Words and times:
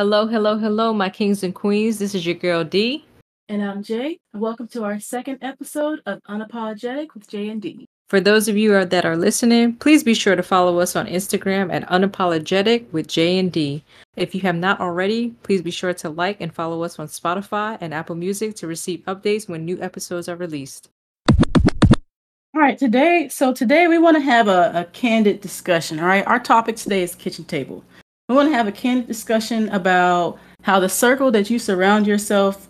Hello, 0.00 0.26
hello, 0.26 0.56
hello, 0.56 0.94
my 0.94 1.10
kings 1.10 1.42
and 1.42 1.54
queens. 1.54 1.98
This 1.98 2.14
is 2.14 2.24
your 2.24 2.34
girl 2.34 2.64
Dee. 2.64 3.04
And 3.50 3.62
I'm 3.62 3.82
Jaye. 3.82 4.18
Welcome 4.32 4.66
to 4.68 4.82
our 4.82 4.98
second 4.98 5.40
episode 5.42 6.00
of 6.06 6.22
Unapologetic 6.22 7.12
with 7.12 7.28
Jaye 7.28 7.50
and 7.50 7.60
Dee. 7.60 7.86
For 8.08 8.18
those 8.18 8.48
of 8.48 8.56
you 8.56 8.82
that 8.82 9.04
are 9.04 9.14
listening, 9.14 9.74
please 9.74 10.02
be 10.02 10.14
sure 10.14 10.36
to 10.36 10.42
follow 10.42 10.80
us 10.80 10.96
on 10.96 11.06
Instagram 11.06 11.70
at 11.70 11.86
Unapologetic 11.90 12.90
with 12.92 13.08
J 13.08 13.38
and 13.38 13.52
D. 13.52 13.84
If 14.16 14.34
you 14.34 14.40
have 14.40 14.54
not 14.56 14.80
already, 14.80 15.34
please 15.42 15.60
be 15.60 15.70
sure 15.70 15.92
to 15.92 16.08
like 16.08 16.40
and 16.40 16.50
follow 16.50 16.82
us 16.82 16.98
on 16.98 17.06
Spotify 17.06 17.76
and 17.82 17.92
Apple 17.92 18.16
Music 18.16 18.56
to 18.56 18.66
receive 18.66 19.00
updates 19.00 19.50
when 19.50 19.66
new 19.66 19.78
episodes 19.82 20.30
are 20.30 20.36
released. 20.36 20.88
All 21.28 22.62
right, 22.62 22.78
today, 22.78 23.28
so 23.28 23.52
today 23.52 23.86
we 23.86 23.98
want 23.98 24.16
to 24.16 24.22
have 24.22 24.48
a, 24.48 24.72
a 24.74 24.84
candid 24.94 25.42
discussion. 25.42 26.00
All 26.00 26.06
right, 26.06 26.26
our 26.26 26.40
topic 26.40 26.76
today 26.76 27.02
is 27.02 27.14
kitchen 27.14 27.44
table. 27.44 27.84
We 28.30 28.36
want 28.36 28.48
to 28.48 28.54
have 28.54 28.68
a 28.68 28.72
candid 28.72 29.08
discussion 29.08 29.68
about 29.70 30.38
how 30.62 30.78
the 30.78 30.88
circle 30.88 31.32
that 31.32 31.50
you 31.50 31.58
surround 31.58 32.06
yourself 32.06 32.68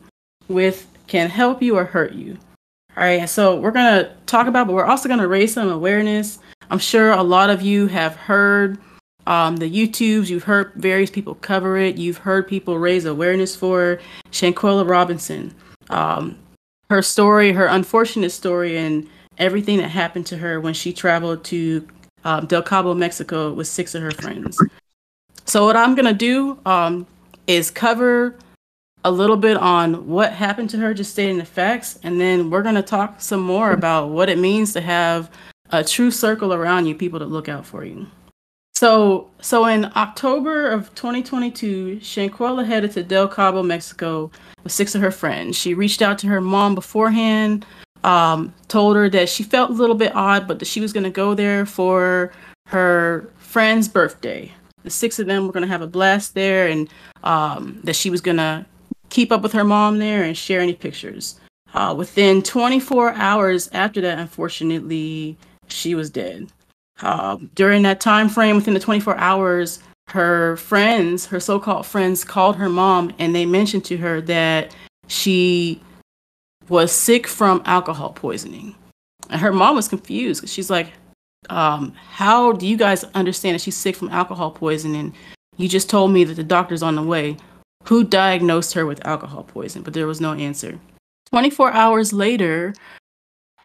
with 0.49 0.87
can 1.07 1.29
help 1.29 1.61
you 1.61 1.77
or 1.77 1.85
hurt 1.85 2.15
you. 2.15 2.39
All 2.97 3.05
right, 3.05 3.29
so 3.29 3.61
we're 3.61 3.71
going 3.71 4.03
to 4.03 4.11
talk 4.25 4.47
about, 4.47 4.69
but 4.69 4.73
we're 4.73 4.87
also 4.87 5.07
going 5.07 5.21
to 5.21 5.29
raise 5.29 5.53
some 5.53 5.69
awareness. 5.69 6.39
I'm 6.71 6.79
sure 6.79 7.13
a 7.13 7.23
lot 7.23 7.51
of 7.51 7.61
you 7.61 7.89
have 7.89 8.17
heard 8.17 8.79
um, 9.27 9.59
the 9.59 9.71
YouTubes, 9.71 10.31
you've 10.31 10.45
heard 10.45 10.73
various 10.77 11.11
people 11.11 11.35
cover 11.35 11.77
it, 11.77 11.99
you've 11.99 12.17
heard 12.17 12.49
people 12.49 12.79
raise 12.79 13.05
awareness 13.05 13.55
for 13.55 14.01
Shanquella 14.31 14.89
Robinson. 14.89 15.55
Um, 15.91 16.39
her 16.89 17.03
story, 17.03 17.53
her 17.53 17.67
unfortunate 17.67 18.31
story, 18.31 18.79
and 18.79 19.07
everything 19.37 19.77
that 19.77 19.89
happened 19.89 20.25
to 20.29 20.39
her 20.39 20.59
when 20.59 20.73
she 20.73 20.95
traveled 20.95 21.45
to 21.45 21.87
um, 22.25 22.47
Del 22.47 22.63
Cabo, 22.63 22.95
Mexico 22.95 23.53
with 23.53 23.67
six 23.67 23.95
of 23.95 24.01
her 24.01 24.11
friends. 24.11 24.59
So, 25.45 25.65
what 25.65 25.77
I'm 25.77 25.95
to 26.07 26.15
do 26.15 26.59
um, 26.65 27.07
is 27.47 27.71
cover 27.71 28.37
a 29.05 29.11
little 29.11 29.37
bit 29.37 29.57
on 29.57 30.07
what 30.07 30.33
happened 30.33 30.71
to 30.71 30.77
her, 30.79 30.93
just 30.93 31.13
stating 31.13 31.39
the 31.39 31.45
facts, 31.45 31.99
and 32.03 32.21
then 32.21 32.51
we're 32.51 32.63
to 32.75 32.83
talk 32.83 33.21
some 33.21 33.41
more 33.41 33.73
about 33.73 34.11
what 34.11 34.29
it 34.29 34.39
means 34.39 34.73
to 34.75 34.81
have 34.81 35.31
a 35.71 35.83
true 35.83 36.11
circle 36.11 36.53
around 36.53 36.87
you, 36.87 36.95
people 36.95 37.19
to 37.19 37.25
look 37.25 37.49
out 37.49 37.65
for 37.65 37.85
you. 37.85 38.07
So, 38.75 39.31
so 39.41 39.67
in 39.67 39.91
October 39.95 40.69
of 40.69 40.95
2022, 40.95 41.99
Shanquella 42.01 42.65
headed 42.65 42.93
to 42.93 43.03
Del 43.03 43.29
Cabo, 43.29 43.63
Mexico, 43.63 44.31
with 44.63 44.73
six 44.73 44.95
of 44.95 45.03
her 45.03 45.11
friends. 45.11 45.57
She 45.57 45.75
reached 45.75 46.03
out 46.03 46.19
to 46.21 46.27
her 46.29 46.41
mom 46.41 46.75
beforehand, 46.75 47.67
um, 48.05 48.55
told 48.69 48.97
her 48.97 49.11
that 49.11 49.29
she 49.29 49.43
felt 49.43 49.71
a 49.71 49.75
little 49.75 49.95
bit 49.95 50.15
odd, 50.15 50.49
but 50.49 50.59
that 50.59 50.65
she 50.65 50.81
was 50.81 50.93
going 50.93 51.05
to 51.05 51.11
go 51.11 51.35
there 51.35 51.67
for 51.67 52.33
her 52.69 53.31
friend's 53.37 53.89
birthday. 53.89 54.51
The 54.83 54.91
six 54.91 55.19
of 55.19 55.27
them 55.27 55.47
were 55.47 55.53
going 55.53 55.63
to 55.63 55.69
have 55.69 55.83
a 55.83 55.87
blast 55.87 56.35
there, 56.35 56.69
and 56.69 56.89
um, 57.23 57.81
that 57.85 57.97
she 57.97 58.11
was 58.11 58.21
going 58.21 58.39
to 58.39 58.67
keep 59.11 59.33
up 59.33 59.43
with 59.43 59.53
her 59.53 59.65
mom 59.65 59.99
there 59.99 60.23
and 60.23 60.37
share 60.37 60.61
any 60.61 60.75
pictures. 60.75 61.39
Uh, 61.75 61.95
within 61.97 62.43
24 62.43 63.13
hours 63.15 63.69
after 63.73 64.01
that, 64.01 64.19
unfortunately, 64.19 65.37
she 65.69 65.95
was 65.95 66.11
dead. 66.11 66.49
Uh, 67.03 67.37
during 67.55 67.83
that 67.83 68.01
time 68.01 68.29
frame, 68.29 68.57
within 68.57 68.75
the 68.75 68.81
24 68.81 69.17
hours, 69.17 69.81
her 70.09 70.57
friends, 70.57 71.27
her 71.27 71.41
so-called 71.41 71.87
friends, 71.87 72.25
called 72.25 72.57
her 72.57 72.69
mom 72.69 73.13
and 73.19 73.35
they 73.35 73.47
mentioned 73.47 73.85
to 73.85 73.97
her 73.97 74.21
that 74.21 74.75
she 75.07 75.81
was 76.69 76.93
sick 76.93 77.27
from 77.27 77.63
alcohol 77.65 78.11
poisoning. 78.13 78.75
And 79.29 79.41
her 79.41 79.53
mom 79.53 79.77
was 79.77 79.89
confused. 79.89 80.49
She's 80.49 80.71
like, 80.71 80.93
um, 81.49 81.93
How 82.11 82.53
do 82.53 82.67
you 82.67 82.77
guys 82.77 83.05
understand 83.15 83.55
that 83.55 83.63
she's 83.63 83.77
sick 83.77 83.97
from 83.97 84.11
alcohol 84.11 84.51
poisoning? 84.51 85.15
You 85.57 85.69
just 85.69 85.91
told 85.91 86.13
me 86.13 86.25
that 86.25 86.35
the 86.35 86.45
doctor's 86.45 86.83
on 86.83 86.97
the 86.97 87.03
way. 87.03 87.37
Who 87.85 88.05
diagnosed 88.05 88.75
her 88.75 88.85
with 88.85 89.05
alcohol 89.07 89.45
poisoning? 89.45 89.85
But 89.85 89.95
there 89.95 90.07
was 90.07 90.21
no 90.21 90.35
answer. 90.35 90.79
24 91.31 91.73
hours 91.73 92.13
later, 92.13 92.75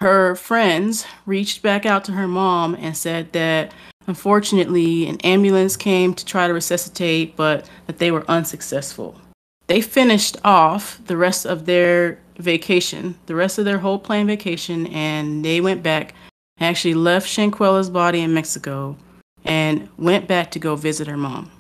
her 0.02 0.36
friends 0.36 1.06
reached 1.26 1.62
back 1.62 1.86
out 1.86 2.06
to 2.06 2.12
her 2.14 2.28
mom 2.28 2.76
and 2.76 2.96
said 2.96 3.32
that 3.34 3.74
unfortunately 4.08 5.08
an 5.08 5.20
ambulance 5.22 5.76
came 5.76 6.14
to 6.14 6.26
try 6.26 6.48
to 6.48 6.54
resuscitate, 6.54 7.36
but 7.36 7.70
that 7.88 7.98
they 7.98 8.12
were 8.12 8.26
unsuccessful. 8.30 9.20
They 9.68 9.82
finished 9.82 10.38
off 10.44 11.02
the 11.06 11.18
rest 11.18 11.46
of 11.46 11.66
their 11.66 12.20
vacation, 12.38 13.16
the 13.26 13.36
rest 13.36 13.58
of 13.58 13.66
their 13.66 13.80
whole 13.80 13.98
planned 13.98 14.28
vacation, 14.28 14.88
and 14.88 15.44
they 15.44 15.60
went 15.60 15.82
back, 15.82 16.14
actually 16.60 16.94
left 16.94 17.28
Shanquella's 17.28 17.90
body 17.90 18.22
in 18.22 18.34
Mexico, 18.34 18.98
and 19.44 19.88
went 19.98 20.28
back 20.28 20.52
to 20.52 20.60
go 20.60 20.76
visit 20.76 21.08
her 21.08 21.18
mom. 21.18 21.52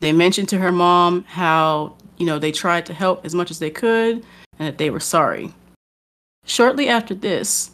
They 0.00 0.12
mentioned 0.12 0.48
to 0.50 0.58
her 0.58 0.72
mom 0.72 1.24
how, 1.24 1.96
you 2.16 2.26
know, 2.26 2.38
they 2.38 2.52
tried 2.52 2.86
to 2.86 2.94
help 2.94 3.24
as 3.24 3.34
much 3.34 3.50
as 3.50 3.58
they 3.58 3.70
could 3.70 4.24
and 4.58 4.68
that 4.68 4.78
they 4.78 4.90
were 4.90 5.00
sorry. 5.00 5.52
Shortly 6.46 6.88
after 6.88 7.14
this, 7.14 7.70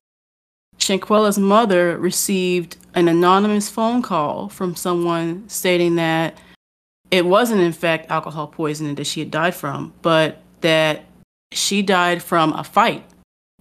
Shanquella's 0.78 1.39
mother 1.39 1.97
received 1.97 2.77
an 2.95 3.09
anonymous 3.09 3.71
phone 3.71 4.03
call 4.03 4.49
from 4.49 4.75
someone 4.75 5.49
stating 5.49 5.97
that 5.97 6.37
it 7.11 7.25
wasn't, 7.25 7.61
in 7.61 7.72
fact, 7.72 8.11
alcohol 8.11 8.49
poisoning 8.49 8.97
that 8.97 9.06
she 9.06 9.21
had 9.21 9.31
died 9.31 9.55
from, 9.55 9.93
but 10.03 10.43
that 10.62 11.05
she 11.53 11.83
died 11.83 12.22
from 12.22 12.53
a 12.55 12.65
fight. 12.65 13.05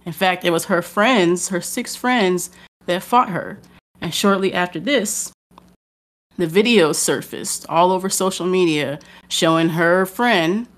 In 0.04 0.12
fact, 0.12 0.44
it 0.44 0.50
was 0.50 0.64
her 0.64 0.82
friends, 0.82 1.48
her 1.48 1.60
six 1.60 1.94
friends, 1.94 2.50
that 2.86 3.02
fought 3.02 3.30
her. 3.30 3.58
And 4.00 4.14
shortly 4.14 4.52
after 4.52 4.80
this, 4.80 5.32
the 6.36 6.46
video 6.46 6.92
surfaced 6.92 7.66
all 7.68 7.92
over 7.92 8.08
social 8.10 8.46
media 8.46 8.98
showing 9.28 9.70
her 9.70 10.04
friend, 10.06 10.68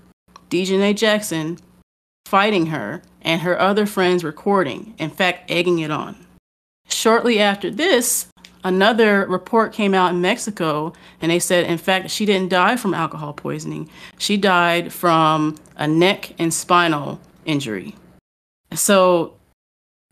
Daejhanae 0.49 0.95
Jackson, 0.95 1.57
fighting 2.25 2.67
her 2.67 3.01
and 3.21 3.41
her 3.41 3.59
other 3.59 3.85
friends 3.85 4.23
recording, 4.23 4.93
in 4.97 5.09
fact, 5.09 5.51
egging 5.51 5.79
it 5.79 5.91
on. 5.91 6.15
Shortly 6.87 7.39
after 7.39 7.69
this, 7.69 8.27
another 8.63 9.25
report 9.27 9.73
came 9.73 9.93
out 9.93 10.13
in 10.13 10.21
Mexico, 10.21 10.93
and 11.21 11.31
they 11.31 11.39
said, 11.39 11.65
in 11.65 11.77
fact, 11.77 12.09
she 12.09 12.25
didn't 12.25 12.49
die 12.49 12.77
from 12.77 12.93
alcohol 12.93 13.33
poisoning. 13.33 13.89
She 14.17 14.37
died 14.37 14.93
from 14.93 15.55
a 15.75 15.87
neck 15.87 16.33
and 16.39 16.53
spinal 16.53 17.19
injury. 17.45 17.95
So 18.73 19.33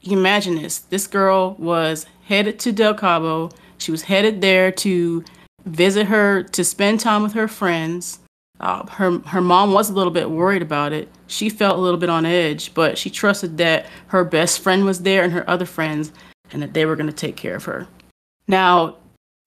you 0.08 0.18
imagine 0.18 0.56
this 0.56 0.80
this 0.80 1.08
girl 1.08 1.56
was 1.60 2.06
headed 2.26 2.60
to 2.60 2.72
Del 2.72 2.94
Cabo. 2.94 3.50
She 3.78 3.92
was 3.92 4.04
headed 4.04 4.42
there 4.42 4.72
to 4.72 5.24
visit 5.66 6.08
her, 6.08 6.44
to 6.44 6.64
spend 6.64 7.00
time 7.00 7.24
with 7.24 7.34
her 7.34 7.48
friends. 7.48 8.20
Uh, 8.60 8.88
her 8.88 9.20
her 9.20 9.42
mom 9.42 9.72
was 9.72 9.90
a 9.90 9.94
little 9.94 10.12
bit 10.12 10.32
worried 10.32 10.62
about 10.62 10.94
it. 10.94 11.10
She 11.28 11.50
felt 11.50 11.78
a 11.78 11.82
little 11.82 12.00
bit 12.00 12.10
on 12.10 12.26
edge, 12.26 12.74
but 12.74 12.98
she 12.98 13.10
trusted 13.10 13.58
that 13.58 13.86
her 14.08 14.24
best 14.24 14.62
friend 14.62 14.86
was 14.86 15.02
there 15.02 15.24
and 15.24 15.34
her 15.34 15.48
other 15.50 15.66
friends, 15.66 16.12
and 16.52 16.62
that 16.62 16.74
they 16.74 16.86
were 16.86 16.96
going 16.96 17.10
to 17.10 17.14
take 17.14 17.36
care 17.36 17.56
of 17.56 17.66
her. 17.66 17.88
Now, 18.48 18.96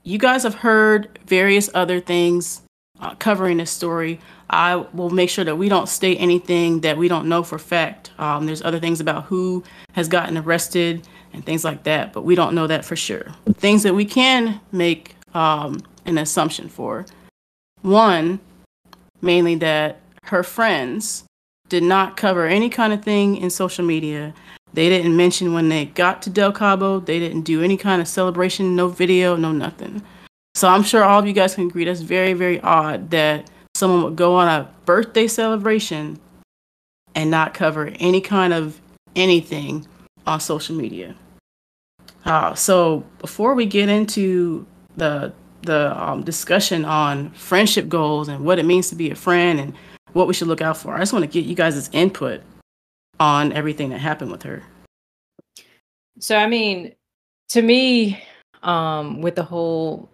you 0.03 0.19
guys 0.19 0.43
have 0.44 0.56
heard 0.56 1.19
various 1.26 1.70
other 1.75 2.00
things 2.00 2.62
uh, 3.00 3.15
covering 3.16 3.56
this 3.56 3.71
story. 3.71 4.21
I 4.49 4.77
will 4.77 5.11
make 5.11 5.31
sure 5.31 5.44
that 5.44 5.56
we 5.56 5.69
don't 5.69 5.88
state 5.88 6.19
anything 6.19 6.81
that 6.81 6.97
we 6.97 7.09
don't 7.09 7.28
know 7.28 7.43
for 7.43 7.59
fact. 7.59 8.11
Um, 8.19 8.47
there's 8.47 8.62
other 8.62 8.81
things 8.81 9.00
about 9.00 9.25
who 9.25 9.62
has 9.93 10.09
gotten 10.09 10.37
arrested 10.37 11.06
and 11.33 11.44
things 11.44 11.65
like 11.65 11.84
that, 11.84 12.12
but 12.12 12.22
we 12.22 12.34
don't 12.34 12.55
know 12.55 12.66
that 12.66 12.84
for 12.84 12.97
sure. 12.97 13.33
Things 13.55 13.84
that 13.84 13.94
we 13.94 14.05
can 14.05 14.61
make 14.72 15.15
um, 15.34 15.81
an 16.05 16.19
assumption 16.19 16.69
for. 16.69 17.06
One, 17.83 18.41
mainly 19.22 19.55
that 19.56 20.00
her 20.25 20.43
friends 20.43 21.25
did 21.69 21.82
not 21.84 22.17
cover 22.17 22.47
any 22.47 22.69
kind 22.69 22.93
of 22.93 23.03
thing 23.03 23.37
in 23.37 23.49
social 23.50 23.84
media. 23.84 24.34
They 24.72 24.88
didn't 24.88 25.17
mention 25.17 25.53
when 25.53 25.69
they 25.69 25.87
got 25.87 26.23
to 26.23 26.31
Del 26.31 26.53
Cabo. 26.53 27.00
They 27.00 27.19
didn't 27.19 27.43
do 27.43 27.62
any 27.62 27.76
kind 27.76 28.00
of 28.00 28.08
celebration, 28.08 28.76
no 28.76 28.88
video, 28.88 29.37
no 29.37 29.53
nothing. 29.53 30.03
So 30.55 30.69
I'm 30.69 30.82
sure 30.82 31.05
all 31.05 31.20
of 31.20 31.26
you 31.26 31.32
guys 31.32 31.55
can 31.55 31.67
agree 31.67 31.85
that's 31.85 32.00
very, 32.00 32.32
very 32.32 32.61
odd 32.61 33.11
that 33.11 33.50
someone 33.75 34.02
would 34.02 34.17
go 34.17 34.35
on 34.35 34.49
a 34.49 34.69
birthday 34.85 35.26
celebration 35.26 36.19
and 37.14 37.31
not 37.31 37.55
cover 37.55 37.93
any 37.99 38.20
kind 38.20 38.52
of 38.52 38.81
anything 39.17 39.87
on 40.26 40.41
social 40.41 40.76
media. 40.76 41.14
Uh, 42.25 42.55
so 42.55 43.05
before 43.19 43.55
we 43.55 43.67
get 43.67 43.88
into 43.88 44.67
the 44.97 45.32
the 45.62 46.02
um, 46.02 46.23
discussion 46.23 46.85
on 46.85 47.31
friendship 47.32 47.88
goals 47.88 48.29
and 48.29 48.44
what 48.44 48.58
it 48.58 48.64
means 48.64 48.88
to 48.88 48.94
be 48.94 49.11
a 49.11 49.14
friend 49.14 49.61
and 49.61 49.75
what 50.12 50.26
we 50.26 50.35
should 50.35 50.49
look 50.49 50.61
out 50.61 50.76
for. 50.76 50.94
I 50.94 50.99
just 50.99 51.12
want 51.12 51.23
to 51.23 51.31
get 51.31 51.44
you 51.44 51.55
guys' 51.55 51.91
input 51.93 52.41
on 53.19 53.53
everything 53.53 53.91
that 53.91 53.99
happened 53.99 54.31
with 54.31 54.43
her. 54.44 54.62
So, 56.19 56.37
I 56.37 56.46
mean, 56.46 56.94
to 57.50 57.62
me, 57.62 58.23
um, 58.62 59.20
with 59.20 59.37
the 59.37 59.43
whole 59.43 60.09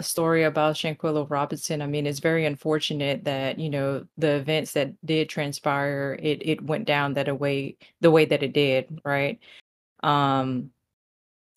story 0.00 0.44
about 0.44 0.76
Shanquella 0.76 1.28
Robinson, 1.28 1.82
I 1.82 1.86
mean, 1.86 2.06
it's 2.06 2.20
very 2.20 2.46
unfortunate 2.46 3.24
that 3.24 3.58
you 3.58 3.70
know 3.70 4.06
the 4.16 4.36
events 4.36 4.72
that 4.72 4.94
did 5.06 5.28
transpire, 5.28 6.18
it 6.22 6.46
it 6.46 6.62
went 6.62 6.86
down 6.86 7.14
that 7.14 7.38
way, 7.38 7.76
the 8.00 8.10
way 8.10 8.24
that 8.26 8.42
it 8.42 8.52
did, 8.52 9.00
right? 9.04 9.38
Um, 10.02 10.70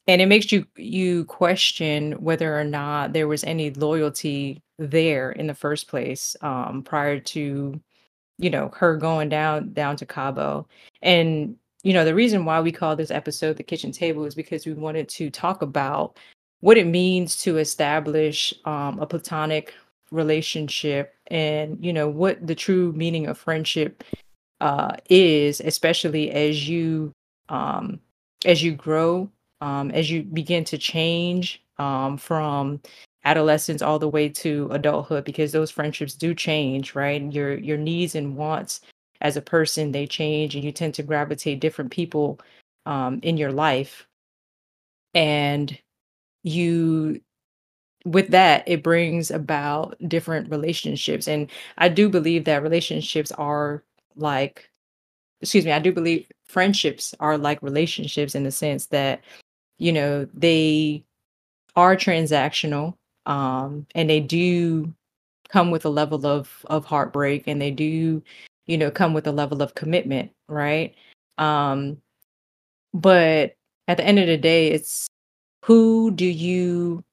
and 0.08 0.22
it 0.22 0.28
makes 0.28 0.52
you 0.52 0.66
you 0.76 1.26
question 1.26 2.14
whether 2.14 2.60
or 2.60 2.64
not 2.64 3.14
there 3.14 3.28
was 3.28 3.44
any 3.44 3.72
loyalty 3.72 4.62
there 4.80 5.32
in 5.32 5.48
the 5.48 5.54
first 5.54 5.88
place 5.88 6.36
um 6.42 6.82
prior 6.84 7.20
to 7.20 7.80
you 8.38 8.50
know 8.50 8.70
her 8.76 8.98
going 8.98 9.30
down 9.30 9.72
down 9.74 9.96
to 9.96 10.06
cabo 10.06 10.68
and 11.02 11.56
you 11.84 11.94
know 11.94 12.04
the 12.06 12.16
reason 12.16 12.46
why 12.46 12.60
we 12.60 12.72
call 12.72 12.96
this 12.96 13.12
episode 13.12 13.58
the 13.58 13.64
kitchen 13.64 13.92
table 13.92 14.26
is 14.26 14.36
because 14.36 14.66
we 14.66 14.74
wanted 14.74 15.08
to 15.08 15.30
talk 15.30 15.62
about 15.62 16.18
what 16.62 16.78
it 16.78 16.88
means 16.88 17.36
to 17.44 17.58
establish 17.58 18.54
um, 18.66 19.00
a 19.00 19.06
platonic 19.06 19.74
relationship 20.12 21.16
and 21.28 21.78
you 21.84 21.94
know 21.94 22.10
what 22.10 22.46
the 22.46 22.56
true 22.56 22.92
meaning 22.94 23.28
of 23.28 23.38
friendship 23.38 24.04
uh, 24.62 24.96
is 25.10 25.62
especially 25.62 26.32
as 26.32 26.68
you 26.68 27.12
um, 27.50 28.00
as 28.46 28.64
you 28.64 28.74
grow 28.74 29.30
um, 29.62 29.92
as 29.92 30.10
you 30.10 30.24
begin 30.24 30.64
to 30.64 30.78
change 30.78 31.64
um, 31.78 32.18
from 32.18 32.80
adolescence 33.26 33.82
all 33.82 34.00
the 34.00 34.10
way 34.10 34.28
to 34.28 34.68
adulthood 34.72 35.24
because 35.24 35.52
those 35.52 35.72
friendships 35.72 36.14
do 36.14 36.34
change 36.34 36.96
right? 36.96 37.32
Your 37.32 37.58
your 37.58 37.78
needs 37.78 38.16
and 38.16 38.36
wants 38.36 38.82
as 39.22 39.38
a 39.38 39.42
person 39.42 39.92
they 39.92 40.08
change 40.08 40.56
and 40.56 40.64
you 40.64 40.72
tend 40.72 40.94
to 40.96 41.04
gravitate 41.04 41.60
different 41.60 41.92
people 41.92 42.40
um, 42.86 43.20
in 43.24 43.38
your 43.38 43.52
life. 43.52 44.08
And 45.14 45.78
you 46.44 47.22
with 48.06 48.30
that 48.30 48.64
it 48.68 48.84
brings 48.84 49.30
about 49.32 49.96
different 50.08 50.50
relationships 50.50 51.28
and 51.28 51.50
i 51.78 51.88
do 51.88 52.10
believe 52.10 52.46
that 52.46 52.64
relationships 52.64 53.32
are 53.34 53.84
like 54.16 54.70
excuse 55.42 55.66
me 55.66 55.72
i 55.72 55.80
do 55.80 55.92
believe 55.92 56.28
friendships 56.48 57.14
are 57.20 57.38
like 57.38 57.62
relationships 57.62 58.36
in 58.36 58.44
the 58.44 58.52
sense 58.52 58.88
that 58.88 59.22
you 59.78 59.92
know 59.92 60.28
they 60.34 61.04
are 61.76 61.96
transactional 61.96 62.96
um 63.26 63.86
and 63.96 64.10
they 64.10 64.20
do 64.20 64.94
come 65.50 65.72
with 65.72 65.86
a 65.86 65.90
level 65.90 66.26
of 66.26 66.66
of 66.70 66.86
heartbreak 66.86 67.48
and 67.48 67.62
they 67.62 67.72
do 67.72 68.22
you 68.68 68.78
know 68.78 68.90
come 68.92 69.14
with 69.14 69.28
a 69.28 69.32
level 69.32 69.62
of 69.62 69.76
commitment 69.76 70.32
right? 70.48 70.96
Um 71.38 72.02
but 72.94 73.56
at 73.88 73.98
the 73.98 74.06
end 74.06 74.20
of 74.20 74.28
the 74.28 74.38
day 74.38 74.70
it's 74.72 75.08
who 75.64 76.12
do 76.12 76.26
you 76.26 77.04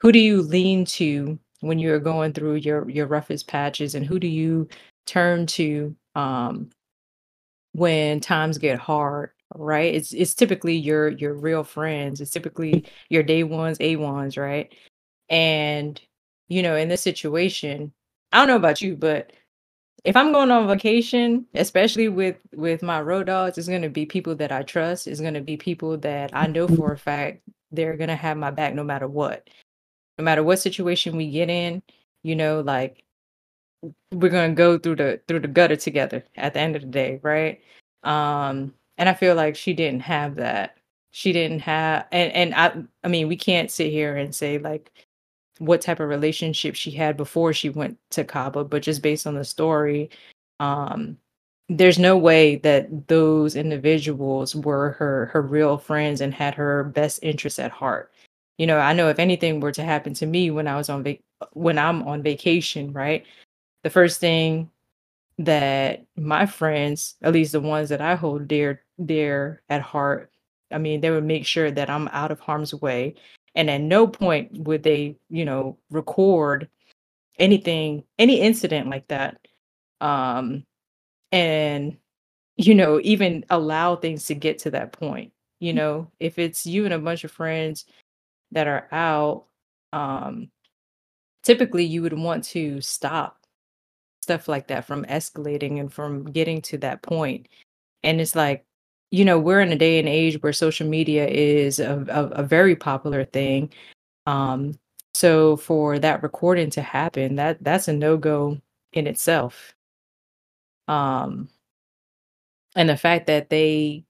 who 0.00 0.12
do 0.12 0.18
you 0.18 0.42
lean 0.42 0.84
to 0.84 1.38
when 1.60 1.78
you're 1.78 2.00
going 2.00 2.32
through 2.32 2.56
your 2.56 2.88
your 2.90 3.06
roughest 3.06 3.46
patches? 3.48 3.94
And 3.94 4.04
who 4.06 4.18
do 4.18 4.28
you 4.28 4.68
turn 5.06 5.46
to 5.46 5.94
um 6.14 6.70
when 7.72 8.20
times 8.20 8.58
get 8.58 8.78
hard 8.78 9.30
right? 9.56 9.94
It's 9.94 10.12
it's 10.12 10.34
typically 10.34 10.76
your 10.76 11.08
your 11.08 11.34
real 11.34 11.64
friends. 11.64 12.20
It's 12.20 12.30
typically 12.30 12.86
your 13.10 13.22
day 13.22 13.44
ones 13.44 13.78
a 13.80 13.96
ones 13.96 14.36
right? 14.36 14.72
And 15.30 16.00
you 16.48 16.62
know 16.62 16.76
in 16.76 16.88
this 16.88 17.00
situation 17.00 17.92
i 18.32 18.38
don't 18.38 18.48
know 18.48 18.56
about 18.56 18.80
you 18.80 18.96
but 18.96 19.32
if 20.04 20.16
i'm 20.16 20.32
going 20.32 20.50
on 20.50 20.68
vacation 20.68 21.46
especially 21.54 22.08
with 22.08 22.36
with 22.54 22.82
my 22.82 23.00
road 23.00 23.26
dogs 23.26 23.58
it's 23.58 23.68
going 23.68 23.82
to 23.82 23.88
be 23.88 24.06
people 24.06 24.34
that 24.34 24.52
i 24.52 24.62
trust. 24.62 25.06
It's 25.06 25.20
going 25.20 25.34
to 25.34 25.40
be 25.40 25.56
people 25.56 25.96
that 25.98 26.30
i 26.34 26.46
know 26.46 26.68
for 26.68 26.92
a 26.92 26.98
fact 26.98 27.42
they're 27.72 27.96
going 27.96 28.08
to 28.08 28.16
have 28.16 28.36
my 28.36 28.50
back 28.52 28.74
no 28.74 28.84
matter 28.84 29.08
what. 29.08 29.50
No 30.18 30.24
matter 30.24 30.44
what 30.44 30.60
situation 30.60 31.16
we 31.16 31.30
get 31.30 31.50
in 31.50 31.82
you 32.22 32.36
know 32.36 32.60
like 32.60 33.04
we're 34.12 34.30
going 34.30 34.50
to 34.50 34.54
go 34.54 34.78
through 34.78 34.96
the 34.96 35.20
through 35.26 35.40
the 35.40 35.48
gutter 35.48 35.76
together 35.76 36.24
at 36.36 36.54
the 36.54 36.60
end 36.60 36.76
of 36.76 36.82
the 36.82 36.88
day 36.88 37.20
right? 37.22 37.60
Um 38.02 38.74
and 38.98 39.08
i 39.08 39.14
feel 39.14 39.34
like 39.34 39.56
she 39.56 39.72
didn't 39.74 40.02
have 40.02 40.36
that. 40.36 40.76
She 41.10 41.32
didn't 41.32 41.60
have 41.60 42.06
and 42.12 42.32
and 42.32 42.54
i 42.54 42.84
i 43.04 43.08
mean 43.08 43.28
we 43.28 43.36
can't 43.36 43.70
sit 43.70 43.90
here 43.90 44.16
and 44.16 44.34
say 44.34 44.58
like 44.58 45.03
what 45.58 45.80
type 45.80 46.00
of 46.00 46.08
relationship 46.08 46.74
she 46.74 46.90
had 46.90 47.16
before 47.16 47.52
she 47.52 47.68
went 47.68 47.98
to 48.10 48.24
Cabo, 48.24 48.64
but 48.64 48.82
just 48.82 49.02
based 49.02 49.26
on 49.26 49.34
the 49.34 49.44
story, 49.44 50.10
um, 50.60 51.18
there's 51.68 51.98
no 51.98 52.16
way 52.16 52.56
that 52.56 53.08
those 53.08 53.56
individuals 53.56 54.54
were 54.54 54.92
her 54.92 55.26
her 55.26 55.42
real 55.42 55.78
friends 55.78 56.20
and 56.20 56.34
had 56.34 56.54
her 56.54 56.84
best 56.84 57.20
interests 57.22 57.58
at 57.58 57.70
heart. 57.70 58.12
You 58.58 58.66
know, 58.66 58.78
I 58.78 58.92
know 58.92 59.08
if 59.08 59.18
anything 59.18 59.60
were 59.60 59.72
to 59.72 59.82
happen 59.82 60.14
to 60.14 60.26
me 60.26 60.50
when 60.50 60.68
I 60.68 60.76
was 60.76 60.88
on 60.88 61.04
when 61.52 61.78
I'm 61.78 62.02
on 62.02 62.22
vacation, 62.22 62.92
right? 62.92 63.24
The 63.82 63.90
first 63.90 64.20
thing 64.20 64.70
that 65.38 66.04
my 66.16 66.46
friends, 66.46 67.16
at 67.22 67.32
least 67.32 67.52
the 67.52 67.60
ones 67.60 67.88
that 67.90 68.00
I 68.00 68.14
hold 68.14 68.48
dear 68.48 68.82
dear 69.04 69.62
at 69.68 69.82
heart, 69.82 70.30
I 70.70 70.78
mean, 70.78 71.00
they 71.00 71.10
would 71.10 71.24
make 71.24 71.46
sure 71.46 71.70
that 71.70 71.90
I'm 71.90 72.08
out 72.08 72.30
of 72.30 72.40
harm's 72.40 72.74
way 72.74 73.14
and 73.54 73.70
at 73.70 73.80
no 73.80 74.06
point 74.06 74.50
would 74.58 74.82
they 74.82 75.16
you 75.30 75.44
know 75.44 75.76
record 75.90 76.68
anything 77.38 78.04
any 78.18 78.40
incident 78.40 78.88
like 78.88 79.06
that 79.08 79.38
um 80.00 80.64
and 81.32 81.96
you 82.56 82.74
know 82.74 83.00
even 83.02 83.44
allow 83.50 83.96
things 83.96 84.24
to 84.26 84.34
get 84.34 84.58
to 84.58 84.70
that 84.70 84.92
point 84.92 85.32
you 85.60 85.72
Mm. 85.72 85.76
know 85.76 86.10
if 86.20 86.38
it's 86.38 86.66
you 86.66 86.84
and 86.84 86.94
a 86.94 86.98
bunch 86.98 87.24
of 87.24 87.30
friends 87.30 87.86
that 88.52 88.66
are 88.66 88.88
out 88.92 89.46
um 89.92 90.50
typically 91.42 91.84
you 91.84 92.02
would 92.02 92.12
want 92.12 92.44
to 92.44 92.80
stop 92.80 93.40
stuff 94.22 94.48
like 94.48 94.68
that 94.68 94.84
from 94.86 95.04
escalating 95.04 95.80
and 95.80 95.92
from 95.92 96.24
getting 96.24 96.62
to 96.62 96.78
that 96.78 97.02
point. 97.02 97.44
point 97.44 97.48
and 98.02 98.20
it's 98.20 98.34
like 98.34 98.64
you 99.14 99.24
know 99.24 99.38
we're 99.38 99.60
in 99.60 99.72
a 99.72 99.76
day 99.78 99.98
and 99.98 100.08
age 100.08 100.42
where 100.42 100.52
social 100.52 100.86
media 100.88 101.26
is 101.28 101.78
a, 101.80 102.04
a, 102.10 102.42
a 102.42 102.42
very 102.42 102.76
popular 102.76 103.24
thing 103.24 103.72
um, 104.26 104.78
so 105.14 105.56
for 105.56 105.98
that 106.00 106.22
recording 106.22 106.70
to 106.70 106.82
happen, 106.82 107.36
that 107.36 107.62
that's 107.62 107.88
a 107.88 107.92
no-go 107.92 108.60
in 108.92 109.06
itself. 109.06 109.74
Um, 110.88 111.48
and 112.76 112.88
the 112.88 112.96
fact 112.96 113.26
that 113.28 113.50
they 113.50 114.04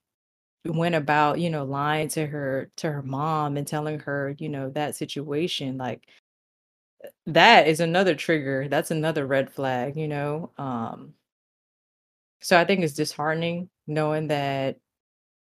went 0.66 0.94
about, 0.94 1.40
you 1.40 1.50
know, 1.50 1.64
lying 1.64 2.08
to 2.08 2.26
her 2.26 2.70
to 2.76 2.92
her 2.92 3.02
mom 3.02 3.56
and 3.56 3.66
telling 3.66 4.00
her, 4.00 4.34
you 4.38 4.48
know, 4.48 4.70
that 4.70 4.96
situation, 4.96 5.78
like 5.78 6.06
that 7.26 7.66
is 7.68 7.80
another 7.80 8.14
trigger. 8.14 8.68
That's 8.68 8.90
another 8.90 9.26
red 9.26 9.50
flag, 9.52 9.96
you 9.96 10.08
know. 10.08 10.50
Um, 10.58 11.14
so 12.40 12.58
I 12.58 12.64
think 12.64 12.82
it's 12.82 12.94
disheartening 12.94 13.68
knowing 13.86 14.28
that 14.28 14.78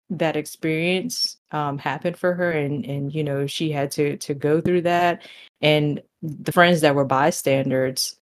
that 0.10 0.38
experience 0.38 1.38
um 1.52 1.78
happened 1.78 2.18
for 2.18 2.34
her 2.34 2.52
and 2.52 2.86
and 2.86 3.14
you 3.14 3.24
know 3.24 3.46
she 3.46 3.72
had 3.72 3.92
to 3.92 4.18
to 4.18 4.34
go 4.34 4.62
through 4.62 4.82
that. 4.82 5.28
And 5.62 6.02
the 6.22 6.52
friends 6.52 6.82
that 6.82 6.96
were 6.96 7.06
bystanders 7.06 8.18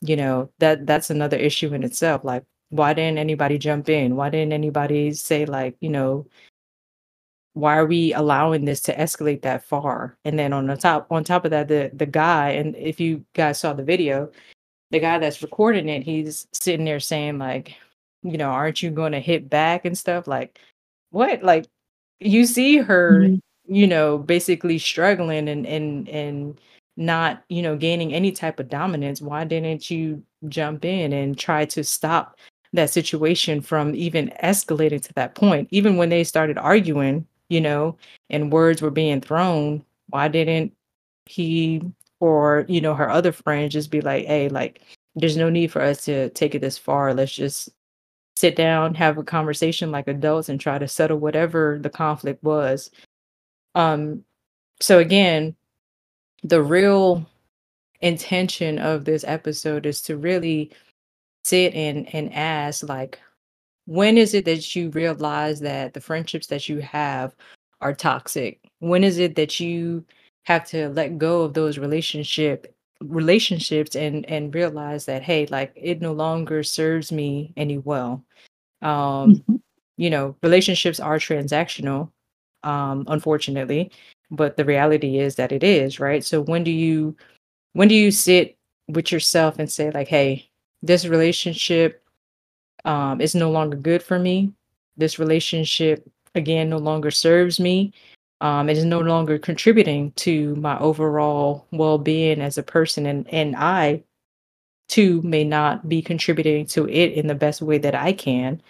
you 0.00 0.16
know 0.16 0.50
that 0.58 0.86
that's 0.86 1.10
another 1.10 1.36
issue 1.36 1.72
in 1.74 1.82
itself 1.82 2.24
like 2.24 2.44
why 2.74 2.92
didn't 2.92 3.18
anybody 3.18 3.56
jump 3.56 3.88
in? 3.88 4.16
Why 4.16 4.30
didn't 4.30 4.52
anybody 4.52 5.12
say 5.12 5.46
like 5.46 5.76
you 5.80 5.90
know 5.90 6.26
why 7.52 7.76
are 7.76 7.86
we 7.86 8.12
allowing 8.14 8.64
this 8.64 8.80
to 8.82 8.96
escalate 8.96 9.42
that 9.42 9.64
far? 9.64 10.18
And 10.24 10.36
then 10.38 10.52
on 10.52 10.66
the 10.66 10.76
top 10.76 11.06
on 11.10 11.24
top 11.24 11.44
of 11.44 11.52
that 11.52 11.68
the 11.68 11.90
the 11.94 12.06
guy 12.06 12.50
and 12.50 12.74
if 12.76 13.00
you 13.00 13.24
guys 13.34 13.60
saw 13.60 13.72
the 13.72 13.84
video 13.84 14.30
the 14.90 15.00
guy 15.00 15.18
that's 15.18 15.42
recording 15.42 15.88
it 15.88 16.02
he's 16.02 16.46
sitting 16.52 16.84
there 16.84 17.00
saying 17.00 17.38
like 17.38 17.76
you 18.22 18.38
know 18.38 18.50
aren't 18.50 18.82
you 18.82 18.90
going 18.90 19.12
to 19.12 19.20
hit 19.20 19.48
back 19.48 19.84
and 19.84 19.96
stuff? 19.96 20.26
Like 20.26 20.58
what? 21.14 21.42
Like 21.42 21.66
you 22.20 22.46
see 22.46 22.78
her 22.78 23.20
Mhm. 23.22 23.40
you 23.66 23.86
know 23.86 24.18
basically 24.18 24.78
struggling 24.78 25.48
and 25.48 25.66
and 25.66 26.08
and 26.08 26.60
not 26.96 27.44
you 27.48 27.62
know 27.62 27.76
gaining 27.76 28.14
any 28.14 28.32
type 28.32 28.60
of 28.60 28.68
dominance 28.68 29.20
why 29.22 29.44
didn't 29.44 29.90
you 29.90 30.22
jump 30.48 30.84
in 30.84 31.12
and 31.12 31.38
try 31.38 31.64
to 31.66 31.82
stop 31.84 32.36
that 32.74 32.90
situation 32.90 33.60
from 33.62 33.94
even 33.94 34.32
escalating 34.42 35.02
to 35.02 35.12
that 35.14 35.34
point? 35.34 35.68
Even 35.70 35.96
when 35.96 36.08
they 36.10 36.24
started 36.24 36.58
arguing 36.58 37.26
you 37.50 37.60
know 37.60 37.96
and 38.30 38.52
words 38.52 38.82
were 38.82 38.90
being 38.90 39.20
thrown 39.20 39.84
why 40.10 40.28
didn't 40.28 40.72
he 41.26 41.82
or 42.20 42.64
you 42.68 42.80
know 42.80 42.94
her 42.94 43.10
other 43.10 43.32
friend 43.32 43.70
just 43.70 43.90
be 43.90 44.00
like 44.00 44.26
hey 44.26 44.48
like 44.48 44.82
there's 45.16 45.36
no 45.36 45.48
need 45.50 45.70
for 45.72 45.80
us 45.82 46.04
to 46.06 46.30
take 46.30 46.54
it 46.56 46.60
this 46.60 46.76
far. 46.78 47.14
Let's 47.14 47.32
just 47.34 47.70
sit 48.36 48.56
down, 48.56 48.94
have 48.94 49.18
a 49.18 49.24
conversation 49.24 49.90
like 49.90 50.08
adults 50.08 50.48
and 50.48 50.60
try 50.60 50.78
to 50.78 50.88
settle 50.88 51.18
whatever 51.18 51.78
the 51.80 51.90
conflict 51.90 52.42
was. 52.42 52.90
Um 53.74 54.24
so 54.80 54.98
again, 54.98 55.56
the 56.42 56.62
real 56.62 57.26
intention 58.00 58.78
of 58.78 59.04
this 59.04 59.24
episode 59.26 59.86
is 59.86 60.02
to 60.02 60.16
really 60.16 60.70
sit 61.44 61.74
and 61.74 62.12
and 62.14 62.32
ask 62.34 62.88
like 62.88 63.20
when 63.86 64.18
is 64.18 64.34
it 64.34 64.44
that 64.46 64.74
you 64.76 64.90
realize 64.90 65.60
that 65.60 65.94
the 65.94 66.00
friendships 66.00 66.46
that 66.48 66.68
you 66.68 66.80
have 66.80 67.34
are 67.80 67.94
toxic? 67.94 68.60
When 68.80 69.04
is 69.04 69.18
it 69.18 69.36
that 69.36 69.60
you 69.60 70.04
have 70.44 70.66
to 70.70 70.88
let 70.90 71.18
go 71.18 71.42
of 71.42 71.54
those 71.54 71.78
relationship 71.78 72.73
relationships 73.08 73.96
and 73.96 74.24
and 74.26 74.54
realize 74.54 75.06
that 75.06 75.22
hey, 75.22 75.46
like 75.46 75.72
it 75.76 76.00
no 76.02 76.12
longer 76.12 76.62
serves 76.62 77.12
me 77.12 77.52
any 77.56 77.78
well. 77.78 78.24
Um 78.82 79.42
Mhm. 79.48 79.60
you 79.98 80.10
know, 80.10 80.36
relationships 80.42 81.00
are 81.00 81.18
transactional. 81.18 82.10
um, 82.64 83.04
unfortunately. 83.08 83.90
But 84.30 84.56
the 84.56 84.64
reality 84.64 85.18
is 85.18 85.36
that 85.36 85.52
it 85.52 85.62
is, 85.64 86.00
right? 86.00 86.24
So 86.24 86.40
when 86.42 86.64
do 86.64 86.70
you 86.72 87.16
when 87.74 87.88
do 87.88 87.94
you 87.96 88.10
sit 88.12 88.56
with 88.88 89.12
yourself 89.12 89.58
and 89.60 89.70
say, 89.70 89.90
like, 89.92 90.08
hey, 90.08 90.48
this 90.82 91.06
relationship 91.06 92.02
um, 92.84 93.20
is 93.20 93.34
no 93.34 93.50
longer 93.50 93.76
good 93.76 94.02
for 94.02 94.18
me. 94.18 94.52
This 94.96 95.18
relationship, 95.18 96.08
again, 96.34 96.68
no 96.70 96.78
longer 96.78 97.10
serves 97.10 97.58
me. 97.60 97.92
Um, 98.44 98.68
it 98.68 98.76
is 98.76 98.84
no 98.84 99.00
longer 99.00 99.38
contributing 99.38 100.12
to 100.16 100.54
my 100.56 100.78
overall 100.78 101.66
well-being 101.72 102.42
as 102.42 102.58
a 102.58 102.62
person, 102.62 103.06
and 103.06 103.26
and 103.32 103.56
I, 103.56 104.04
too, 104.88 105.22
may 105.22 105.44
not 105.44 105.88
be 105.88 106.02
contributing 106.02 106.66
to 106.66 106.88
it 106.88 107.14
in 107.14 107.26
the 107.28 107.34
best 107.34 107.62
way 107.62 107.78
that 107.78 107.94
I 107.94 108.12
can. 108.12 108.62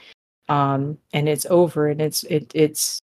Um, 0.49 0.99
and 1.13 1.29
it's 1.29 1.47
over, 1.47 1.89
and 1.89 2.01
it's 2.01 2.25
it 2.25 2.53
it's 2.55 3.01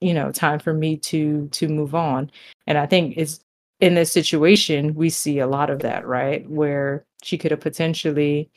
you 0.00 0.14
know 0.14 0.32
time 0.32 0.60
for 0.60 0.74
me 0.74 0.96
to 0.98 1.48
to 1.50 1.68
move 1.68 1.94
on. 1.94 2.32
And 2.66 2.78
I 2.78 2.86
think 2.86 3.16
it's 3.18 3.40
in 3.80 3.94
this 3.94 4.12
situation 4.12 4.94
we 4.96 5.10
see 5.10 5.40
a 5.40 5.46
lot 5.46 5.70
of 5.70 5.80
that, 5.80 6.06
right? 6.06 6.48
Where 6.50 7.04
she 7.22 7.38
could 7.38 7.52
have 7.52 7.60
potentially 7.60 8.50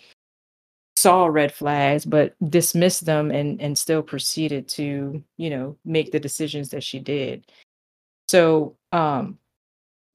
saw 1.02 1.26
red 1.26 1.54
flags 1.54 2.06
but 2.06 2.36
dismissed 2.50 3.06
them 3.06 3.32
and 3.32 3.60
and 3.62 3.78
still 3.78 4.04
proceeded 4.04 4.68
to 4.68 5.24
you 5.38 5.50
know 5.50 5.76
make 5.84 6.12
the 6.12 6.20
decisions 6.20 6.70
that 6.70 6.84
she 6.84 7.00
did 7.00 7.46
so 8.28 8.76
um 8.92 9.38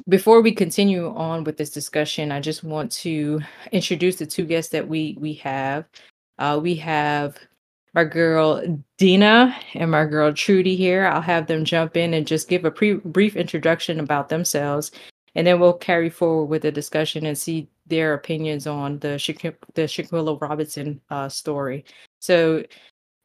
before 0.09 0.40
we 0.40 0.52
continue 0.52 1.12
on 1.16 1.43
with 1.45 1.57
this 1.57 1.71
discussion 1.71 2.31
i 2.31 2.40
just 2.40 2.62
want 2.62 2.90
to 2.93 3.40
introduce 3.73 4.16
the 4.16 4.26
two 4.26 4.45
guests 4.45 4.71
that 4.71 4.87
we 4.87 5.16
we 5.19 5.35
have 5.35 5.85
uh 6.38 6.59
we 6.62 6.75
have 6.75 7.37
my 7.97 8.05
girl 8.05 8.62
Deana 8.99 9.57
and 9.73 9.90
my 9.90 10.05
girl 10.05 10.31
Trudie 10.31 10.76
here. 10.76 11.07
I'll 11.07 11.23
have 11.23 11.47
them 11.47 11.64
jump 11.64 11.97
in 11.97 12.12
and 12.12 12.26
just 12.26 12.47
give 12.47 12.66
a 12.66 12.71
pre- 12.71 12.97
brief 12.97 13.37
introduction 13.37 13.99
about 14.00 14.28
themselves, 14.28 14.90
and 15.35 15.47
then 15.47 15.59
we'll 15.59 15.73
carry 15.73 16.11
forward 16.11 16.45
with 16.45 16.61
the 16.61 16.71
discussion 16.71 17.25
and 17.25 17.38
see 17.38 17.69
their 17.87 18.14
opinions 18.14 18.66
on 18.66 18.99
the 18.99 19.19
Sha- 19.19 19.33
the 19.75 19.83
Shanquella 19.83 20.40
Robinson 20.40 21.00
uh, 21.11 21.28
story. 21.28 21.85
So, 22.21 22.64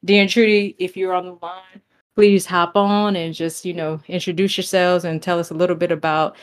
Dean 0.05 0.27
Trudie, 0.27 0.75
if 0.79 0.95
you're 0.95 1.13
on 1.13 1.25
the 1.25 1.37
line, 1.41 1.81
please 2.15 2.45
hop 2.45 2.75
on 2.75 3.15
and 3.15 3.33
just 3.33 3.65
you 3.65 3.73
know 3.73 3.99
introduce 4.07 4.57
yourselves 4.57 5.05
and 5.05 5.21
tell 5.21 5.39
us 5.39 5.51
a 5.51 5.55
little 5.55 5.75
bit 5.75 5.91
about 5.91 6.35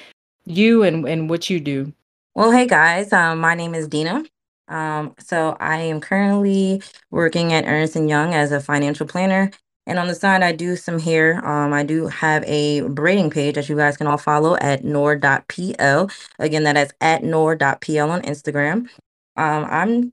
you 0.44 0.82
and 0.82 1.06
and 1.06 1.30
what 1.30 1.50
you 1.50 1.60
do. 1.60 1.92
Well, 2.34 2.50
hey 2.50 2.66
guys, 2.66 3.12
um, 3.12 3.40
my 3.40 3.54
name 3.54 3.74
is 3.74 3.88
Deana. 3.88 4.24
Um, 4.68 5.14
so 5.18 5.56
I 5.60 5.78
am 5.78 6.00
currently 6.00 6.82
working 7.10 7.52
at 7.52 7.64
Ernst 7.64 7.96
and 7.96 8.08
Young 8.08 8.34
as 8.34 8.52
a 8.52 8.60
financial 8.60 9.06
planner, 9.06 9.50
and 9.88 9.98
on 9.98 10.06
the 10.06 10.14
side, 10.14 10.42
I 10.42 10.52
do 10.52 10.76
some 10.76 11.00
hair. 11.00 11.44
Um, 11.46 11.72
I 11.72 11.82
do 11.82 12.06
have 12.08 12.44
a 12.44 12.82
braiding 12.82 13.30
page 13.30 13.56
that 13.56 13.68
you 13.68 13.76
guys 13.76 13.96
can 13.96 14.06
all 14.06 14.18
follow 14.18 14.56
at 14.58 14.84
nor.pl. 14.84 16.10
Again, 16.38 16.64
that 16.64 16.76
is 16.76 16.92
at 17.00 17.24
nor.pl 17.24 18.10
on 18.10 18.22
Instagram. 18.22 18.88
Um, 19.36 19.64
I'm 19.64 20.12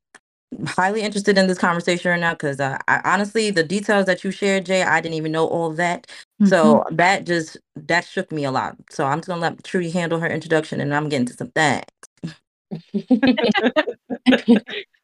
highly 0.65 1.01
interested 1.01 1.37
in 1.37 1.47
this 1.47 1.57
conversation 1.57 2.11
right 2.11 2.19
now 2.19 2.33
because 2.33 2.59
uh, 2.59 2.77
I, 2.87 3.01
honestly, 3.03 3.51
the 3.51 3.63
details 3.63 4.05
that 4.05 4.23
you 4.23 4.31
shared, 4.31 4.65
Jaye, 4.65 4.85
I 4.85 5.01
didn't 5.01 5.15
even 5.15 5.33
know 5.33 5.47
all 5.47 5.71
of 5.71 5.77
that. 5.77 6.07
Mm-hmm. 6.41 6.47
So 6.47 6.85
that 6.91 7.25
just 7.25 7.57
that 7.75 8.05
shook 8.05 8.31
me 8.31 8.45
a 8.45 8.51
lot. 8.51 8.77
So 8.89 9.05
I'm 9.05 9.19
just 9.19 9.27
gonna 9.27 9.41
let 9.41 9.63
Trudie 9.63 9.91
handle 9.91 10.19
her 10.19 10.29
introduction, 10.29 10.79
and 10.81 10.95
I'm 10.95 11.09
getting 11.09 11.27
to 11.27 11.33
some 11.33 11.51
things. 11.51 11.83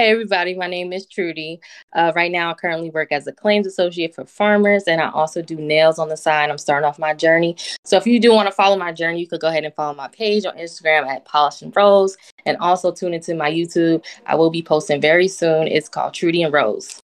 Hey 0.00 0.12
everybody, 0.12 0.54
my 0.54 0.66
name 0.66 0.94
is 0.94 1.06
Trudie. 1.06 1.58
Uh, 1.92 2.10
right 2.16 2.32
now, 2.32 2.50
I 2.50 2.54
currently 2.54 2.88
work 2.88 3.12
as 3.12 3.26
a 3.26 3.32
claims 3.32 3.66
associate 3.66 4.14
for 4.14 4.24
farmers, 4.24 4.84
and 4.84 4.98
I 4.98 5.10
also 5.10 5.42
do 5.42 5.56
nails 5.56 5.98
on 5.98 6.08
the 6.08 6.16
side. 6.16 6.48
I'm 6.48 6.56
starting 6.56 6.88
off 6.88 6.98
my 6.98 7.12
journey. 7.12 7.54
So 7.84 7.98
if 7.98 8.06
you 8.06 8.18
do 8.18 8.32
want 8.32 8.48
to 8.48 8.54
follow 8.54 8.78
my 8.78 8.92
journey, 8.92 9.20
you 9.20 9.26
could 9.26 9.42
go 9.42 9.48
ahead 9.48 9.64
and 9.64 9.74
follow 9.74 9.94
my 9.94 10.08
page 10.08 10.46
on 10.46 10.56
Instagram 10.56 11.06
at 11.06 11.26
Polish 11.26 11.60
and 11.60 11.76
Rose, 11.76 12.16
and 12.46 12.56
also 12.60 12.90
tune 12.90 13.12
into 13.12 13.34
my 13.34 13.50
YouTube. 13.50 14.02
I 14.24 14.36
will 14.36 14.48
be 14.48 14.62
posting 14.62 15.02
very 15.02 15.28
soon. 15.28 15.68
It's 15.68 15.90
called 15.90 16.14
Trudie 16.14 16.44
and 16.46 16.54
Rose. 16.54 16.98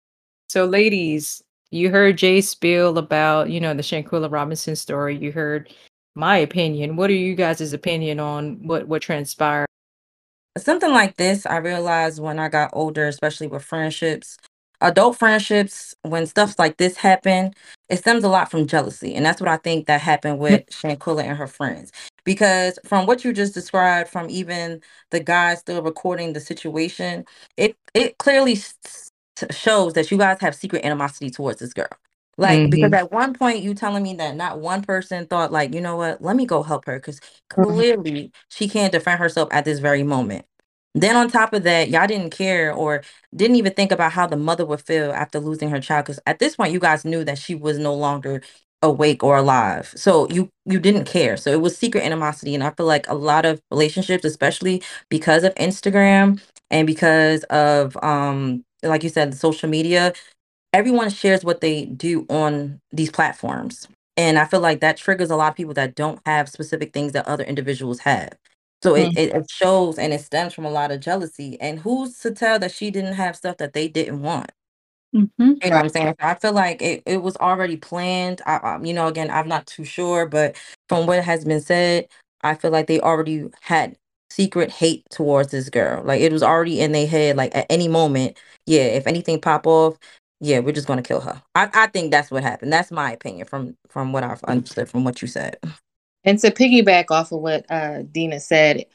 So, 0.50 0.66
ladies, 0.66 1.42
you 1.70 1.88
heard 1.88 2.18
Jaye 2.18 2.44
spiel 2.44 2.98
about 2.98 3.48
you 3.48 3.58
know 3.58 3.72
the 3.72 3.82
Shanquella 3.82 4.30
Robinson 4.30 4.76
story. 4.76 5.16
You 5.16 5.32
heard 5.32 5.72
my 6.14 6.36
opinion. 6.36 6.96
What 6.96 7.08
are 7.08 7.14
you 7.14 7.36
guys' 7.36 7.72
opinion 7.72 8.20
on 8.20 8.56
what 8.66 8.86
what 8.86 9.00
transpired? 9.00 9.66
Something 10.58 10.90
like 10.92 11.16
this 11.16 11.46
i 11.46 11.56
realized 11.56 12.20
when 12.20 12.38
i 12.38 12.48
got 12.48 12.70
older 12.72 13.06
especially 13.06 13.46
with 13.46 13.64
friendships 13.64 14.36
adult 14.80 15.16
friendships 15.16 15.94
when 16.02 16.26
stuff 16.26 16.58
like 16.58 16.76
this 16.76 16.96
happen 16.96 17.52
it 17.88 17.98
stems 17.98 18.24
a 18.24 18.28
lot 18.28 18.50
from 18.50 18.66
jealousy 18.66 19.14
and 19.14 19.24
that's 19.24 19.40
what 19.40 19.48
i 19.48 19.56
think 19.56 19.86
that 19.86 20.00
happened 20.00 20.36
hmm. 20.36 20.42
with 20.42 20.66
shanquella 20.66 21.22
and 21.22 21.38
her 21.38 21.46
friends 21.46 21.90
because 22.24 22.78
from 22.84 23.06
what 23.06 23.24
you 23.24 23.32
just 23.32 23.54
described 23.54 24.08
from 24.10 24.28
even 24.28 24.80
the 25.10 25.20
guy 25.20 25.54
still 25.54 25.82
recording 25.82 26.32
the 26.32 26.40
situation 26.40 27.24
it 27.56 27.76
it 27.94 28.18
clearly 28.18 28.58
shows 29.50 29.94
that 29.94 30.10
you 30.10 30.18
guys 30.18 30.38
have 30.40 30.54
secret 30.54 30.84
animosity 30.84 31.30
towards 31.30 31.60
this 31.60 31.72
girl 31.72 31.88
like 32.38 32.58
mm-hmm. 32.58 32.70
because 32.70 32.92
at 32.92 33.12
one 33.12 33.34
point 33.34 33.62
you 33.62 33.74
telling 33.74 34.02
me 34.02 34.14
that 34.14 34.36
not 34.36 34.58
one 34.60 34.82
person 34.82 35.26
thought 35.26 35.52
like, 35.52 35.74
you 35.74 35.80
know 35.80 35.96
what, 35.96 36.22
let 36.22 36.36
me 36.36 36.46
go 36.46 36.62
help 36.62 36.86
her 36.86 36.98
because 36.98 37.20
mm-hmm. 37.20 37.62
clearly 37.62 38.32
she 38.48 38.68
can't 38.68 38.92
defend 38.92 39.18
herself 39.20 39.48
at 39.52 39.64
this 39.64 39.78
very 39.78 40.02
moment. 40.02 40.46
Then 40.94 41.16
on 41.16 41.30
top 41.30 41.54
of 41.54 41.62
that, 41.62 41.88
y'all 41.88 42.06
didn't 42.06 42.30
care 42.30 42.72
or 42.72 43.02
didn't 43.34 43.56
even 43.56 43.72
think 43.72 43.92
about 43.92 44.12
how 44.12 44.26
the 44.26 44.36
mother 44.36 44.66
would 44.66 44.82
feel 44.82 45.10
after 45.12 45.40
losing 45.40 45.70
her 45.70 45.80
child 45.80 46.04
because 46.06 46.20
at 46.26 46.38
this 46.38 46.56
point 46.56 46.72
you 46.72 46.80
guys 46.80 47.04
knew 47.04 47.24
that 47.24 47.38
she 47.38 47.54
was 47.54 47.78
no 47.78 47.94
longer 47.94 48.42
awake 48.82 49.22
or 49.22 49.36
alive. 49.36 49.92
So 49.96 50.28
you 50.28 50.50
you 50.66 50.80
didn't 50.80 51.04
care. 51.04 51.36
So 51.36 51.50
it 51.50 51.60
was 51.60 51.76
secret 51.76 52.04
animosity 52.04 52.54
and 52.54 52.64
I 52.64 52.70
feel 52.70 52.86
like 52.86 53.08
a 53.08 53.14
lot 53.14 53.46
of 53.46 53.60
relationships 53.70 54.24
especially 54.24 54.82
because 55.08 55.44
of 55.44 55.54
Instagram 55.54 56.40
and 56.70 56.86
because 56.86 57.44
of 57.44 57.96
um 58.02 58.64
like 58.82 59.02
you 59.02 59.08
said 59.08 59.34
social 59.34 59.68
media 59.68 60.12
everyone 60.72 61.10
shares 61.10 61.44
what 61.44 61.60
they 61.60 61.86
do 61.86 62.26
on 62.28 62.80
these 62.92 63.10
platforms. 63.10 63.88
And 64.16 64.38
I 64.38 64.44
feel 64.44 64.60
like 64.60 64.80
that 64.80 64.96
triggers 64.96 65.30
a 65.30 65.36
lot 65.36 65.50
of 65.50 65.56
people 65.56 65.74
that 65.74 65.94
don't 65.94 66.20
have 66.26 66.48
specific 66.48 66.92
things 66.92 67.12
that 67.12 67.26
other 67.26 67.44
individuals 67.44 68.00
have. 68.00 68.36
So 68.82 68.94
mm-hmm. 68.94 69.16
it, 69.16 69.34
it 69.34 69.50
shows 69.50 69.98
and 69.98 70.12
it 70.12 70.20
stems 70.20 70.54
from 70.54 70.64
a 70.64 70.70
lot 70.70 70.90
of 70.90 71.00
jealousy. 71.00 71.58
And 71.60 71.78
who's 71.78 72.18
to 72.18 72.32
tell 72.32 72.58
that 72.58 72.72
she 72.72 72.90
didn't 72.90 73.14
have 73.14 73.36
stuff 73.36 73.56
that 73.58 73.72
they 73.72 73.88
didn't 73.88 74.20
want? 74.22 74.50
Mm-hmm. 75.14 75.52
You 75.62 75.70
know 75.70 75.76
what 75.76 75.84
I'm 75.84 75.88
saying? 75.90 76.14
I 76.20 76.34
feel 76.34 76.52
like 76.52 76.80
it, 76.82 77.02
it 77.06 77.22
was 77.22 77.36
already 77.36 77.76
planned. 77.76 78.40
I, 78.46 78.56
um, 78.56 78.84
you 78.84 78.94
know, 78.94 79.06
again, 79.06 79.30
I'm 79.30 79.48
not 79.48 79.66
too 79.66 79.84
sure, 79.84 80.26
but 80.26 80.56
from 80.88 81.06
what 81.06 81.22
has 81.22 81.44
been 81.44 81.60
said, 81.60 82.08
I 82.42 82.54
feel 82.54 82.70
like 82.70 82.86
they 82.86 83.00
already 83.00 83.46
had 83.60 83.96
secret 84.30 84.70
hate 84.70 85.04
towards 85.10 85.50
this 85.50 85.68
girl. 85.68 86.02
Like 86.02 86.22
it 86.22 86.32
was 86.32 86.42
already 86.42 86.80
in 86.80 86.92
their 86.92 87.06
head. 87.06 87.36
Like 87.36 87.54
at 87.54 87.66
any 87.70 87.88
moment, 87.88 88.38
yeah, 88.66 88.82
if 88.82 89.06
anything 89.06 89.40
pop 89.40 89.66
off, 89.66 89.98
yeah, 90.42 90.58
we're 90.58 90.72
just 90.72 90.88
gonna 90.88 91.02
kill 91.02 91.20
her. 91.20 91.40
I, 91.54 91.70
I 91.72 91.86
think 91.86 92.10
that's 92.10 92.30
what 92.30 92.42
happened. 92.42 92.72
That's 92.72 92.90
my 92.90 93.12
opinion 93.12 93.46
from 93.46 93.76
from 93.88 94.12
what 94.12 94.24
I've 94.24 94.42
understood 94.44 94.88
from 94.88 95.04
what 95.04 95.22
you 95.22 95.28
said. 95.28 95.56
And 96.24 96.36
to 96.40 96.50
piggyback 96.50 97.06
off 97.10 97.30
of 97.30 97.40
what 97.40 97.64
uh, 97.70 98.02
Deana 98.02 98.40
said, 98.40 98.86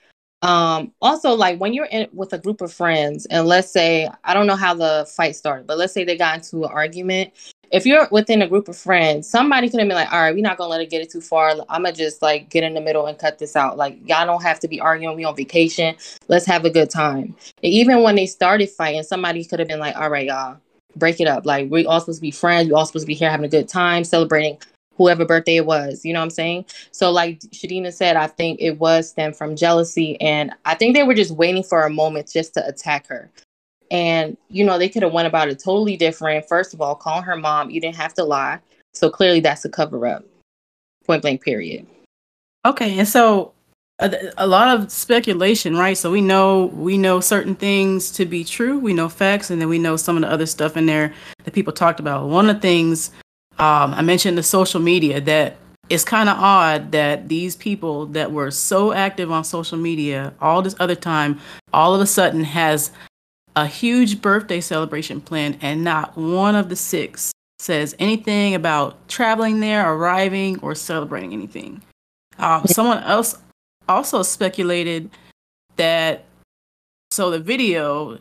um, 0.42 0.92
also 1.02 1.34
like 1.34 1.58
when 1.60 1.74
you're 1.74 1.86
in 1.86 2.10
with 2.12 2.34
a 2.34 2.38
group 2.38 2.60
of 2.60 2.74
friends, 2.74 3.26
and 3.28 3.48
let's 3.48 3.72
say 3.72 4.10
I 4.26 4.34
don't 4.34 4.46
know 4.46 4.58
how 4.58 4.74
the 4.74 5.10
fight 5.16 5.38
started, 5.38 5.68
but 5.68 5.78
let's 5.78 5.94
say 5.94 6.04
they 6.04 6.18
got 6.18 6.36
into 6.36 6.66
an 6.66 6.72
argument. 6.72 7.32
If 7.72 7.86
you're 7.86 8.10
within 8.12 8.42
a 8.42 8.48
group 8.48 8.68
of 8.68 8.78
friends, 8.78 9.30
somebody 9.30 9.70
could 9.70 9.80
have 9.80 9.88
been 9.88 9.96
like, 9.96 10.12
"All 10.12 10.20
right, 10.20 10.36
we're 10.36 10.42
not 10.42 10.58
gonna 10.58 10.70
let 10.70 10.82
it 10.82 10.90
get 10.90 11.02
it 11.02 11.10
too 11.10 11.22
far. 11.22 11.52
I'm 11.70 11.84
gonna 11.84 11.94
just 11.94 12.22
like 12.22 12.50
get 12.50 12.66
in 12.66 12.74
the 12.74 12.82
middle 12.82 13.06
and 13.06 13.18
cut 13.18 13.40
this 13.40 13.56
out. 13.56 13.78
Like 13.78 13.98
y'all 14.06 14.26
don't 14.26 14.44
have 14.44 14.60
to 14.62 14.68
be 14.68 14.82
arguing. 14.82 15.16
We 15.16 15.24
on 15.24 15.36
vacation. 15.36 15.96
Let's 16.28 16.46
have 16.46 16.66
a 16.66 16.70
good 16.70 16.90
time." 16.90 17.38
And 17.64 17.74
even 17.74 18.04
when 18.04 18.16
they 18.16 18.26
started 18.26 18.70
fighting, 18.70 19.04
somebody 19.04 19.46
could 19.46 19.60
have 19.60 19.70
been 19.70 19.80
like, 19.80 19.96
"All 19.96 20.10
right, 20.10 20.28
y'all, 20.28 20.58
break 20.96 21.20
it 21.20 21.28
up. 21.28 21.46
Like 21.46 21.70
we 21.70 21.86
all 21.86 22.00
supposed 22.00 22.20
to 22.20 22.22
be 22.22 22.32
friends. 22.32 22.68
We 22.68 22.74
all 22.74 22.86
supposed 22.86 23.04
to 23.04 23.08
be 23.08 23.14
here 23.14 23.30
having 23.30 23.46
a 23.46 23.50
good 23.50 23.68
time, 23.68 24.04
celebrating 24.04 24.58
whoever 24.96 25.26
birthday 25.26 25.58
it 25.58 25.66
was. 25.66 26.04
You 26.04 26.14
know 26.14 26.20
what 26.20 26.26
I'm 26.26 26.30
saying? 26.32 26.66
So 26.92 27.12
like 27.12 27.40
Shadina 27.40 27.94
said, 27.94 28.16
I 28.16 28.28
think 28.28 28.60
it 28.60 28.80
was 28.80 29.10
stemmed 29.10 29.36
from 29.36 29.56
jealousy, 29.56 30.20
and 30.22 30.52
I 30.66 30.76
think 30.76 30.96
they 30.96 31.04
were 31.04 31.14
just 31.14 31.32
waiting 31.32 31.64
for 31.64 31.84
a 31.84 31.90
moment 31.90 32.32
just 32.32 32.54
to 32.56 32.68
attack 32.68 33.08
her. 33.08 33.30
And 33.90 34.36
you 34.50 34.66
know 34.66 34.78
they 34.78 34.90
could 34.90 35.04
have 35.04 35.14
went 35.14 35.28
about 35.28 35.50
it 35.50 35.60
totally 35.60 35.96
different. 35.96 36.48
First 36.48 36.74
of 36.74 36.82
all, 36.82 36.96
calling 36.96 37.24
her 37.24 37.38
mom, 37.38 37.70
you 37.70 37.80
didn't 37.80 37.96
have 37.96 38.14
to 38.16 38.24
lie. 38.24 38.60
So 38.94 39.10
clearly 39.10 39.40
that's 39.40 39.64
a 39.64 39.70
cover 39.70 40.06
up. 40.08 40.26
Point 41.06 41.22
blank. 41.22 41.42
Period. 41.42 41.86
Okay, 42.66 43.00
and 43.00 43.08
so 43.08 43.54
a, 44.00 44.32
a, 44.38 44.48
lot 44.48 44.78
of 44.78 44.92
speculation, 44.92 45.76
right? 45.76 45.98
So 45.98 46.12
we 46.12 46.22
know 46.22 46.66
we 46.68 46.98
know 46.98 47.20
certain 47.20 47.56
things 47.56 48.12
to 48.12 48.26
be 48.26 48.44
true. 48.44 48.78
We 48.78 48.94
know 48.94 49.10
facts, 49.10 49.50
and 49.50 49.60
then 49.60 49.70
we 49.70 49.80
know 49.80 49.98
some 49.98 50.16
of 50.18 50.22
the 50.22 50.30
other 50.30 50.46
stuff 50.46 50.78
in 50.78 50.86
there 50.86 51.14
that 51.44 51.54
people 51.54 51.74
talked 51.74 52.00
about. 52.00 52.30
One 52.30 52.50
of 52.50 52.58
the 52.58 52.62
things 52.62 53.12
um, 53.60 53.94
I 53.94 54.02
mentioned 54.02 54.38
the 54.38 54.44
social 54.44 54.80
media 54.80 55.20
that 55.22 55.58
it's 55.90 56.04
kind 56.04 56.30
of 56.30 56.38
odd 56.38 56.92
that 56.92 57.28
these 57.28 57.56
people 57.56 58.06
that 58.08 58.32
were 58.32 58.52
so 58.52 58.92
active 58.92 59.32
on 59.32 59.44
social 59.44 59.78
media 59.78 60.34
all 60.42 60.62
this 60.62 60.76
other 60.80 60.96
time, 60.96 61.40
all 61.74 61.96
of 61.96 62.02
a 62.02 62.06
sudden 62.06 62.44
has 62.44 62.92
a 63.56 63.66
huge 63.66 64.22
birthday 64.22 64.62
celebration 64.62 65.22
planned, 65.22 65.58
and 65.62 65.84
not 65.84 66.16
one 66.16 66.56
of 66.56 66.70
the 66.70 66.76
six 66.76 67.32
says 67.58 67.96
anything 67.98 68.54
about 68.54 69.08
traveling 69.08 69.60
there, 69.60 69.92
arriving, 69.92 70.60
or 70.60 70.76
celebrating 70.76 71.34
anything. 71.34 71.82
Um, 72.38 72.68
someone 72.68 73.00
else 73.00 73.36
also 73.88 74.24
speculated 74.24 75.10
that 75.78 76.26
so 77.12 77.32
the 77.32 77.40
video, 77.40 78.20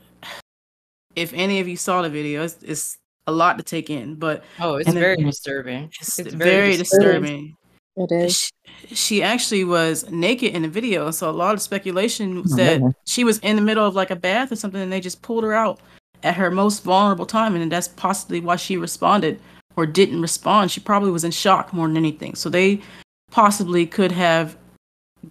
if 1.15 1.33
any 1.35 1.61
of 1.61 1.69
you 1.69 1.77
saw 1.77 2.03
the 2.03 2.11
video, 2.11 2.45
it's, 2.45 2.63
it's 2.63 2.97
a 3.27 3.33
lot 3.33 3.59
to 3.59 3.65
take 3.65 3.91
in, 3.91 4.15
but 4.15 4.45
Oh, 4.61 4.77
it's 4.77 4.87
And 4.87 4.97
then- 4.97 5.03
very 5.03 5.17
disturbing. 5.17 5.91
it's, 6.01 6.19
It's 6.19 6.33
very, 6.35 6.51
very 6.51 6.77
disturbing. 6.77 7.57
It 7.97 8.13
is. 8.13 8.51
She, 8.89 8.95
she 8.95 9.23
actually 9.23 9.65
was 9.65 10.09
naked 10.11 10.55
in 10.55 10.63
the 10.63 10.69
video, 10.69 11.11
so 11.11 11.31
a 11.31 11.33
lot 11.33 11.55
of 11.55 11.63
speculation 11.63 12.43
was 12.43 12.53
Oh, 12.53 12.57
that 12.57 12.81
really? 12.81 12.93
she 13.07 13.25
was 13.25 13.39
in 13.39 13.57
the 13.57 13.63
middle 13.63 13.87
of 13.87 13.95
like 13.95 14.11
a 14.11 14.17
bath 14.17 14.53
or 14.53 14.57
something, 14.57 14.81
and 14.81 14.93
they 14.93 15.01
just 15.01 15.23
pulled 15.23 15.45
her 15.45 15.55
out 15.55 15.81
at 16.23 16.35
her 16.37 16.51
most 16.51 16.85
vulnerable 16.85 17.25
time, 17.27 17.57
and 17.57 17.73
that's 17.73 17.89
possibly 17.89 18.39
why 18.41 18.57
she 18.57 18.77
responded 18.77 19.41
or 19.77 19.87
didn't 19.87 20.21
respond. 20.21 20.71
She 20.71 20.81
probably 20.81 21.11
was 21.11 21.25
in 21.25 21.31
shock 21.31 21.73
more 21.73 21.89
than 21.89 21.97
anything. 21.97 22.35
So 22.35 22.49
they 22.51 22.81
possibly 23.31 23.87
could 23.87 24.13
have 24.13 24.57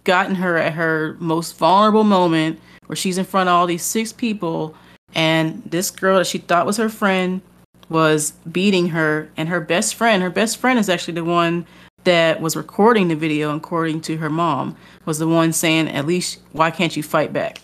gotten 0.04 0.34
her 0.36 0.56
at 0.56 0.72
her 0.74 1.16
most 1.20 1.56
vulnerable 1.56 2.04
moment 2.04 2.60
where 2.86 2.96
she's 2.96 3.18
in 3.18 3.24
front 3.24 3.48
of 3.48 3.54
all 3.54 3.66
these 3.66 3.82
six 3.82 4.12
people 4.12 4.74
and 5.14 5.62
this 5.64 5.90
girl 5.90 6.18
that 6.18 6.26
she 6.26 6.38
thought 6.38 6.66
was 6.66 6.76
her 6.76 6.88
friend 6.88 7.40
was 7.88 8.32
beating 8.52 8.88
her 8.88 9.28
and 9.36 9.48
her 9.48 9.60
best 9.60 9.94
friend 9.94 10.22
her 10.22 10.30
best 10.30 10.58
friend 10.58 10.78
is 10.78 10.88
actually 10.88 11.14
the 11.14 11.24
one 11.24 11.64
that 12.04 12.40
was 12.40 12.56
recording 12.56 13.08
the 13.08 13.16
video 13.16 13.54
according 13.56 14.00
to 14.00 14.16
her 14.16 14.28
mom 14.30 14.76
was 15.06 15.18
the 15.18 15.26
one 15.28 15.52
saying 15.52 15.88
at 15.88 16.06
least 16.06 16.40
why 16.52 16.70
can't 16.70 16.96
you 16.96 17.02
fight 17.02 17.32
back 17.32 17.60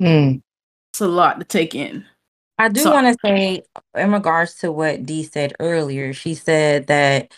Hmm. 0.00 0.36
it's 0.92 1.00
a 1.00 1.08
lot 1.08 1.38
to 1.38 1.44
take 1.44 1.74
in 1.74 2.04
I 2.60 2.68
do 2.68 2.80
So- 2.80 2.90
want 2.92 3.06
to 3.06 3.16
say, 3.24 3.62
in 3.96 4.10
regards 4.12 4.54
to 4.60 4.72
what 4.72 5.06
Dee 5.06 5.22
said 5.22 5.54
earlier, 5.60 6.12
she 6.12 6.34
said 6.34 6.88
that 6.88 7.32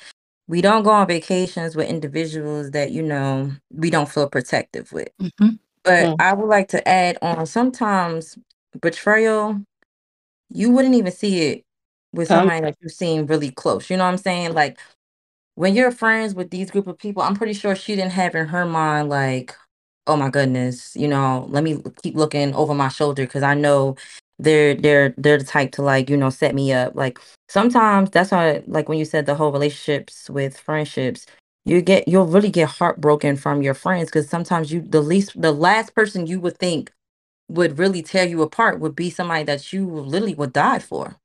we 0.50 0.61
don't 0.61 0.83
go 0.83 0.90
on 0.90 1.07
vacations 1.07 1.76
with 1.76 1.88
individuals 1.88 2.73
that, 2.73 2.90
you 2.90 3.02
know, 3.02 3.52
we 3.73 3.88
don't 3.88 4.09
feel 4.09 4.28
protective 4.28 4.92
with. 4.92 5.09
mm-hmm. 5.21 5.50
But 5.85 6.09
Mm. 6.09 6.16
I 6.19 6.33
would 6.35 6.49
like 6.49 6.69
to 6.69 6.88
add 6.88 7.19
on 7.23 7.47
sometimes 7.47 8.37
betrayal, 8.80 9.61
you 10.50 10.71
wouldn't 10.73 10.97
even 10.97 11.12
see 11.12 11.42
it 11.50 11.64
with 12.12 12.28
somebody 12.28 12.62
that 12.62 12.76
you 12.80 12.88
seem 12.88 13.26
really 13.26 13.52
close. 13.52 13.88
You 13.90 13.97
know 13.97 14.04
what 14.04 14.11
I'm 14.11 14.19
saying? 14.19 14.54
Like 14.54 14.78
when 15.54 15.75
you're 15.75 15.92
friends 15.92 16.35
with 16.35 16.50
these 16.50 16.71
group 16.71 16.88
of 16.88 16.99
people, 16.99 17.23
I'm 17.23 17.37
pretty 17.37 17.52
sure 17.54 17.76
she 17.76 17.97
didn't 17.97 18.12
have 18.12 18.35
in 18.35 18.49
her 18.49 18.66
mind 18.66 19.09
like, 19.09 19.54
oh 20.09 20.16
my 20.16 20.30
goodness, 20.30 20.97
you 20.97 21.09
know, 21.09 21.47
let 21.50 21.62
me 21.64 21.83
keep 22.02 22.16
looking 22.16 22.54
over 22.54 22.75
my 22.75 22.88
shoulder 22.88 23.25
because 23.25 23.45
I 23.45 23.54
know 23.54 23.97
they're 24.42 24.75
they're 24.75 25.14
they're 25.16 25.38
the 25.38 25.44
type 25.44 25.73
to 25.73 25.82
like, 25.82 26.11
you 26.11 26.16
know, 26.16 26.30
set 26.30 26.54
me 26.54 26.73
up. 26.73 26.94
Like 26.94 27.18
sometimes 27.49 28.11
that's 28.11 28.30
why 28.30 28.62
like 28.66 28.88
when 28.88 28.99
you 28.99 29.04
said 29.04 29.26
the 29.26 29.35
whole 29.35 29.52
relationships 29.52 30.30
with 30.30 30.59
friendships, 30.59 31.26
you 31.64 31.82
get 31.82 32.09
you'll 32.09 32.26
really 32.26 32.50
get 32.50 32.68
heartbroken 32.68 33.37
from 33.37 33.62
your 33.62 33.75
friends 33.75 34.06
because 34.09 34.28
sometimes 34.28 34.73
you 34.73 34.80
the 34.82 35.00
least 35.02 35.40
the 35.40 35.52
last 35.52 35.94
person 35.94 36.26
you 36.26 36.40
would 36.40 36.59
think 36.59 36.90
would 37.49 37.78
really 37.78 38.02
tear 38.02 38.26
you 38.26 38.42
apart 38.42 38.80
would 38.80 38.97
be 38.97 39.11
somebody 39.11 39.44
that 39.44 39.73
you 39.73 39.87
literally 39.87 40.35
would 40.35 40.52
die 40.52 40.78
for. 40.78 41.16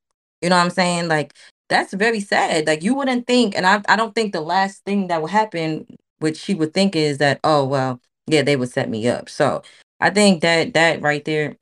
You 0.41 0.49
know 0.49 0.57
what 0.57 0.63
I'm 0.63 0.69
saying? 0.71 1.07
Like 1.07 1.33
that's 1.69 1.93
very 1.93 2.19
sad. 2.19 2.67
Like 2.67 2.83
you 2.83 2.95
wouldn't 2.95 3.27
think, 3.27 3.55
and 3.55 3.65
I 3.65 3.81
I 3.87 3.95
don't 3.95 4.13
think 4.15 4.33
the 4.33 4.41
last 4.41 4.83
thing 4.85 5.07
that 5.07 5.21
would 5.21 5.31
happen, 5.31 5.87
which 6.19 6.37
she 6.37 6.53
would 6.55 6.73
think 6.73 6.95
is 6.95 7.19
that, 7.19 7.39
oh 7.43 7.65
well, 7.65 8.01
yeah, 8.27 8.41
they 8.41 8.55
would 8.55 8.71
set 8.71 8.89
me 8.89 9.07
up. 9.07 9.29
So 9.29 9.63
I 9.99 10.09
think 10.09 10.41
that 10.41 10.73
that 10.73 11.01
right 11.01 11.23
there. 11.25 11.55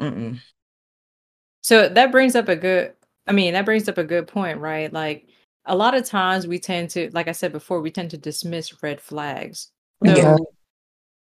So 1.63 1.87
that 1.89 2.11
brings 2.11 2.35
up 2.35 2.49
a 2.49 2.55
good 2.55 2.93
I 3.27 3.31
mean, 3.31 3.53
that 3.53 3.65
brings 3.65 3.87
up 3.87 3.97
a 3.97 4.03
good 4.03 4.27
point, 4.27 4.59
right? 4.59 4.91
Like 4.91 5.27
a 5.65 5.75
lot 5.75 5.95
of 5.95 6.03
times 6.05 6.45
we 6.45 6.59
tend 6.59 6.89
to, 6.91 7.09
like 7.13 7.29
I 7.29 7.31
said 7.31 7.53
before, 7.53 7.79
we 7.81 7.89
tend 7.91 8.11
to 8.11 8.17
dismiss 8.17 8.83
red 8.83 8.99
flags. 9.01 9.71
So 10.05 10.13
Yeah. 10.15 10.35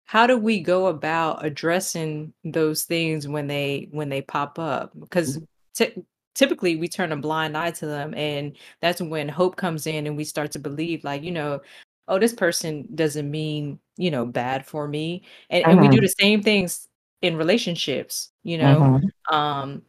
how 0.06 0.26
do 0.26 0.38
we 0.38 0.60
go 0.60 0.86
about 0.86 1.44
addressing 1.44 2.32
those 2.44 2.84
things 2.84 3.28
when 3.28 3.46
they 3.46 3.88
when 3.92 4.08
they 4.08 4.22
pop 4.22 4.58
up? 4.58 4.92
Because 4.98 5.38
ty- 5.76 5.94
typically 6.34 6.76
we 6.76 6.88
turn 6.88 7.12
a 7.12 7.16
blind 7.16 7.56
eye 7.56 7.70
to 7.72 7.86
them 7.86 8.14
and 8.14 8.56
that's 8.80 9.00
when 9.02 9.28
hope 9.28 9.56
comes 9.56 9.86
in 9.86 10.06
and 10.06 10.16
we 10.16 10.24
start 10.24 10.52
to 10.52 10.58
believe 10.58 11.04
like, 11.04 11.22
you 11.22 11.30
know, 11.32 11.60
oh, 12.08 12.18
this 12.18 12.32
person 12.32 12.88
doesn't 12.94 13.30
mean, 13.30 13.78
you 13.96 14.10
know, 14.10 14.24
bad 14.26 14.64
for 14.66 14.88
me. 14.88 15.24
And, 15.50 15.64
and 15.70 15.80
we 15.80 15.88
do 15.88 16.00
Mhm. 16.00 16.02
the 16.02 16.08
same 16.20 16.42
things 16.42 16.88
in 17.22 17.36
relationships, 17.36 18.30
you 18.44 18.58
know. 18.58 18.88
Mhm. 18.88 19.10
um 19.30 19.82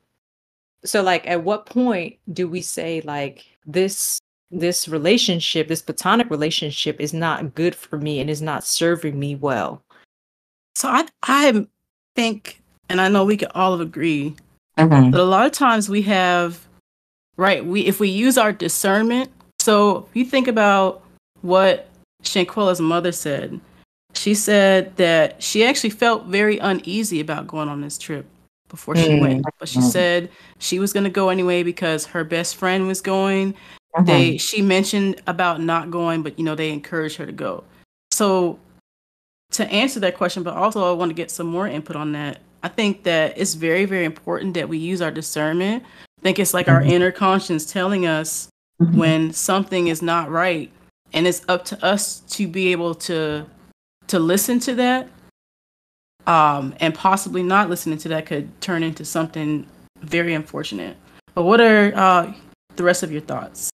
so 0.86 1.02
like 1.02 1.28
at 1.28 1.44
what 1.44 1.66
point 1.66 2.18
do 2.34 2.48
we 2.48 2.62
say 2.62 3.02
like 3.02 3.46
this 3.66 4.20
this 4.52 4.88
relationship 4.88 5.68
this 5.68 5.82
platonic 5.82 6.30
relationship 6.30 7.00
is 7.00 7.14
not 7.14 7.54
good 7.56 7.76
for 7.76 7.98
me 7.98 8.20
and 8.20 8.30
is 8.30 8.42
not 8.42 8.64
serving 8.64 9.20
me 9.20 9.36
well 9.36 9.82
so 10.76 10.88
i 10.88 11.06
i 11.24 11.68
think 12.16 12.62
and 12.90 13.00
i 13.00 13.08
know 13.08 13.24
we 13.24 13.38
can 13.38 13.52
all 13.54 13.80
agree 13.80 14.36
Mhm. 14.80 15.12
But 15.12 15.20
a 15.20 15.26
lot 15.26 15.46
of 15.46 15.52
times 15.52 15.90
we 15.90 16.02
have, 16.04 16.66
right? 17.38 17.66
We 17.66 17.82
if 17.86 18.00
we 18.00 18.08
use 18.10 18.38
our 18.38 18.52
discernment. 18.54 19.30
So 19.60 20.08
if 20.10 20.16
you 20.16 20.26
think 20.26 20.48
about 20.48 21.04
what 21.42 21.88
Shanquella's 22.24 22.80
mother 22.80 23.12
said, 23.12 23.60
she 24.14 24.34
said 24.34 24.96
that 24.96 25.42
she 25.44 25.66
actually 25.66 25.90
felt 25.90 26.26
very 26.26 26.58
uneasy 26.60 27.20
about 27.20 27.48
going 27.48 27.68
on 27.68 27.82
this 27.82 27.98
trip 27.98 28.26
before 28.70 28.96
she 28.96 29.20
went. 29.20 29.46
But 29.60 29.68
she 29.68 29.82
said 29.82 30.30
she 30.60 30.80
was 30.80 30.94
going 30.94 31.04
to 31.04 31.10
go 31.10 31.30
anyway 31.30 31.64
because 31.64 32.06
her 32.06 32.24
best 32.24 32.56
friend 32.56 32.88
was 32.88 33.02
going. 33.02 33.56
Mhm. 33.98 34.06
They 34.06 34.38
she 34.38 34.62
mentioned 34.62 35.22
about 35.28 35.62
not 35.62 35.92
going, 35.92 36.22
but 36.24 36.38
you 36.40 36.46
know 36.46 36.56
they 36.56 36.72
encouraged 36.72 37.18
her 37.18 37.26
to 37.26 37.32
go. 37.32 37.64
So 38.12 38.60
to 39.52 39.68
answer 39.72 40.00
that 40.02 40.16
question, 40.16 40.44
but 40.44 40.54
also 40.54 40.90
I 40.90 40.94
want 40.94 41.10
to 41.10 41.16
get 41.16 41.32
some 41.32 41.48
more 41.48 41.68
input 41.68 41.96
on 41.96 42.12
that. 42.14 42.40
I 42.62 42.68
think 42.68 43.04
that 43.04 43.38
it's 43.38 43.56
very, 43.56 43.86
very 43.86 44.06
important 44.06 44.54
that 44.54 44.70
we 44.70 44.78
use 44.78 45.02
our 45.02 45.12
discernment. 45.12 45.84
I 46.20 46.22
think 46.22 46.40
it's 46.40 46.54
like 46.54 46.68
our 46.68 46.82
Mhm. 46.82 46.90
inner 46.90 47.12
conscience 47.12 47.66
telling 47.66 48.06
us 48.06 48.50
Mhm. 48.82 48.96
when 48.96 49.34
something 49.34 49.88
is 49.88 50.02
not 50.02 50.30
right, 50.30 50.70
and 51.14 51.26
it's 51.26 51.42
up 51.48 51.66
to 51.66 51.84
us 51.84 52.20
to 52.32 52.48
be 52.48 52.72
able 52.72 52.94
to 52.96 53.46
to 54.08 54.20
listen 54.20 54.60
to 54.60 54.74
that, 54.76 55.08
um, 56.30 56.76
and 56.80 56.94
possibly 56.94 57.42
not 57.42 57.70
listening 57.70 57.98
to 57.98 58.10
that 58.10 58.28
could 58.28 58.62
turn 58.62 58.84
into 58.84 59.04
something 59.04 59.66
very 60.02 60.34
unfortunate. 60.34 60.96
But 61.34 61.44
what 61.44 61.60
are 61.60 61.92
uh, 61.96 62.34
the 62.76 62.84
rest 62.84 63.02
of 63.04 63.12
your 63.12 63.22
thoughts? 63.22 63.72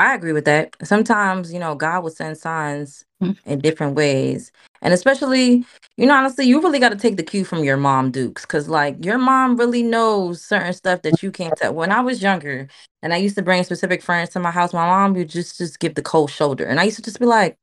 I 0.00 0.14
agree 0.14 0.32
with 0.32 0.44
that. 0.46 0.74
Sometimes, 0.84 1.52
you 1.52 1.58
know, 1.58 1.74
God 1.74 2.02
will 2.02 2.10
send 2.10 2.38
signs 2.38 3.04
Mhm. 3.22 3.36
in 3.44 3.58
different 3.58 3.94
ways. 3.96 4.52
And 4.80 4.94
especially, 4.94 5.64
you 5.96 6.06
know, 6.06 6.14
honestly, 6.14 6.46
you 6.46 6.62
really 6.62 6.78
got 6.78 6.90
to 6.90 6.96
take 6.96 7.16
the 7.16 7.22
cue 7.24 7.44
from 7.44 7.64
your 7.64 7.76
mom, 7.76 8.12
Dukes, 8.12 8.42
because 8.42 8.68
like 8.68 9.04
your 9.04 9.18
mom 9.18 9.56
really 9.56 9.82
knows 9.82 10.40
certain 10.40 10.72
stuff 10.72 11.02
that 11.02 11.22
you 11.22 11.32
can't 11.32 11.56
tell. 11.56 11.74
When 11.74 11.90
I 11.90 12.00
was 12.00 12.22
younger 12.22 12.68
and 13.02 13.12
I 13.12 13.16
used 13.16 13.34
to 13.36 13.42
bring 13.42 13.64
specific 13.64 14.02
friends 14.02 14.30
to 14.30 14.40
my 14.40 14.52
house, 14.52 14.72
my 14.72 14.86
mom 14.86 15.14
would 15.14 15.28
just 15.28 15.58
just 15.58 15.80
give 15.80 15.94
the 15.96 16.02
cold 16.02 16.30
shoulder. 16.30 16.64
And 16.64 16.78
I 16.78 16.84
used 16.84 16.96
to 16.96 17.02
just 17.02 17.18
be 17.18 17.26
like, 17.26 17.58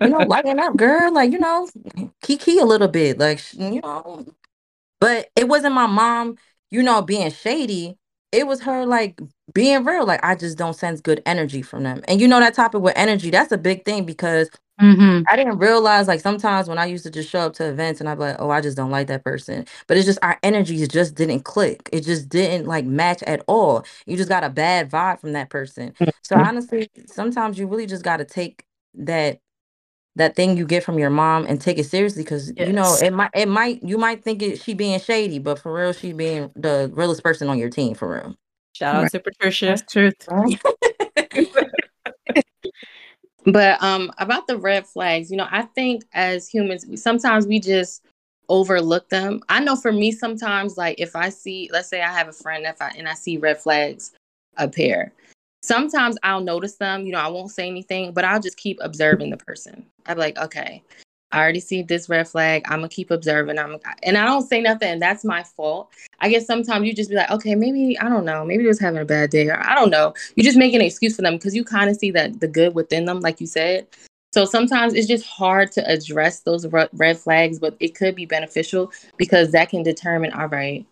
you 0.00 0.10
know, 0.10 0.22
lighten 0.22 0.58
up, 0.60 0.76
girl. 0.76 1.12
Like, 1.12 1.32
you 1.32 1.38
know, 1.38 1.68
kiki 2.22 2.58
a 2.58 2.64
little 2.64 2.88
bit. 2.88 3.18
Like, 3.18 3.40
you 3.54 3.80
know. 3.82 4.26
But 5.00 5.30
it 5.36 5.48
wasn't 5.48 5.74
my 5.74 5.86
mom, 5.86 6.36
you 6.70 6.82
know, 6.82 7.02
being 7.02 7.30
shady. 7.30 7.98
It 8.32 8.46
was 8.46 8.62
her 8.62 8.86
like 8.86 9.20
being 9.54 9.84
real. 9.84 10.06
Like, 10.06 10.24
I 10.24 10.34
just 10.34 10.58
don't 10.58 10.74
sense 10.74 11.00
good 11.00 11.22
energy 11.26 11.62
from 11.62 11.84
them. 11.84 12.02
And 12.08 12.20
you 12.20 12.28
know 12.28 12.40
that 12.40 12.54
topic 12.54 12.82
with 12.82 12.94
energy, 12.96 13.30
that's 13.30 13.52
a 13.52 13.58
big 13.58 13.84
thing 13.84 14.04
because 14.06 14.50
Mm-hmm. 14.80 15.24
I 15.30 15.36
didn't 15.36 15.58
realize 15.58 16.08
like 16.08 16.20
sometimes 16.20 16.68
when 16.68 16.78
I 16.78 16.86
used 16.86 17.04
to 17.04 17.10
just 17.10 17.28
show 17.28 17.40
up 17.40 17.52
to 17.54 17.68
events 17.68 18.00
and 18.00 18.08
I'd 18.08 18.14
be 18.14 18.22
like, 18.22 18.36
oh, 18.38 18.48
I 18.50 18.62
just 18.62 18.76
don't 18.78 18.90
like 18.90 19.08
that 19.08 19.24
person. 19.24 19.66
But 19.86 19.98
it's 19.98 20.06
just 20.06 20.18
our 20.22 20.38
energies 20.42 20.88
just 20.88 21.14
didn't 21.16 21.40
click. 21.42 21.88
It 21.92 22.02
just 22.02 22.28
didn't 22.30 22.66
like 22.66 22.86
match 22.86 23.22
at 23.24 23.42
all. 23.46 23.84
You 24.06 24.16
just 24.16 24.30
got 24.30 24.44
a 24.44 24.48
bad 24.48 24.90
vibe 24.90 25.20
from 25.20 25.32
that 25.32 25.50
person. 25.50 25.94
So 26.22 26.36
Mhm. 26.36 26.40
honestly, 26.46 26.88
sometimes 27.06 27.58
you 27.58 27.66
really 27.66 27.86
just 27.86 28.04
got 28.04 28.18
to 28.18 28.24
take 28.24 28.64
that 28.94 29.40
that 30.16 30.34
thing 30.34 30.56
you 30.56 30.66
get 30.66 30.82
from 30.82 30.98
your 30.98 31.10
mom 31.10 31.46
and 31.46 31.60
take 31.60 31.78
it 31.78 31.84
seriously 31.84 32.22
because 32.24 32.48
you 32.56 32.72
know 32.72 32.92
Yes. 32.92 33.02
it 33.02 33.12
might 33.12 33.30
it 33.34 33.48
might 33.48 33.82
you 33.82 33.98
might 33.98 34.22
think 34.24 34.42
it 34.42 34.60
she 34.60 34.74
being 34.74 34.98
shady, 35.00 35.38
but 35.38 35.58
for 35.58 35.72
real 35.72 35.92
she 35.92 36.12
being 36.12 36.50
the 36.56 36.90
realest 36.94 37.22
person 37.22 37.48
on 37.48 37.58
your 37.58 37.70
team 37.70 37.94
for 37.94 38.12
real. 38.14 38.34
shout 38.72 38.94
out 38.94 39.02
Right. 39.02 39.12
to 39.12 39.20
patricia 39.20 39.66
That's 39.66 39.82
truth. 39.92 40.14
But 43.46 43.82
um 43.82 44.12
about 44.18 44.46
the 44.46 44.58
red 44.58 44.86
flags, 44.86 45.30
you 45.30 45.36
know, 45.36 45.46
I 45.50 45.62
think 45.62 46.04
as 46.12 46.48
humans, 46.48 46.84
we- 46.86 46.96
sometimes 46.96 47.46
we 47.46 47.60
just 47.60 48.04
overlook 48.48 49.08
them. 49.08 49.40
I 49.48 49.60
know 49.60 49.76
for 49.76 49.92
me 49.92 50.10
sometimes 50.12 50.76
like 50.76 50.98
if 51.00 51.14
I 51.16 51.28
see 51.30 51.70
let's 51.72 51.88
say 51.88 52.02
I 52.02 52.12
have 52.12 52.28
a 52.28 52.32
friend 52.32 52.66
if 52.66 52.80
I 52.82 52.88
and 52.96 53.08
I 53.08 53.14
see 53.14 53.36
red 53.38 53.58
flags 53.58 54.12
appear. 54.56 55.12
Sometimes 55.62 56.16
I'll 56.22 56.40
notice 56.40 56.76
them, 56.76 57.04
you 57.04 57.12
know, 57.12 57.18
I 57.18 57.28
won't 57.28 57.50
say 57.50 57.66
anything, 57.66 58.12
but 58.12 58.24
I'll 58.24 58.40
just 58.40 58.56
keep 58.56 58.78
observing 58.80 59.30
the 59.30 59.36
person. 59.36 59.84
I'm 60.06 60.18
like, 60.18 60.38
okay. 60.38 60.82
I 61.30 61.40
already 61.40 61.60
see 61.60 61.82
this 61.82 62.08
red 62.08 62.26
flag. 62.26 62.62
I'm 62.66 62.78
gonna 62.78 62.88
keep 62.88 63.10
observing. 63.10 63.58
I'm 63.58 63.76
and 64.02 64.16
I 64.16 64.24
don't 64.24 64.48
say 64.48 64.62
nothing, 64.62 64.98
that's 64.98 65.24
my 65.24 65.42
fault. 65.42 65.90
I 66.20 66.30
guess 66.30 66.46
sometimes 66.46 66.86
you 66.86 66.94
just 66.94 67.10
be 67.10 67.16
like, 67.16 67.30
okay, 67.30 67.54
maybe 67.54 67.98
I 67.98 68.08
don't 68.08 68.24
know, 68.24 68.44
maybe 68.44 68.62
they 68.62 68.68
was 68.68 68.80
having 68.80 69.00
a 69.00 69.04
bad 69.04 69.30
day, 69.30 69.46
or 69.48 69.60
I 69.60 69.74
don't 69.74 69.90
know. 69.90 70.14
You 70.36 70.42
just 70.42 70.56
make 70.56 70.72
an 70.72 70.80
excuse 70.80 71.16
for 71.16 71.22
them 71.22 71.34
because 71.34 71.54
you 71.54 71.64
kind 71.64 71.90
of 71.90 71.96
see 71.96 72.10
that 72.12 72.40
the 72.40 72.48
good 72.48 72.74
within 72.74 73.04
them, 73.04 73.20
like 73.20 73.40
you 73.40 73.46
said. 73.46 73.86
So 74.32 74.44
sometimes 74.44 74.94
it's 74.94 75.08
just 75.08 75.26
hard 75.26 75.72
to 75.72 75.90
address 75.90 76.40
those 76.40 76.66
red 76.66 77.18
flags, 77.18 77.58
but 77.58 77.76
it 77.80 77.94
could 77.94 78.14
be 78.14 78.26
beneficial 78.26 78.92
because 79.16 79.52
that 79.52 79.70
can 79.70 79.82
determine, 79.82 80.32
all 80.32 80.48
right, 80.48 80.86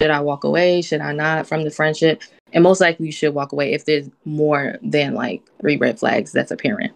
should 0.00 0.10
I 0.10 0.20
walk 0.20 0.44
away? 0.44 0.82
Should 0.82 1.00
I 1.00 1.12
not 1.12 1.46
from 1.46 1.64
the 1.64 1.70
friendship? 1.70 2.22
And 2.52 2.62
most 2.62 2.80
likely 2.80 3.06
you 3.06 3.12
should 3.12 3.34
walk 3.34 3.52
away 3.52 3.72
if 3.72 3.84
there's 3.84 4.08
more 4.24 4.78
than 4.82 5.14
like 5.14 5.42
three 5.60 5.76
red 5.76 5.98
flags 5.98 6.32
that's 6.32 6.50
apparent. 6.50 6.92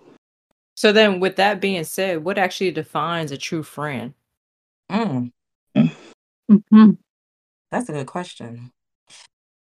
So 0.75 0.93
then, 0.93 1.21
with 1.21 1.37
that 1.37 1.61
being 1.61 1.85
said, 1.85 2.23
what 2.23 2.37
actually 2.37 2.71
defines 2.71 3.33
a 3.33 3.39
true 3.39 3.63
friend? 3.63 4.13
Mm. 4.91 5.33
Mm-hmm. 6.51 6.91
That's 7.71 7.89
a 7.89 7.93
good 7.93 8.07
question. 8.07 8.73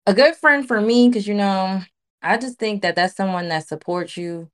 A 0.05 0.13
good 0.13 0.35
friend 0.35 0.67
for 0.67 0.81
me, 0.81 1.09
because 1.09 1.27
you 1.27 1.33
know, 1.33 1.81
I 2.21 2.37
just 2.37 2.57
think 2.57 2.81
that 2.81 2.95
that's 2.95 3.15
someone 3.15 3.49
that 3.49 3.67
supports 3.67 4.17
you. 4.17 4.49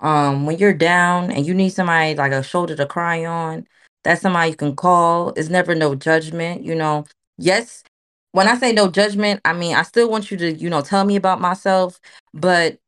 Um, 0.00 0.46
when 0.46 0.58
you're 0.58 0.74
down 0.74 1.30
and 1.30 1.46
you 1.46 1.54
need 1.54 1.70
somebody 1.70 2.16
like 2.16 2.32
a 2.32 2.42
shoulder 2.42 2.74
to 2.74 2.86
cry 2.86 3.24
on, 3.24 3.68
that's 4.02 4.20
somebody 4.20 4.50
you 4.50 4.56
can 4.56 4.74
call. 4.74 5.32
It's 5.36 5.48
never 5.48 5.76
no 5.76 5.94
judgment. 5.94 6.64
You 6.64 6.74
know, 6.74 7.04
yes, 7.38 7.84
when 8.32 8.48
I 8.48 8.56
say 8.56 8.72
no 8.72 8.88
judgment, 8.90 9.40
I 9.44 9.52
mean 9.52 9.74
I 9.76 9.82
still 9.82 10.10
want 10.10 10.30
you 10.30 10.36
to, 10.38 10.52
you 10.52 10.70
know, 10.70 10.82
tell 10.82 11.04
me 11.04 11.16
about 11.16 11.40
myself, 11.40 12.00
but 12.34 12.78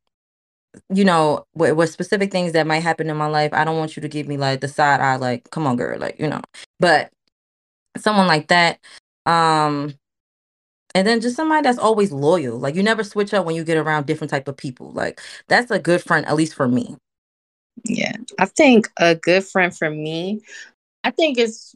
you 0.89 1.05
know, 1.05 1.45
with, 1.55 1.75
with 1.75 1.89
specific 1.89 2.31
things 2.31 2.51
that 2.53 2.67
might 2.67 2.81
happen 2.83 3.09
in 3.09 3.17
my 3.17 3.27
life, 3.27 3.53
I 3.53 3.63
don't 3.63 3.77
want 3.77 3.95
you 3.95 4.01
to 4.01 4.07
give 4.09 4.27
me 4.27 4.37
like 4.37 4.61
the 4.61 4.67
side 4.67 5.01
eye, 5.01 5.15
like, 5.15 5.49
come 5.51 5.67
on, 5.67 5.77
girl, 5.77 5.99
like, 5.99 6.19
you 6.19 6.27
know. 6.27 6.41
But 6.79 7.11
someone 7.97 8.27
like 8.27 8.47
that, 8.47 8.79
um, 9.25 9.95
and 10.95 11.05
then 11.05 11.21
just 11.21 11.35
somebody 11.35 11.61
that's 11.63 11.77
always 11.77 12.11
loyal. 12.11 12.57
Like 12.57 12.75
you 12.75 12.83
never 12.83 13.03
switch 13.03 13.33
up 13.33 13.45
when 13.45 13.55
you 13.55 13.63
get 13.63 13.77
around 13.77 14.05
different 14.05 14.31
type 14.31 14.47
of 14.47 14.57
people. 14.57 14.91
Like 14.93 15.21
that's 15.47 15.69
a 15.71 15.79
good 15.79 16.01
friend, 16.01 16.25
at 16.25 16.35
least 16.35 16.55
for 16.55 16.67
me. 16.67 16.95
Yeah, 17.83 18.13
I 18.39 18.45
think 18.45 18.89
a 18.97 19.15
good 19.15 19.43
friend 19.45 19.75
for 19.75 19.89
me, 19.89 20.41
I 21.03 21.11
think 21.11 21.37
it's 21.37 21.75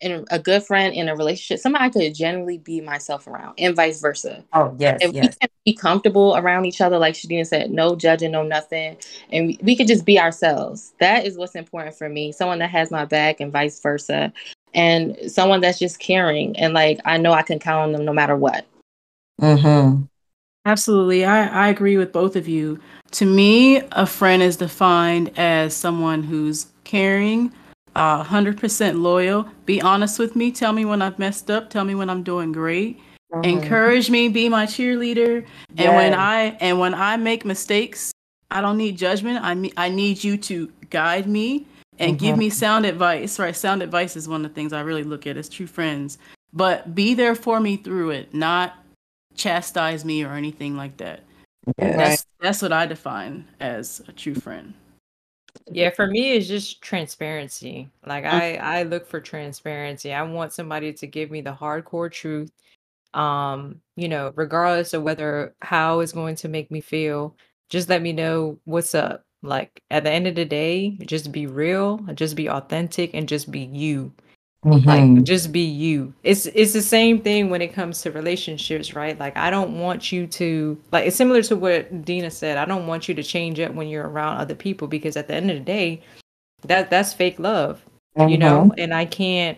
in 0.00 0.26
a 0.30 0.38
good 0.38 0.62
friend 0.62 0.94
in 0.94 1.08
a 1.08 1.16
relationship, 1.16 1.60
somebody 1.60 1.84
I 1.84 1.88
could 1.88 2.14
generally 2.14 2.58
be 2.58 2.80
myself 2.80 3.26
around, 3.26 3.54
and 3.58 3.74
vice 3.74 4.00
versa. 4.00 4.44
Oh 4.52 4.74
yes, 4.78 4.98
if 5.00 5.12
yes. 5.12 5.22
we 5.22 5.28
can 5.28 5.48
be 5.64 5.74
comfortable 5.74 6.36
around 6.36 6.66
each 6.66 6.80
other, 6.80 6.98
like 6.98 7.14
Shadina 7.14 7.46
said, 7.46 7.70
no 7.70 7.96
judging, 7.96 8.32
no 8.32 8.42
nothing, 8.42 8.96
and 9.30 9.48
we, 9.48 9.58
we 9.62 9.76
could 9.76 9.86
just 9.86 10.04
be 10.04 10.18
ourselves. 10.18 10.92
That 11.00 11.24
is 11.24 11.38
what's 11.38 11.54
important 11.54 11.96
for 11.96 12.08
me. 12.08 12.32
Someone 12.32 12.58
that 12.58 12.70
has 12.70 12.90
my 12.90 13.04
back, 13.06 13.40
and 13.40 13.52
vice 13.52 13.80
versa, 13.80 14.32
and 14.74 15.16
someone 15.28 15.60
that's 15.60 15.78
just 15.78 15.98
caring, 15.98 16.56
and 16.58 16.74
like 16.74 17.00
I 17.04 17.16
know 17.16 17.32
I 17.32 17.42
can 17.42 17.58
count 17.58 17.84
on 17.84 17.92
them 17.92 18.04
no 18.04 18.12
matter 18.12 18.36
what. 18.36 18.66
Hmm. 19.40 20.02
Absolutely, 20.66 21.24
I 21.24 21.46
I 21.46 21.68
agree 21.68 21.96
with 21.96 22.12
both 22.12 22.36
of 22.36 22.46
you. 22.46 22.80
To 23.12 23.24
me, 23.24 23.80
a 23.92 24.04
friend 24.04 24.42
is 24.42 24.56
defined 24.56 25.32
as 25.38 25.74
someone 25.74 26.22
who's 26.22 26.66
caring 26.84 27.52
uh, 27.96 28.22
100% 28.22 29.00
loyal. 29.00 29.48
Be 29.64 29.80
honest 29.80 30.18
with 30.18 30.36
me. 30.36 30.52
Tell 30.52 30.72
me 30.72 30.84
when 30.84 31.00
I've 31.00 31.18
messed 31.18 31.50
up. 31.50 31.70
Tell 31.70 31.84
me 31.84 31.94
when 31.94 32.10
I'm 32.10 32.22
doing 32.22 32.52
great. 32.52 33.00
Mm-hmm. 33.32 33.44
Encourage 33.44 34.10
me. 34.10 34.28
Be 34.28 34.48
my 34.48 34.66
cheerleader. 34.66 35.46
And 35.76 35.94
when 35.96 36.14
I 36.14 36.56
and 36.60 36.78
when 36.78 36.94
I 36.94 37.16
make 37.16 37.44
mistakes, 37.44 38.12
I 38.50 38.60
don't 38.60 38.76
need 38.76 38.96
judgment. 38.98 39.42
I 39.42 39.54
me- 39.54 39.72
I 39.76 39.88
need 39.88 40.22
you 40.22 40.36
to 40.36 40.70
guide 40.90 41.26
me 41.26 41.66
and 41.98 42.16
mm-hmm. 42.16 42.24
give 42.24 42.36
me 42.36 42.50
sound 42.50 42.86
advice. 42.86 43.38
Right? 43.38 43.56
Sound 43.56 43.82
advice 43.82 44.14
is 44.14 44.28
one 44.28 44.44
of 44.44 44.50
the 44.50 44.54
things 44.54 44.72
I 44.72 44.82
really 44.82 45.02
look 45.02 45.26
at 45.26 45.36
as 45.36 45.48
true 45.48 45.66
friends. 45.66 46.18
But 46.52 46.94
be 46.94 47.14
there 47.14 47.34
for 47.34 47.60
me 47.60 47.76
through 47.76 48.10
it, 48.10 48.32
not 48.32 48.74
chastise 49.34 50.04
me 50.04 50.22
or 50.22 50.34
anything 50.34 50.76
like 50.76 50.98
that. 50.98 51.20
That's 51.78 52.26
that's 52.40 52.62
what 52.62 52.72
I 52.72 52.86
define 52.86 53.46
as 53.58 54.02
a 54.06 54.12
true 54.12 54.34
friend. 54.34 54.74
Yeah, 55.70 55.90
for 55.90 56.06
me, 56.06 56.32
it's 56.32 56.48
just 56.48 56.82
transparency. 56.82 57.88
Like 58.06 58.24
mm. 58.24 58.30
I, 58.32 58.56
I 58.56 58.82
look 58.84 59.06
for 59.06 59.20
transparency. 59.20 60.12
I 60.12 60.22
want 60.22 60.52
somebody 60.52 60.92
to 60.92 61.06
give 61.06 61.30
me 61.30 61.40
the 61.40 61.52
hardcore 61.52 62.10
truth. 62.10 62.50
Um, 63.14 63.80
you 63.96 64.08
know, 64.08 64.32
regardless 64.36 64.92
of 64.94 65.02
whether 65.02 65.54
how 65.62 66.00
it's 66.00 66.12
going 66.12 66.36
to 66.36 66.48
make 66.48 66.70
me 66.70 66.80
feel, 66.80 67.36
just 67.70 67.88
let 67.88 68.02
me 68.02 68.12
know 68.12 68.58
what's 68.64 68.94
up. 68.94 69.24
Like 69.42 69.82
at 69.90 70.04
the 70.04 70.10
end 70.10 70.26
of 70.26 70.34
the 70.34 70.44
day, 70.44 70.98
just 71.06 71.32
be 71.32 71.46
real, 71.46 71.98
just 72.14 72.36
be 72.36 72.48
authentic, 72.48 73.12
and 73.14 73.28
just 73.28 73.50
be 73.50 73.60
you. 73.60 74.12
Mm-hmm. 74.66 74.88
Like 74.88 75.22
just 75.22 75.52
be 75.52 75.60
you. 75.60 76.12
It's 76.24 76.46
it's 76.46 76.72
the 76.72 76.82
same 76.82 77.20
thing 77.20 77.50
when 77.50 77.62
it 77.62 77.72
comes 77.72 78.02
to 78.02 78.10
relationships, 78.10 78.96
right? 78.96 79.16
Like 79.16 79.36
I 79.36 79.48
don't 79.48 79.78
want 79.78 80.10
you 80.10 80.26
to 80.26 80.76
like 80.90 81.06
it's 81.06 81.14
similar 81.14 81.40
to 81.42 81.54
what 81.54 82.04
Deana 82.04 82.32
said. 82.32 82.58
I 82.58 82.64
don't 82.64 82.88
want 82.88 83.08
you 83.08 83.14
to 83.14 83.22
change 83.22 83.60
up 83.60 83.72
when 83.74 83.86
you're 83.86 84.08
around 84.08 84.38
other 84.38 84.56
people 84.56 84.88
because 84.88 85.16
at 85.16 85.28
the 85.28 85.34
end 85.34 85.52
of 85.52 85.56
the 85.56 85.62
day, 85.62 86.02
that 86.62 86.90
that's 86.90 87.12
fake 87.12 87.38
love. 87.38 87.80
Mm-hmm. 88.18 88.28
You 88.28 88.38
know, 88.38 88.72
and 88.76 88.92
I 88.92 89.04
can't 89.04 89.56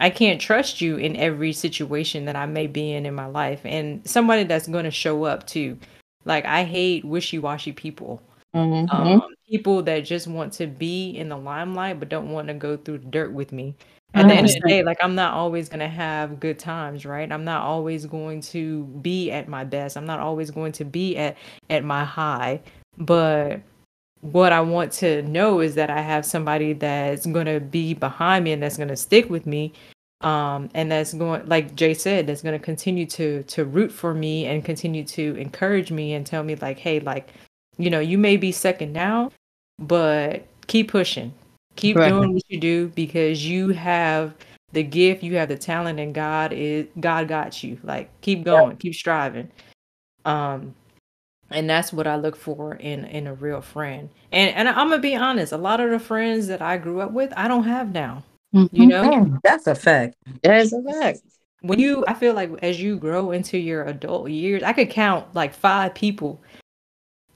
I 0.00 0.10
can't 0.10 0.40
trust 0.40 0.80
you 0.80 0.96
in 0.96 1.14
every 1.14 1.52
situation 1.52 2.24
that 2.24 2.34
I 2.34 2.46
may 2.46 2.66
be 2.66 2.92
in 2.92 3.06
in 3.06 3.14
my 3.14 3.26
life 3.26 3.60
and 3.64 4.04
somebody 4.08 4.42
that's 4.42 4.66
going 4.66 4.84
to 4.84 4.90
show 4.90 5.22
up 5.22 5.46
too. 5.46 5.78
Like 6.24 6.46
I 6.46 6.64
hate 6.64 7.04
wishy-washy 7.04 7.72
people. 7.72 8.20
Mm-hmm. 8.56 8.90
Um, 8.90 9.22
people 9.48 9.82
that 9.84 10.00
just 10.00 10.26
want 10.26 10.52
to 10.54 10.66
be 10.66 11.10
in 11.10 11.28
the 11.28 11.36
limelight 11.36 12.00
but 12.00 12.08
don't 12.08 12.32
want 12.32 12.48
to 12.48 12.54
go 12.54 12.76
through 12.76 12.98
the 12.98 13.06
dirt 13.06 13.32
with 13.32 13.52
me 13.52 13.76
at 14.14 14.26
the 14.26 14.34
end 14.34 14.46
of 14.46 14.52
the 14.52 14.60
day, 14.60 14.82
like 14.82 14.98
I'm 15.02 15.14
not 15.14 15.34
always 15.34 15.68
gonna 15.68 15.88
have 15.88 16.40
good 16.40 16.58
times, 16.58 17.04
right? 17.04 17.30
I'm 17.30 17.44
not 17.44 17.62
always 17.62 18.06
going 18.06 18.40
to 18.42 18.84
be 18.84 19.30
at 19.30 19.48
my 19.48 19.64
best. 19.64 19.96
I'm 19.96 20.06
not 20.06 20.18
always 20.18 20.50
going 20.50 20.72
to 20.72 20.84
be 20.84 21.16
at 21.16 21.36
at 21.68 21.84
my 21.84 22.04
high. 22.04 22.60
But 22.96 23.60
what 24.22 24.52
I 24.52 24.60
want 24.60 24.92
to 24.94 25.22
know 25.22 25.60
is 25.60 25.74
that 25.74 25.90
I 25.90 26.00
have 26.00 26.24
somebody 26.24 26.72
that's 26.72 27.26
gonna 27.26 27.60
be 27.60 27.94
behind 27.94 28.44
me 28.44 28.52
and 28.52 28.62
that's 28.62 28.78
gonna 28.78 28.96
stick 28.96 29.28
with 29.28 29.46
me. 29.46 29.72
Um, 30.22 30.68
and 30.74 30.90
that's 30.90 31.12
going 31.12 31.46
like 31.46 31.76
Jaye 31.76 31.98
said, 31.98 32.26
that's 32.26 32.42
gonna 32.42 32.58
continue 32.58 33.06
to 33.06 33.42
to 33.42 33.64
root 33.66 33.92
for 33.92 34.14
me 34.14 34.46
and 34.46 34.64
continue 34.64 35.04
to 35.04 35.36
encourage 35.36 35.92
me 35.92 36.14
and 36.14 36.26
tell 36.26 36.42
me 36.42 36.56
like, 36.56 36.78
hey, 36.78 37.00
like, 37.00 37.28
you 37.76 37.90
know, 37.90 38.00
you 38.00 38.16
may 38.16 38.38
be 38.38 38.52
second 38.52 38.94
now, 38.94 39.30
but 39.78 40.46
keep 40.66 40.90
pushing 40.90 41.32
Keep 41.78 41.96
right. 41.96 42.08
doing 42.08 42.34
what 42.34 42.42
you 42.48 42.58
do 42.58 42.88
because 42.88 43.46
you 43.46 43.68
have 43.68 44.34
the 44.72 44.82
gift, 44.82 45.22
you 45.22 45.36
have 45.36 45.48
the 45.48 45.56
talent, 45.56 46.00
and 46.00 46.14
God 46.14 46.52
is 46.52 46.86
God 46.98 47.28
got 47.28 47.62
you. 47.62 47.78
Like 47.84 48.10
keep 48.20 48.44
going, 48.44 48.76
keep 48.76 48.94
striving. 48.94 49.50
Um, 50.24 50.74
and 51.50 51.70
that's 51.70 51.92
what 51.92 52.06
I 52.06 52.16
look 52.16 52.36
for 52.36 52.74
in 52.74 53.04
in 53.04 53.26
a 53.26 53.34
real 53.34 53.60
friend. 53.60 54.10
And 54.32 54.54
and 54.56 54.68
I'm 54.68 54.90
gonna 54.90 54.98
be 54.98 55.14
honest, 55.14 55.52
a 55.52 55.56
lot 55.56 55.80
of 55.80 55.90
the 55.90 56.00
friends 56.00 56.48
that 56.48 56.60
I 56.60 56.78
grew 56.78 57.00
up 57.00 57.12
with, 57.12 57.32
I 57.36 57.46
don't 57.46 57.64
have 57.64 57.92
now. 57.92 58.24
Mm-hmm. 58.54 58.76
You 58.76 58.86
know, 58.86 59.38
that's 59.44 59.66
a 59.66 59.74
fact. 59.74 60.16
That's 60.42 60.72
a 60.72 60.82
fact. 60.82 61.20
When 61.60 61.78
you, 61.78 62.04
I 62.06 62.14
feel 62.14 62.34
like 62.34 62.50
as 62.62 62.80
you 62.80 62.96
grow 62.96 63.32
into 63.32 63.58
your 63.58 63.84
adult 63.84 64.30
years, 64.30 64.62
I 64.62 64.72
could 64.72 64.90
count 64.90 65.34
like 65.34 65.52
five 65.52 65.94
people 65.94 66.40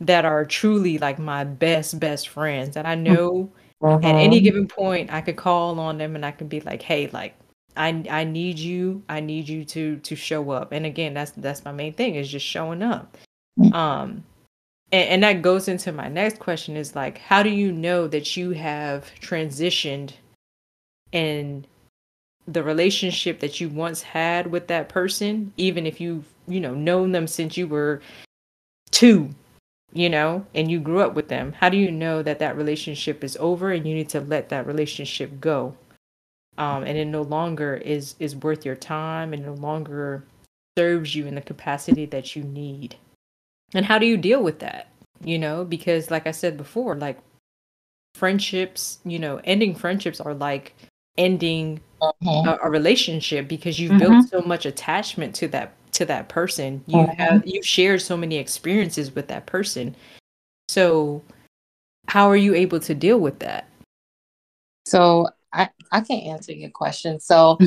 that 0.00 0.24
are 0.24 0.44
truly 0.44 0.98
like 0.98 1.18
my 1.18 1.44
best 1.44 2.00
best 2.00 2.28
friends 2.28 2.74
that 2.74 2.86
I 2.86 2.96
mm. 2.96 3.50
Know 3.82 3.96
at 3.96 4.04
any 4.04 4.36
uh-huh. 4.36 4.44
given 4.44 4.68
point, 4.68 5.12
I 5.12 5.20
could 5.20 5.36
call 5.36 5.78
on 5.78 5.98
them 5.98 6.14
and 6.14 6.24
I 6.24 6.30
could 6.30 6.48
be 6.48 6.60
like, 6.60 6.82
"Hey, 6.82 7.08
like, 7.12 7.34
I 7.76 8.04
I 8.10 8.24
need 8.24 8.58
you. 8.58 9.02
I 9.08 9.20
need 9.20 9.48
you 9.48 9.64
to 9.66 9.96
to 9.96 10.16
show 10.16 10.50
up." 10.50 10.72
And 10.72 10.86
again, 10.86 11.14
that's 11.14 11.32
that's 11.32 11.64
my 11.64 11.72
main 11.72 11.94
thing 11.94 12.14
is 12.14 12.30
just 12.30 12.46
showing 12.46 12.82
up. 12.82 13.16
Mm. 13.58 13.74
Um, 13.74 14.24
and, 14.92 15.08
and 15.08 15.22
that 15.22 15.42
goes 15.42 15.68
into 15.68 15.92
my 15.92 16.08
next 16.08 16.38
question: 16.38 16.76
is 16.76 16.94
like, 16.94 17.18
how 17.18 17.42
do 17.42 17.50
you 17.50 17.72
know 17.72 18.06
that 18.08 18.36
you 18.36 18.50
have 18.50 19.10
transitioned 19.20 20.12
and 21.12 21.66
the 22.46 22.62
relationship 22.62 23.40
that 23.40 23.60
you 23.60 23.68
once 23.68 24.02
had 24.02 24.50
with 24.50 24.66
that 24.68 24.88
person, 24.88 25.52
even 25.56 25.86
if 25.86 26.00
you've 26.00 26.26
you 26.48 26.60
know 26.60 26.74
known 26.74 27.12
them 27.12 27.26
since 27.26 27.56
you 27.56 27.66
were 27.66 28.00
two 28.90 29.30
you 29.92 30.08
know, 30.08 30.46
and 30.54 30.70
you 30.70 30.80
grew 30.80 31.00
up 31.00 31.14
with 31.14 31.28
them, 31.28 31.52
how 31.52 31.68
do 31.68 31.76
you 31.76 31.90
know 31.90 32.22
that 32.22 32.38
that 32.38 32.56
relationship 32.56 33.22
is 33.22 33.36
over 33.38 33.70
and 33.70 33.86
you 33.86 33.94
need 33.94 34.08
to 34.10 34.20
let 34.20 34.48
that 34.48 34.66
relationship 34.66 35.40
go? 35.40 35.76
Um, 36.58 36.82
and 36.84 36.98
it 36.98 37.06
no 37.06 37.22
longer 37.22 37.76
is 37.76 38.14
is 38.18 38.36
worth 38.36 38.64
your 38.64 38.76
time 38.76 39.32
and 39.32 39.44
no 39.44 39.54
longer 39.54 40.24
serves 40.76 41.14
you 41.14 41.26
in 41.26 41.34
the 41.34 41.40
capacity 41.40 42.06
that 42.06 42.36
you 42.36 42.42
need. 42.42 42.96
And 43.74 43.86
how 43.86 43.98
do 43.98 44.06
you 44.06 44.16
deal 44.16 44.42
with 44.42 44.58
that? 44.58 44.88
You 45.24 45.38
know, 45.38 45.64
because 45.64 46.10
like 46.10 46.26
I 46.26 46.30
said 46.30 46.56
before, 46.56 46.94
like 46.94 47.18
friendships, 48.14 48.98
you 49.04 49.18
know, 49.18 49.40
ending 49.44 49.74
friendships 49.74 50.20
are 50.20 50.34
like 50.34 50.74
ending 51.16 51.80
uh-huh. 52.00 52.56
a, 52.62 52.66
a, 52.66 52.70
relationship 52.70 53.48
because 53.48 53.78
you've 53.78 53.92
mm-hmm. 53.92 54.20
built 54.20 54.28
so 54.28 54.40
much 54.42 54.66
attachment 54.66 55.34
to 55.34 55.48
that 55.48 55.72
to 55.92 56.04
that 56.06 56.28
person. 56.28 56.82
You 56.86 56.98
mm-hmm. 56.98 57.22
have 57.22 57.46
you've 57.46 57.66
shared 57.66 58.02
so 58.02 58.16
many 58.16 58.36
experiences 58.36 59.14
with 59.14 59.28
that 59.28 59.46
person. 59.46 59.94
So 60.68 61.22
how 62.08 62.28
are 62.28 62.36
you 62.36 62.54
able 62.54 62.80
to 62.80 62.94
deal 62.94 63.18
with 63.18 63.38
that? 63.40 63.68
So 64.86 65.28
I, 65.52 65.68
I 65.92 66.00
can't 66.00 66.24
answer 66.24 66.52
your 66.52 66.70
question. 66.70 67.20
So 67.20 67.58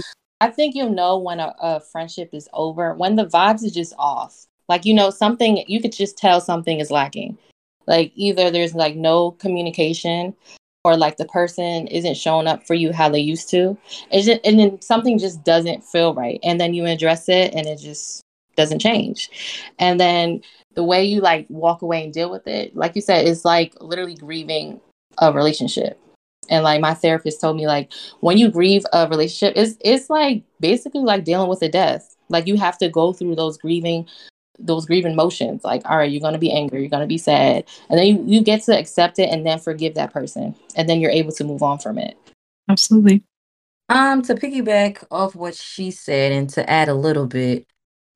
I 0.41 0.49
think 0.49 0.75
you'll 0.75 0.89
know 0.89 1.17
when 1.17 1.39
a, 1.39 1.55
a 1.59 1.79
friendship 1.79 2.31
is 2.33 2.49
over, 2.53 2.93
when 2.95 3.15
the 3.15 3.25
vibes 3.25 3.65
are 3.65 3.73
just 3.73 3.93
off. 3.97 4.45
Like, 4.67 4.85
you 4.85 4.93
know, 4.95 5.11
something, 5.11 5.63
you 5.67 5.79
could 5.79 5.93
just 5.93 6.17
tell 6.17 6.41
something 6.41 6.79
is 6.79 6.89
lacking. 6.89 7.37
Like, 7.85 8.11
either 8.15 8.49
there's 8.49 8.73
like 8.73 8.95
no 8.95 9.31
communication 9.31 10.35
or 10.85 10.95
like 10.95 11.17
the 11.17 11.25
person 11.25 11.87
isn't 11.87 12.15
showing 12.15 12.45
up 12.45 12.65
for 12.67 12.75
you 12.75 12.93
how 12.93 13.09
they 13.09 13.19
used 13.19 13.49
to. 13.49 13.75
It's 14.11 14.27
just, 14.27 14.39
and 14.45 14.59
then 14.59 14.79
something 14.83 15.17
just 15.17 15.43
doesn't 15.43 15.83
feel 15.83 16.13
right. 16.13 16.39
And 16.43 16.61
then 16.61 16.75
you 16.75 16.85
address 16.85 17.27
it 17.27 17.55
and 17.55 17.65
it 17.65 17.79
just 17.79 18.21
doesn't 18.55 18.79
change. 18.79 19.31
And 19.79 19.99
then 19.99 20.41
the 20.75 20.83
way 20.83 21.03
you 21.03 21.21
like 21.21 21.47
walk 21.49 21.81
away 21.81 22.03
and 22.03 22.13
deal 22.13 22.29
with 22.29 22.45
it, 22.45 22.75
like 22.75 22.95
you 22.95 23.01
said, 23.01 23.27
it's 23.27 23.43
like 23.43 23.73
literally 23.81 24.13
grieving 24.13 24.79
a 25.17 25.33
relationship 25.33 25.99
and 26.51 26.63
like 26.63 26.79
my 26.81 26.93
therapist 26.93 27.41
told 27.41 27.57
me 27.57 27.65
like 27.65 27.91
when 28.19 28.37
you 28.37 28.51
grieve 28.51 28.83
a 28.93 29.07
relationship 29.07 29.53
it's 29.55 29.77
it's 29.79 30.09
like 30.09 30.43
basically 30.59 31.01
like 31.01 31.23
dealing 31.23 31.49
with 31.49 31.61
a 31.63 31.69
death 31.69 32.15
like 32.29 32.45
you 32.45 32.57
have 32.57 32.77
to 32.77 32.89
go 32.89 33.13
through 33.13 33.33
those 33.33 33.57
grieving 33.57 34.05
those 34.59 34.85
grieving 34.85 35.15
motions 35.15 35.63
like 35.63 35.81
all 35.89 35.97
right 35.97 36.11
you're 36.11 36.21
going 36.21 36.33
to 36.33 36.39
be 36.39 36.51
angry 36.51 36.81
you're 36.81 36.89
going 36.89 37.01
to 37.01 37.07
be 37.07 37.17
sad 37.17 37.63
and 37.89 37.99
then 37.99 38.05
you, 38.07 38.23
you 38.25 38.41
get 38.41 38.61
to 38.63 38.77
accept 38.77 39.19
it 39.19 39.29
and 39.29 39.45
then 39.45 39.59
forgive 39.59 39.95
that 39.95 40.13
person 40.13 40.55
and 40.75 40.89
then 40.89 40.99
you're 40.99 41.11
able 41.11 41.31
to 41.31 41.43
move 41.43 41.61
on 41.61 41.77
from 41.77 41.97
it 41.97 42.17
absolutely 42.69 43.23
um 43.89 44.21
to 44.21 44.35
piggyback 44.35 45.03
off 45.11 45.35
what 45.35 45.55
she 45.55 45.91
said 45.91 46.31
and 46.31 46.49
to 46.49 46.67
add 46.69 46.87
a 46.87 46.93
little 46.93 47.27
bit 47.27 47.65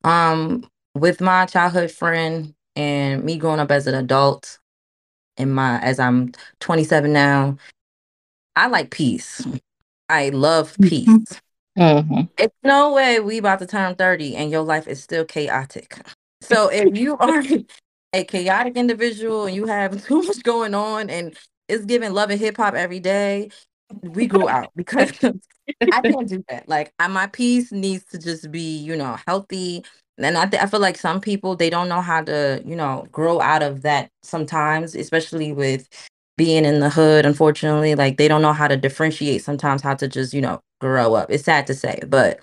um 0.04 0.66
with 0.94 1.20
my 1.20 1.46
childhood 1.46 1.90
friend 1.90 2.54
and 2.76 3.24
me 3.24 3.36
growing 3.36 3.60
up 3.60 3.70
as 3.70 3.86
an 3.86 3.94
adult 3.94 4.58
in 5.36 5.50
my 5.50 5.80
as 5.80 5.98
i'm 5.98 6.32
27 6.60 7.12
now 7.12 7.56
I 8.56 8.66
like 8.66 8.90
peace. 8.90 9.46
I 10.08 10.30
love 10.30 10.76
peace. 10.82 11.40
Mm-hmm. 11.78 12.22
It's 12.36 12.54
no 12.62 12.92
way 12.92 13.20
we 13.20 13.38
about 13.38 13.60
to 13.60 13.66
turn 13.66 13.94
30 13.94 14.36
and 14.36 14.50
your 14.50 14.62
life 14.62 14.88
is 14.88 15.02
still 15.02 15.24
chaotic. 15.24 15.96
So 16.40 16.68
if 16.68 16.96
you 16.96 17.16
are 17.18 17.42
a 18.12 18.24
chaotic 18.24 18.76
individual 18.76 19.46
and 19.46 19.54
you 19.54 19.66
have 19.66 20.04
too 20.06 20.22
much 20.22 20.42
going 20.42 20.74
on 20.74 21.10
and 21.10 21.36
it's 21.68 21.84
giving 21.84 22.12
love 22.12 22.30
and 22.30 22.40
hip 22.40 22.56
hop 22.56 22.74
every 22.74 23.00
day, 23.00 23.50
we 24.02 24.26
grow 24.26 24.48
out 24.48 24.72
because 24.76 25.12
I 25.90 26.02
can't 26.02 26.28
do 26.28 26.44
that. 26.48 26.68
Like 26.68 26.92
I, 26.98 27.08
my 27.08 27.26
peace 27.26 27.72
needs 27.72 28.04
to 28.06 28.18
just 28.18 28.50
be, 28.50 28.78
you 28.78 28.96
know, 28.96 29.16
healthy. 29.26 29.84
And 30.18 30.36
I, 30.36 30.46
th- 30.46 30.62
I 30.62 30.66
feel 30.66 30.80
like 30.80 30.98
some 30.98 31.20
people 31.20 31.56
they 31.56 31.70
don't 31.70 31.88
know 31.88 32.00
how 32.02 32.22
to, 32.22 32.62
you 32.66 32.76
know, 32.76 33.06
grow 33.10 33.40
out 33.40 33.62
of 33.62 33.82
that 33.82 34.10
sometimes, 34.22 34.94
especially 34.94 35.52
with 35.52 35.88
being 36.36 36.64
in 36.64 36.80
the 36.80 36.90
hood, 36.90 37.26
unfortunately, 37.26 37.94
like 37.94 38.16
they 38.16 38.28
don't 38.28 38.42
know 38.42 38.52
how 38.52 38.68
to 38.68 38.76
differentiate 38.76 39.42
sometimes 39.42 39.82
how 39.82 39.94
to 39.94 40.08
just, 40.08 40.32
you 40.34 40.40
know, 40.40 40.60
grow 40.80 41.14
up. 41.14 41.30
It's 41.30 41.44
sad 41.44 41.66
to 41.68 41.74
say, 41.74 42.00
but 42.06 42.40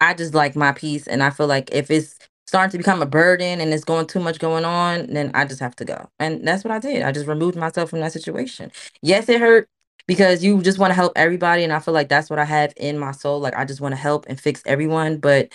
I 0.00 0.14
just 0.14 0.34
like 0.34 0.56
my 0.56 0.72
peace. 0.72 1.06
And 1.06 1.22
I 1.22 1.30
feel 1.30 1.46
like 1.46 1.70
if 1.72 1.90
it's 1.90 2.17
starting 2.48 2.70
to 2.70 2.78
become 2.78 3.02
a 3.02 3.06
burden 3.06 3.60
and 3.60 3.74
it's 3.74 3.84
going 3.84 4.06
too 4.06 4.20
much 4.20 4.38
going 4.38 4.64
on, 4.64 5.06
then 5.12 5.30
I 5.34 5.44
just 5.44 5.60
have 5.60 5.76
to 5.76 5.84
go. 5.84 6.08
And 6.18 6.48
that's 6.48 6.64
what 6.64 6.70
I 6.70 6.78
did. 6.78 7.02
I 7.02 7.12
just 7.12 7.26
removed 7.26 7.56
myself 7.58 7.90
from 7.90 8.00
that 8.00 8.14
situation. 8.14 8.72
Yes, 9.02 9.28
it 9.28 9.38
hurt 9.38 9.68
because 10.06 10.42
you 10.42 10.62
just 10.62 10.78
want 10.78 10.90
to 10.90 10.94
help 10.94 11.12
everybody. 11.14 11.62
And 11.62 11.74
I 11.74 11.78
feel 11.78 11.92
like 11.92 12.08
that's 12.08 12.30
what 12.30 12.38
I 12.38 12.46
have 12.46 12.72
in 12.78 12.98
my 12.98 13.12
soul. 13.12 13.38
Like 13.38 13.54
I 13.54 13.66
just 13.66 13.82
want 13.82 13.92
to 13.92 14.00
help 14.00 14.24
and 14.30 14.40
fix 14.40 14.62
everyone. 14.64 15.18
But 15.18 15.52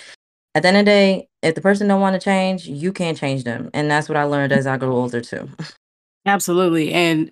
at 0.54 0.62
the 0.62 0.68
end 0.68 0.78
of 0.78 0.86
the 0.86 0.92
day, 0.92 1.28
if 1.42 1.56
the 1.56 1.62
person 1.62 1.88
don't 1.88 2.00
want 2.00 2.14
to 2.14 2.24
change, 2.24 2.68
you 2.68 2.94
can't 2.94 3.18
change 3.18 3.44
them. 3.44 3.72
And 3.74 3.90
that's 3.90 4.08
what 4.08 4.16
I 4.16 4.26
learned 4.26 4.52
as 4.52 4.68
I 4.68 4.78
grew 4.78 4.96
older 4.96 5.20
too. 5.20 5.50
Absolutely. 6.28 6.94
And 6.94 7.32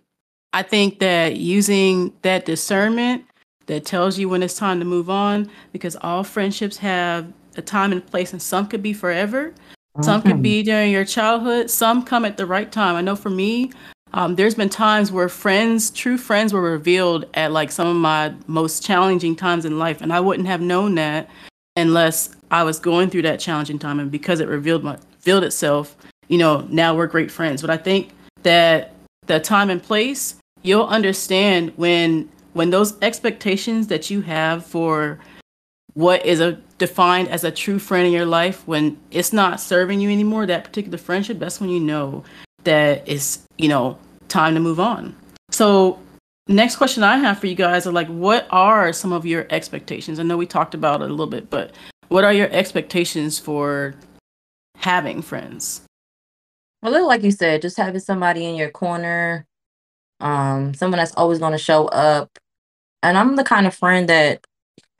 I 0.53 0.63
think 0.63 0.97
that 0.99 1.35
using 1.35 2.13
that 2.23 2.45
discernment 2.45 3.25
that 3.67 3.85
tells 3.85 4.17
you 4.17 4.27
when 4.27 4.41
it's 4.41 4.55
time 4.55 4.79
to 4.79 4.85
move 4.85 5.07
on, 5.07 5.51
because 5.71 5.95
all 6.01 6.23
friendships 6.23 6.77
have 6.77 7.31
a 7.57 7.61
time 7.61 7.91
and 7.91 8.05
place, 8.05 8.33
and 8.33 8.41
some 8.41 8.67
could 8.67 8.81
be 8.81 8.93
forever. 8.93 9.53
Some 10.01 10.21
could 10.21 10.41
be 10.41 10.63
during 10.63 10.91
your 10.91 11.03
childhood. 11.03 11.69
Some 11.69 12.03
come 12.03 12.23
at 12.23 12.37
the 12.37 12.45
right 12.45 12.71
time. 12.71 12.95
I 12.95 13.01
know 13.01 13.17
for 13.17 13.29
me, 13.29 13.71
um, 14.13 14.35
there's 14.35 14.55
been 14.55 14.69
times 14.69 15.11
where 15.11 15.27
friends, 15.27 15.89
true 15.91 16.17
friends, 16.17 16.53
were 16.53 16.61
revealed 16.61 17.25
at 17.33 17.51
like 17.51 17.71
some 17.71 17.87
of 17.87 17.95
my 17.95 18.33
most 18.47 18.83
challenging 18.83 19.35
times 19.35 19.65
in 19.65 19.79
life, 19.79 20.01
and 20.01 20.13
I 20.13 20.19
wouldn't 20.19 20.47
have 20.47 20.61
known 20.61 20.95
that 20.95 21.29
unless 21.75 22.35
I 22.51 22.63
was 22.63 22.79
going 22.79 23.09
through 23.09 23.23
that 23.23 23.39
challenging 23.39 23.79
time. 23.79 23.99
And 23.99 24.09
because 24.09 24.39
it 24.39 24.47
revealed 24.47 24.83
my 24.83 24.97
revealed 25.17 25.43
itself, 25.43 25.95
you 26.29 26.37
know, 26.37 26.67
now 26.69 26.95
we're 26.95 27.07
great 27.07 27.31
friends. 27.31 27.61
But 27.61 27.69
I 27.69 27.77
think 27.77 28.11
that 28.43 28.93
the 29.27 29.39
time 29.39 29.69
and 29.69 29.83
place 29.83 30.35
you'll 30.63 30.87
understand 30.87 31.73
when 31.75 32.29
when 32.53 32.69
those 32.69 33.01
expectations 33.01 33.87
that 33.87 34.09
you 34.09 34.21
have 34.21 34.65
for 34.65 35.19
what 35.93 36.25
is 36.25 36.39
a 36.39 36.53
defined 36.77 37.27
as 37.29 37.43
a 37.43 37.51
true 37.51 37.79
friend 37.79 38.07
in 38.07 38.13
your 38.13 38.25
life 38.25 38.65
when 38.67 38.97
it's 39.11 39.33
not 39.33 39.59
serving 39.59 39.99
you 39.99 40.09
anymore 40.09 40.45
that 40.45 40.63
particular 40.63 40.97
friendship 40.97 41.37
that's 41.37 41.59
when 41.59 41.69
you 41.69 41.79
know 41.79 42.23
that 42.63 43.03
it's 43.07 43.43
you 43.57 43.67
know 43.67 43.97
time 44.27 44.53
to 44.53 44.59
move 44.59 44.79
on. 44.79 45.15
So 45.51 45.99
next 46.47 46.75
question 46.75 47.03
i 47.03 47.17
have 47.17 47.39
for 47.39 47.47
you 47.47 47.55
guys 47.55 47.85
are 47.85 47.91
like 47.91 48.07
what 48.07 48.47
are 48.49 48.91
some 48.93 49.11
of 49.11 49.25
your 49.25 49.45
expectations? 49.49 50.19
I 50.19 50.23
know 50.23 50.37
we 50.37 50.45
talked 50.45 50.73
about 50.73 51.01
it 51.01 51.05
a 51.05 51.13
little 51.13 51.27
bit 51.27 51.49
but 51.49 51.71
what 52.07 52.23
are 52.23 52.33
your 52.33 52.49
expectations 52.51 53.39
for 53.39 53.95
having 54.75 55.21
friends? 55.21 55.81
A 56.83 56.89
little 56.89 57.07
like 57.07 57.23
you 57.23 57.31
said 57.31 57.61
just 57.61 57.77
having 57.77 58.01
somebody 58.01 58.45
in 58.45 58.55
your 58.55 58.69
corner 58.69 59.45
um, 60.21 60.73
someone 60.73 60.99
that's 60.99 61.15
always 61.15 61.39
going 61.39 61.51
to 61.51 61.57
show 61.57 61.87
up. 61.87 62.37
And 63.03 63.17
I'm 63.17 63.35
the 63.35 63.43
kind 63.43 63.67
of 63.67 63.75
friend 63.75 64.07
that 64.09 64.45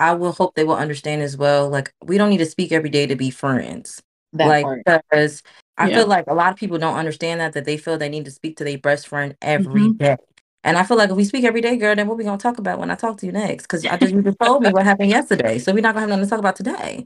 I 0.01 0.13
will 0.13 0.31
hope 0.31 0.55
they 0.55 0.63
will 0.63 0.75
understand 0.75 1.21
as 1.21 1.37
well. 1.37 1.69
Like, 1.69 1.93
we 2.03 2.17
don't 2.17 2.31
need 2.31 2.39
to 2.39 2.45
speak 2.45 2.71
every 2.71 2.89
day 2.89 3.05
to 3.05 3.15
be 3.15 3.29
friends. 3.29 4.01
That 4.33 4.47
like, 4.47 4.63
part. 4.63 4.83
because 4.85 5.43
I 5.77 5.89
yeah. 5.89 5.97
feel 5.97 6.07
like 6.07 6.25
a 6.27 6.33
lot 6.33 6.51
of 6.51 6.57
people 6.57 6.79
don't 6.79 6.95
understand 6.95 7.39
that, 7.39 7.53
that 7.53 7.65
they 7.65 7.77
feel 7.77 7.97
they 7.97 8.09
need 8.09 8.25
to 8.25 8.31
speak 8.31 8.57
to 8.57 8.63
their 8.63 8.79
best 8.79 9.07
friend 9.07 9.35
every 9.41 9.81
mm-hmm. 9.81 9.97
day. 9.97 10.17
And 10.63 10.77
I 10.77 10.83
feel 10.83 10.97
like 10.97 11.09
if 11.09 11.15
we 11.15 11.23
speak 11.23 11.43
every 11.43 11.61
day, 11.61 11.77
girl, 11.77 11.95
then 11.95 12.07
what 12.07 12.17
we 12.17 12.23
gonna 12.23 12.37
talk 12.37 12.57
about 12.57 12.79
when 12.79 12.89
I 12.89 12.95
talk 12.95 13.17
to 13.17 13.25
you 13.25 13.31
next? 13.31 13.63
Because 13.63 13.85
I 13.85 13.97
just 13.97 14.13
you 14.13 14.21
just 14.21 14.39
told 14.39 14.63
me 14.63 14.69
what 14.69 14.85
happened 14.85 15.09
yesterday, 15.09 15.59
so 15.59 15.73
we're 15.73 15.81
not 15.81 15.93
gonna 15.93 16.01
have 16.01 16.09
nothing 16.09 16.25
to 16.25 16.29
talk 16.29 16.39
about 16.39 16.55
today. 16.55 17.05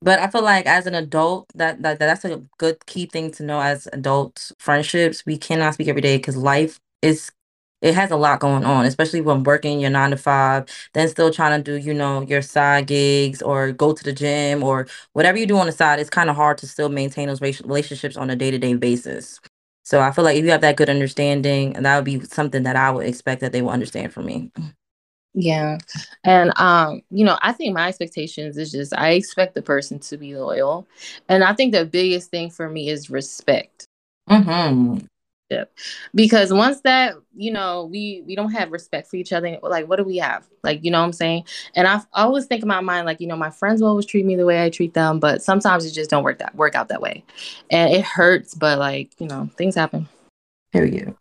But 0.00 0.18
I 0.18 0.28
feel 0.28 0.42
like 0.42 0.66
as 0.66 0.86
an 0.86 0.94
adult, 0.94 1.46
that, 1.54 1.82
that 1.82 1.98
that's 1.98 2.24
a 2.24 2.42
good 2.58 2.84
key 2.86 3.06
thing 3.06 3.30
to 3.32 3.42
know 3.42 3.60
as 3.60 3.88
adult 3.92 4.52
friendships. 4.58 5.24
We 5.24 5.38
cannot 5.38 5.74
speak 5.74 5.88
every 5.88 6.02
day 6.02 6.16
because 6.18 6.36
life 6.36 6.78
is 7.00 7.30
it 7.84 7.94
has 7.94 8.10
a 8.10 8.16
lot 8.16 8.40
going 8.40 8.64
on, 8.64 8.86
especially 8.86 9.20
when 9.20 9.42
working 9.42 9.78
your 9.78 9.90
nine 9.90 10.10
to 10.10 10.16
five, 10.16 10.64
then 10.94 11.06
still 11.06 11.30
trying 11.30 11.62
to 11.62 11.62
do, 11.62 11.76
you 11.76 11.92
know, 11.92 12.22
your 12.22 12.40
side 12.40 12.86
gigs 12.86 13.42
or 13.42 13.72
go 13.72 13.92
to 13.92 14.02
the 14.02 14.12
gym 14.12 14.62
or 14.62 14.86
whatever 15.12 15.36
you 15.36 15.46
do 15.46 15.58
on 15.58 15.66
the 15.66 15.72
side. 15.72 16.00
It's 16.00 16.08
kind 16.08 16.30
of 16.30 16.36
hard 16.36 16.56
to 16.58 16.66
still 16.66 16.88
maintain 16.88 17.28
those 17.28 17.42
relationships 17.42 18.16
on 18.16 18.30
a 18.30 18.36
day 18.36 18.50
to 18.50 18.58
day 18.58 18.72
basis. 18.72 19.38
So 19.84 20.00
I 20.00 20.12
feel 20.12 20.24
like 20.24 20.38
if 20.38 20.44
you 20.46 20.50
have 20.50 20.62
that 20.62 20.76
good 20.76 20.88
understanding, 20.88 21.76
and 21.76 21.84
that 21.84 21.96
would 21.96 22.06
be 22.06 22.20
something 22.20 22.62
that 22.62 22.74
I 22.74 22.90
would 22.90 23.06
expect 23.06 23.42
that 23.42 23.52
they 23.52 23.60
will 23.60 23.68
understand 23.68 24.14
from 24.14 24.24
me. 24.24 24.50
Yeah. 25.34 25.76
And 26.24 26.54
um, 26.56 27.02
you 27.10 27.26
know, 27.26 27.38
I 27.42 27.52
think 27.52 27.74
my 27.74 27.88
expectations 27.88 28.56
is 28.56 28.72
just 28.72 28.96
I 28.96 29.10
expect 29.10 29.54
the 29.54 29.60
person 29.62 29.98
to 29.98 30.16
be 30.16 30.34
loyal. 30.34 30.88
And 31.28 31.44
I 31.44 31.52
think 31.52 31.74
the 31.74 31.84
biggest 31.84 32.30
thing 32.30 32.48
for 32.48 32.70
me 32.70 32.88
is 32.88 33.10
respect. 33.10 33.86
Mm-hmm 34.30 35.04
because 36.14 36.52
once 36.52 36.80
that 36.82 37.14
you 37.34 37.52
know 37.52 37.84
we 37.84 38.22
we 38.26 38.34
don't 38.34 38.52
have 38.52 38.72
respect 38.72 39.08
for 39.08 39.16
each 39.16 39.32
other 39.32 39.58
like 39.62 39.88
what 39.88 39.96
do 39.96 40.04
we 40.04 40.16
have? 40.16 40.46
Like 40.62 40.84
you 40.84 40.90
know 40.90 41.00
what 41.00 41.06
i'm 41.06 41.12
saying? 41.12 41.44
And 41.74 41.86
i 41.86 42.00
always 42.12 42.46
think 42.46 42.62
in 42.62 42.68
my 42.68 42.80
mind 42.80 43.06
like 43.06 43.20
you 43.20 43.26
know 43.26 43.36
my 43.36 43.50
friends 43.50 43.80
will 43.80 43.88
always 43.88 44.06
treat 44.06 44.24
me 44.24 44.36
the 44.36 44.46
way 44.46 44.64
i 44.64 44.70
treat 44.70 44.94
them 44.94 45.20
but 45.20 45.42
sometimes 45.42 45.84
it 45.84 45.92
just 45.92 46.10
don't 46.10 46.24
work 46.24 46.38
that 46.38 46.54
work 46.54 46.74
out 46.74 46.88
that 46.88 47.02
way. 47.02 47.24
And 47.70 47.92
it 47.92 48.04
hurts 48.04 48.54
but 48.54 48.78
like 48.78 49.12
you 49.18 49.28
know 49.28 49.48
things 49.56 49.74
happen. 49.74 50.08
Here 50.72 50.86
you 50.86 51.16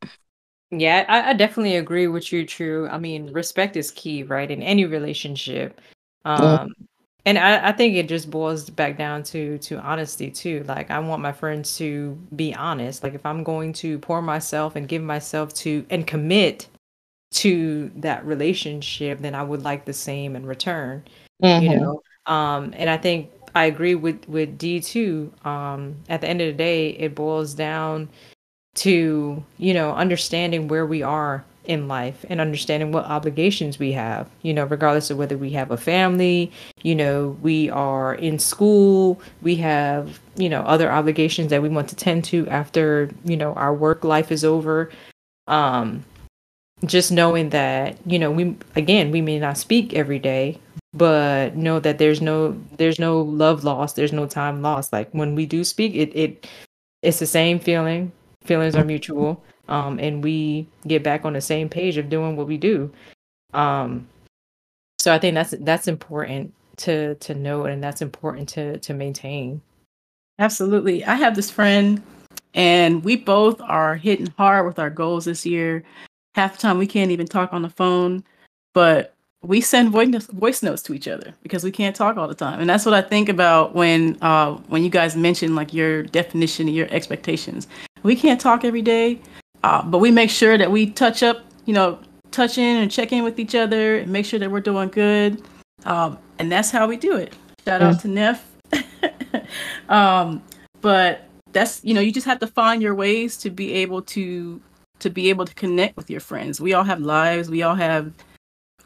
yeah 0.72 1.06
I, 1.08 1.32
I 1.32 1.34
definitely 1.34 1.76
agree 1.78 2.08
with 2.08 2.32
you 2.32 2.46
true. 2.46 2.88
I 2.90 2.98
mean 2.98 3.32
respect 3.34 3.76
is 3.76 3.92
key 3.92 4.24
right 4.24 4.50
in 4.50 4.62
any 4.62 4.86
relationship. 4.86 5.80
Um 6.26 6.74
and 7.26 7.38
I, 7.38 7.70
I 7.70 7.72
think 7.72 7.96
it 7.96 8.10
just 8.10 8.30
boils 8.30 8.70
back 8.70 8.98
down 8.98 9.24
to 9.24 9.58
to 9.60 9.80
honesty 9.80 10.30
too. 10.30 10.64
Like 10.68 10.92
i 10.92 11.00
want 11.00 11.22
my 11.22 11.32
friends 11.32 11.78
to 11.78 12.18
be 12.36 12.54
honest. 12.54 13.04
Like 13.04 13.14
if 13.14 13.26
i'm 13.26 13.44
going 13.44 13.74
to 13.74 14.00
pour 14.00 14.22
myself 14.22 14.76
and 14.76 14.88
give 14.88 15.02
myself 15.02 15.54
to 15.56 15.86
and 15.90 16.06
commit 16.06 16.68
to 17.34 17.92
that 17.96 18.24
relationship 18.26 19.20
then 19.20 19.34
i 19.34 19.42
would 19.42 19.64
like 19.64 19.86
the 19.86 19.94
same 19.94 20.36
in 20.36 20.46
return 20.46 21.04
mm-hmm. 21.44 21.66
you 21.66 21.80
know? 21.80 22.02
Um 22.26 22.74
and 22.78 22.90
i 22.90 22.98
think 22.98 23.32
i 23.56 23.66
agree 23.66 23.96
with 23.96 24.28
with 24.30 24.58
d 24.58 24.80
too. 24.80 25.34
Um 25.44 25.96
at 26.10 26.22
the 26.22 26.28
end 26.28 26.42
of 26.42 26.48
the 26.48 26.54
day 26.54 26.90
it 26.92 27.16
boils 27.16 27.54
down 27.54 28.10
to 28.76 29.44
you 29.58 29.74
know 29.74 29.94
understanding 29.94 30.68
where 30.68 30.86
we 30.86 31.02
are 31.02 31.44
in 31.66 31.88
life 31.88 32.26
and 32.30 32.42
understanding 32.42 32.92
what 32.92 33.06
obligations 33.06 33.80
we 33.80 33.92
have, 33.94 34.30
you 34.42 34.54
know, 34.54 34.66
regardless 34.66 35.10
of 35.10 35.18
whether 35.18 35.38
we 35.38 35.50
have 35.52 35.72
a 35.72 35.78
family, 35.78 36.52
you 36.82 36.96
know, 36.96 37.38
we 37.42 37.70
are 37.70 38.16
in 38.16 38.40
school, 38.40 39.22
we 39.42 39.56
have, 39.56 40.20
you 40.36 40.50
know, 40.50 40.62
other 40.62 40.92
obligations 40.92 41.50
that 41.50 41.62
we 41.62 41.70
want 41.70 41.88
to 41.90 41.96
tend 41.96 42.24
to 42.26 42.48
after, 42.50 43.10
you 43.24 43.38
know, 43.38 43.54
our 43.54 43.74
work 43.74 44.04
life 44.04 44.32
is 44.32 44.44
over. 44.44 44.90
Um 45.48 46.06
just 46.86 47.12
knowing 47.12 47.50
that 47.50 47.98
you 48.06 48.20
know 48.20 48.30
we 48.30 48.58
again 48.76 49.10
we 49.12 49.22
may 49.22 49.40
not 49.40 49.58
speak 49.58 49.94
every 49.94 50.20
day 50.20 50.60
but 50.94 51.56
know 51.56 51.80
that 51.80 51.98
there's 51.98 52.22
no 52.22 52.60
there's 52.78 53.00
no 53.00 53.22
love 53.22 53.64
lost 53.64 53.96
there's 53.96 54.14
no 54.14 54.28
time 54.28 54.62
lost. 54.62 54.94
Like 54.94 55.10
when 55.12 55.36
we 55.36 55.46
do 55.46 55.64
speak 55.64 55.96
it 55.96 56.16
it 56.16 56.48
it's 57.02 57.20
the 57.20 57.26
same 57.26 57.60
feeling. 57.60 58.12
Feelings 58.44 58.76
are 58.76 58.84
mutual 58.84 59.44
um 59.68 60.00
and 60.00 60.24
we 60.24 60.68
get 60.88 61.04
back 61.04 61.26
on 61.26 61.34
the 61.34 61.42
same 61.42 61.70
page 61.70 61.98
of 61.98 62.10
doing 62.10 62.36
what 62.36 62.48
we 62.48 62.58
do 62.58 62.92
um 63.54 64.08
so 65.00 65.14
i 65.14 65.20
think 65.20 65.36
that's 65.36 65.54
that's 65.62 65.88
important 65.88 66.54
to 66.76 67.16
to 67.16 67.34
know 67.36 67.66
and 67.66 67.84
that's 67.84 68.02
important 68.02 68.50
to 68.50 68.78
to 68.80 68.94
maintain 68.94 69.62
Absolutely. 70.40 71.06
I 71.06 71.16
have 71.16 71.36
this 71.36 71.52
friend, 71.52 72.02
and 72.54 73.04
we 73.04 73.16
both 73.16 73.62
are 73.62 73.96
hitting 73.96 74.34
hard 74.38 74.66
with 74.66 74.80
our 74.80 74.90
goals 74.90 75.26
this 75.26 75.46
year. 75.46 75.84
Half 76.36 76.56
the 76.56 76.62
time, 76.62 76.78
we 76.78 76.88
can't 76.88 77.12
even 77.12 77.28
talk 77.28 77.54
on 77.54 77.62
the 77.62 77.70
phone, 77.70 78.24
but 78.74 79.14
we 79.44 79.62
send 79.62 79.92
voice 79.92 80.64
notes, 80.64 80.82
to 80.84 80.94
each 80.94 81.08
other 81.08 81.34
because 81.44 81.64
we 81.64 81.72
can't 81.72 81.96
talk 81.96 82.18
all 82.18 82.28
the 82.28 82.34
time. 82.34 82.60
And 82.60 82.70
that's 82.70 82.86
what 82.86 82.96
I 82.96 83.02
think 83.02 83.30
about 83.30 83.76
when 83.76 84.18
uh, 84.22 84.54
when 84.68 84.84
you 84.84 84.90
guys 84.90 85.16
mention 85.16 85.54
like 85.54 85.74
your 85.74 86.04
definition 86.04 86.68
and 86.68 86.76
your 86.76 86.88
expectations. 86.90 87.68
We 88.02 88.16
can't 88.16 88.42
talk 88.42 88.66
every 88.66 88.82
day, 88.82 89.22
uh, 89.64 89.84
but 89.84 90.00
we 90.00 90.12
make 90.12 90.30
sure 90.30 90.58
that 90.58 90.72
we 90.72 90.90
touch 90.90 91.24
up, 91.24 91.44
you 91.66 91.74
know, 91.74 92.00
touch 92.32 92.58
in 92.58 92.78
and 92.78 92.92
check 92.92 93.12
in 93.12 93.24
with 93.24 93.40
each 93.40 93.56
other 93.56 93.98
and 93.98 94.12
make 94.12 94.26
sure 94.26 94.40
that 94.40 94.52
we're 94.52 94.62
doing 94.62 94.90
good. 94.90 95.42
Um, 95.86 96.18
and 96.40 96.52
that's 96.52 96.72
how 96.72 96.88
we 96.88 96.98
do 96.98 97.16
it. 97.16 97.34
Shout 97.66 97.82
out 97.82 98.00
to 98.02 98.08
Neff 98.08 98.46
um, 99.90 100.42
but 100.82 101.28
that's 101.52 101.84
you 101.84 101.94
know 101.94 102.02
you 102.02 102.12
just 102.12 102.26
have 102.26 102.40
to 102.40 102.48
find 102.48 102.82
your 102.82 102.96
ways 102.96 103.38
to 103.38 103.50
be 103.50 103.74
able 103.74 104.02
to 104.02 104.62
to 105.00 105.10
be 105.10 105.30
able 105.30 105.46
to 105.46 105.54
connect 105.56 105.98
with 105.98 106.10
your 106.10 106.20
friends. 106.20 106.62
We 106.62 106.74
all 106.74 106.84
have 106.84 107.02
lives. 107.02 107.50
We 107.50 107.64
all 107.64 107.76
have 107.76 108.12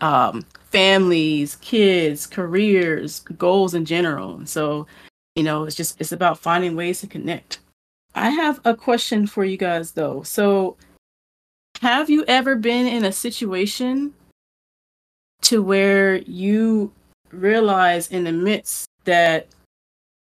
um, 0.01 0.45
families, 0.71 1.55
kids, 1.57 2.25
careers, 2.25 3.19
goals 3.37 3.73
in 3.73 3.85
general. 3.85 4.45
So 4.45 4.87
you 5.35 5.43
know 5.43 5.63
it's 5.63 5.75
just 5.75 5.99
it's 5.99 6.11
about 6.11 6.39
finding 6.39 6.75
ways 6.75 7.01
to 7.01 7.07
connect. 7.07 7.59
I 8.15 8.29
have 8.29 8.59
a 8.65 8.75
question 8.75 9.27
for 9.27 9.45
you 9.45 9.57
guys 9.57 9.91
though. 9.91 10.23
So 10.23 10.77
have 11.81 12.09
you 12.09 12.25
ever 12.27 12.55
been 12.55 12.87
in 12.87 13.05
a 13.05 13.11
situation 13.11 14.13
to 15.43 15.61
where 15.61 16.17
you 16.17 16.91
realize 17.31 18.09
in 18.09 18.23
the 18.23 18.31
midst 18.31 18.87
that 19.05 19.47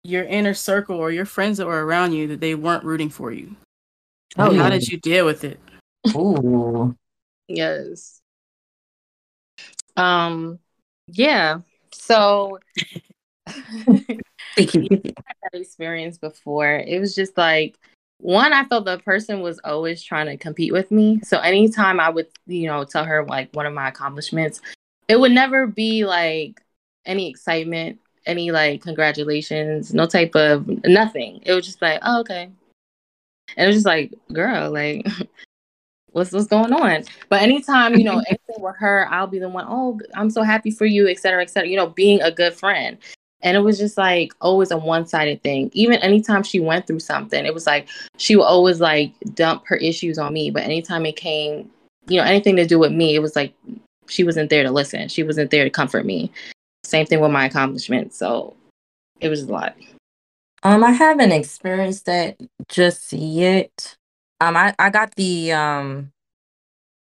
your 0.02 0.24
inner 0.24 0.54
circle 0.54 0.96
or 0.96 1.10
your 1.10 1.26
friends 1.26 1.58
that 1.58 1.66
were 1.66 1.84
around 1.84 2.12
you 2.12 2.26
that 2.28 2.40
they 2.40 2.54
weren't 2.54 2.84
rooting 2.84 3.10
for 3.10 3.30
you? 3.30 3.54
Oh, 4.38 4.56
how 4.56 4.70
did 4.70 4.88
you 4.88 4.98
deal 4.98 5.26
with 5.26 5.44
it? 5.44 5.60
Ooh. 6.16 6.96
Yes. 7.48 8.20
Um 9.96 10.58
yeah. 11.08 11.58
So 11.92 12.58
Thank 14.56 14.74
you. 14.74 14.88
had 14.90 15.36
that 15.52 15.60
experience 15.60 16.18
before. 16.18 16.76
It 16.76 17.00
was 17.00 17.14
just 17.14 17.36
like 17.36 17.78
one, 18.18 18.52
I 18.52 18.64
felt 18.64 18.84
the 18.84 18.98
person 18.98 19.40
was 19.40 19.58
always 19.64 20.02
trying 20.02 20.26
to 20.26 20.36
compete 20.36 20.72
with 20.72 20.90
me. 20.90 21.20
So 21.24 21.38
anytime 21.38 21.98
I 21.98 22.08
would, 22.08 22.28
you 22.46 22.66
know, 22.66 22.84
tell 22.84 23.04
her 23.04 23.24
like 23.24 23.54
one 23.54 23.66
of 23.66 23.74
my 23.74 23.88
accomplishments, 23.88 24.60
it 25.08 25.18
would 25.18 25.32
never 25.32 25.66
be 25.66 26.04
like 26.04 26.60
any 27.04 27.28
excitement 27.28 27.98
any 28.26 28.50
like 28.50 28.82
congratulations, 28.82 29.92
no 29.94 30.06
type 30.06 30.34
of 30.34 30.66
nothing. 30.84 31.40
It 31.44 31.52
was 31.52 31.66
just 31.66 31.82
like, 31.82 32.00
oh, 32.02 32.20
okay. 32.20 32.50
And 33.56 33.64
it 33.64 33.66
was 33.66 33.76
just 33.76 33.86
like, 33.86 34.12
girl, 34.32 34.70
like 34.70 35.06
what's 36.12 36.32
what's 36.32 36.46
going 36.46 36.72
on? 36.72 37.04
But 37.28 37.42
anytime, 37.42 37.94
you 37.96 38.04
know, 38.04 38.22
anything 38.28 38.60
with 38.62 38.76
her, 38.78 39.08
I'll 39.10 39.26
be 39.26 39.38
the 39.38 39.48
one, 39.48 39.66
oh, 39.68 40.00
I'm 40.14 40.30
so 40.30 40.42
happy 40.42 40.70
for 40.70 40.86
you, 40.86 41.08
et 41.08 41.18
cetera, 41.18 41.42
et 41.42 41.50
cetera, 41.50 41.68
you 41.68 41.76
know, 41.76 41.88
being 41.88 42.20
a 42.22 42.30
good 42.30 42.54
friend. 42.54 42.98
And 43.42 43.56
it 43.56 43.60
was 43.60 43.78
just 43.78 43.98
like 43.98 44.32
always 44.40 44.70
a 44.70 44.76
one 44.76 45.06
sided 45.06 45.42
thing. 45.42 45.70
Even 45.72 45.96
anytime 45.98 46.42
she 46.42 46.60
went 46.60 46.86
through 46.86 47.00
something, 47.00 47.44
it 47.44 47.54
was 47.54 47.66
like 47.66 47.88
she 48.16 48.36
would 48.36 48.44
always 48.44 48.80
like 48.80 49.12
dump 49.34 49.64
her 49.66 49.76
issues 49.76 50.18
on 50.18 50.32
me. 50.32 50.50
But 50.50 50.62
anytime 50.62 51.06
it 51.06 51.16
came, 51.16 51.70
you 52.08 52.18
know, 52.18 52.24
anything 52.24 52.56
to 52.56 52.66
do 52.66 52.78
with 52.78 52.92
me, 52.92 53.14
it 53.14 53.20
was 53.20 53.34
like 53.34 53.54
she 54.08 54.24
wasn't 54.24 54.50
there 54.50 54.62
to 54.62 54.70
listen. 54.70 55.08
She 55.08 55.22
wasn't 55.22 55.50
there 55.50 55.64
to 55.64 55.70
comfort 55.70 56.06
me. 56.06 56.30
Same 56.84 57.06
thing 57.06 57.20
with 57.20 57.30
my 57.30 57.46
accomplishments. 57.46 58.16
So 58.16 58.54
it 59.20 59.28
was 59.28 59.42
a 59.42 59.52
lot. 59.52 59.74
Um, 60.62 60.84
I 60.84 60.92
haven't 60.92 61.32
experienced 61.32 62.06
that 62.06 62.36
just 62.68 63.12
yet. 63.12 63.96
Um, 64.40 64.56
I, 64.56 64.74
I 64.78 64.90
got 64.90 65.14
the 65.16 65.52
um 65.52 66.12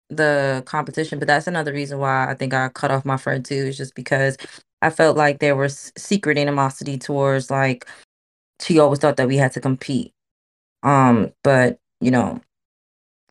the 0.09 0.63
competition, 0.67 1.19
but 1.19 1.29
that's 1.29 1.47
another 1.47 1.73
reason 1.73 1.99
why 1.99 2.31
I 2.31 2.35
think 2.35 2.55
I 2.55 2.69
cut 2.69 2.91
off 2.91 3.05
my 3.05 3.17
friend 3.17 3.45
too, 3.45 3.55
is 3.55 3.77
just 3.77 3.95
because 3.95 4.37
I 4.83 4.91
felt 4.91 5.17
like 5.19 5.41
there 5.41 5.57
was 5.57 5.93
secret 5.99 6.39
animosity 6.39 6.99
towards 6.99 7.51
like 7.51 7.87
she 8.61 8.79
always 8.81 9.01
thought 9.01 9.17
that 9.19 9.29
we 9.29 9.37
had 9.39 9.53
to 9.55 9.61
compete. 9.61 10.13
Um, 10.83 11.33
but 11.45 11.79
you 12.01 12.11
know, 12.11 12.41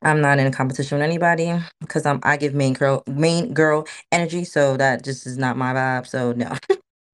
I'm 0.03 0.21
not 0.21 0.39
in 0.39 0.47
a 0.47 0.51
competition 0.51 0.97
with 0.99 1.05
anybody 1.05 1.53
because 1.81 2.05
I'm 2.05 2.19
I 2.23 2.37
give 2.37 2.53
main 2.55 2.73
girl 2.73 3.03
main 3.07 3.53
girl 3.53 3.87
energy, 4.11 4.45
so 4.45 4.77
that 4.77 5.03
just 5.03 5.27
is 5.27 5.37
not 5.37 5.57
my 5.57 5.73
vibe. 5.73 6.07
So 6.07 6.33
no. 6.33 6.55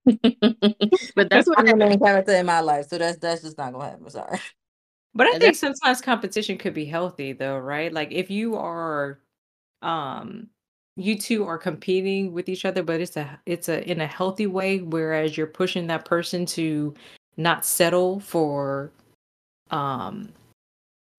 but 1.15 1.29
that's 1.29 1.47
what 1.47 1.59
I'm 1.59 1.67
the 1.67 1.75
main 1.77 1.99
character 1.99 2.33
in 2.33 2.45
my 2.45 2.61
life, 2.61 2.87
so 2.89 2.97
that's 2.97 3.17
that's 3.19 3.43
just 3.43 3.57
not 3.57 3.73
gonna 3.73 3.89
happen. 3.91 4.09
Sorry. 4.09 4.39
But 5.15 5.27
I 5.27 5.33
And 5.33 5.41
think 5.41 5.55
sometimes 5.55 6.01
competition 6.01 6.57
could 6.57 6.73
be 6.73 6.85
healthy 6.85 7.33
though, 7.33 7.57
right? 7.57 7.91
Like 7.93 8.11
if 8.11 8.29
you 8.31 8.55
are 8.57 9.19
um 9.81 10.49
you 10.97 11.17
two 11.17 11.45
are 11.45 11.57
competing 11.57 12.33
with 12.33 12.49
each 12.49 12.65
other, 12.65 12.83
but 12.83 12.99
it's 12.99 13.15
a 13.15 13.39
it's 13.45 13.69
a 13.69 13.89
in 13.89 14.01
a 14.01 14.07
healthy 14.07 14.47
way, 14.47 14.79
whereas 14.79 15.37
you're 15.37 15.47
pushing 15.47 15.87
that 15.87 16.05
person 16.05 16.45
to 16.47 16.93
not 17.37 17.65
settle 17.65 18.19
for 18.19 18.91
um 19.71 20.29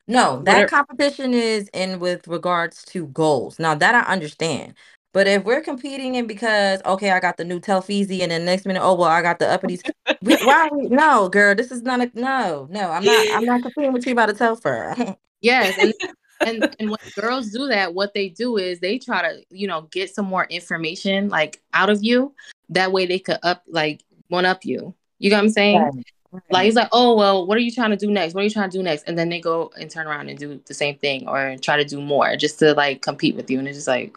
No, 0.08 0.42
that 0.42 0.54
Whatever- 0.54 0.68
competition 0.68 1.32
is 1.34 1.68
in 1.72 2.00
with 2.00 2.26
regards 2.28 2.84
to 2.86 3.06
goals. 3.08 3.58
Now 3.58 3.74
that 3.74 3.94
I 3.94 4.12
understand. 4.12 4.74
But 5.14 5.26
if 5.26 5.44
we're 5.44 5.62
competing 5.62 6.16
in 6.16 6.26
because 6.26 6.80
okay, 6.84 7.10
I 7.12 7.20
got 7.20 7.36
the 7.38 7.44
new 7.44 7.60
Telfeezy 7.60 8.20
and 8.22 8.30
then 8.30 8.44
next 8.44 8.66
minute, 8.66 8.82
oh 8.82 8.94
well, 8.94 9.08
I 9.08 9.22
got 9.22 9.38
the 9.38 9.46
uppities. 9.46 9.82
we, 10.22 10.34
why? 10.36 10.68
No, 10.72 11.28
girl, 11.28 11.54
this 11.54 11.70
is 11.70 11.82
not 11.82 12.00
a 12.00 12.10
no, 12.14 12.66
no. 12.70 12.90
I'm 12.90 13.04
not. 13.04 13.26
I'm 13.30 13.44
not 13.44 13.62
competing 13.62 13.92
with 13.92 14.06
you 14.06 14.12
about 14.12 14.30
a 14.30 14.34
Telfar. 14.34 15.16
Yes, 15.40 15.78
and 15.78 15.94
and 16.40 16.76
and 16.78 16.90
when 16.90 16.98
girls 17.14 17.50
do 17.50 17.68
that, 17.68 17.94
what 17.94 18.14
they 18.14 18.28
do 18.28 18.56
is 18.56 18.80
they 18.80 18.98
try 18.98 19.22
to, 19.22 19.42
you 19.50 19.66
know, 19.66 19.82
get 19.90 20.14
some 20.14 20.26
more 20.26 20.44
information 20.44 21.28
like 21.28 21.60
out 21.74 21.90
of 21.90 22.02
you. 22.02 22.34
That 22.70 22.92
way 22.92 23.06
they 23.06 23.18
could 23.18 23.38
up 23.42 23.62
like 23.68 24.02
one 24.28 24.44
up 24.44 24.64
you. 24.64 24.94
You 25.18 25.30
know 25.30 25.36
what 25.36 25.44
I'm 25.44 25.50
saying? 25.50 26.04
Like 26.50 26.66
he's 26.66 26.74
like, 26.74 26.88
oh 26.92 27.16
well, 27.16 27.46
what 27.46 27.56
are 27.56 27.60
you 27.60 27.72
trying 27.72 27.90
to 27.90 27.96
do 27.96 28.10
next? 28.10 28.34
What 28.34 28.42
are 28.42 28.44
you 28.44 28.50
trying 28.50 28.70
to 28.70 28.76
do 28.78 28.82
next? 28.82 29.04
And 29.06 29.18
then 29.18 29.28
they 29.28 29.40
go 29.40 29.70
and 29.80 29.90
turn 29.90 30.06
around 30.06 30.28
and 30.28 30.38
do 30.38 30.60
the 30.66 30.74
same 30.74 30.96
thing 30.96 31.26
or 31.26 31.56
try 31.60 31.76
to 31.76 31.84
do 31.84 32.00
more 32.00 32.36
just 32.36 32.58
to 32.58 32.74
like 32.74 33.02
compete 33.02 33.34
with 33.34 33.50
you. 33.50 33.58
And 33.58 33.66
it's 33.66 33.78
just 33.78 33.88
like, 33.88 34.16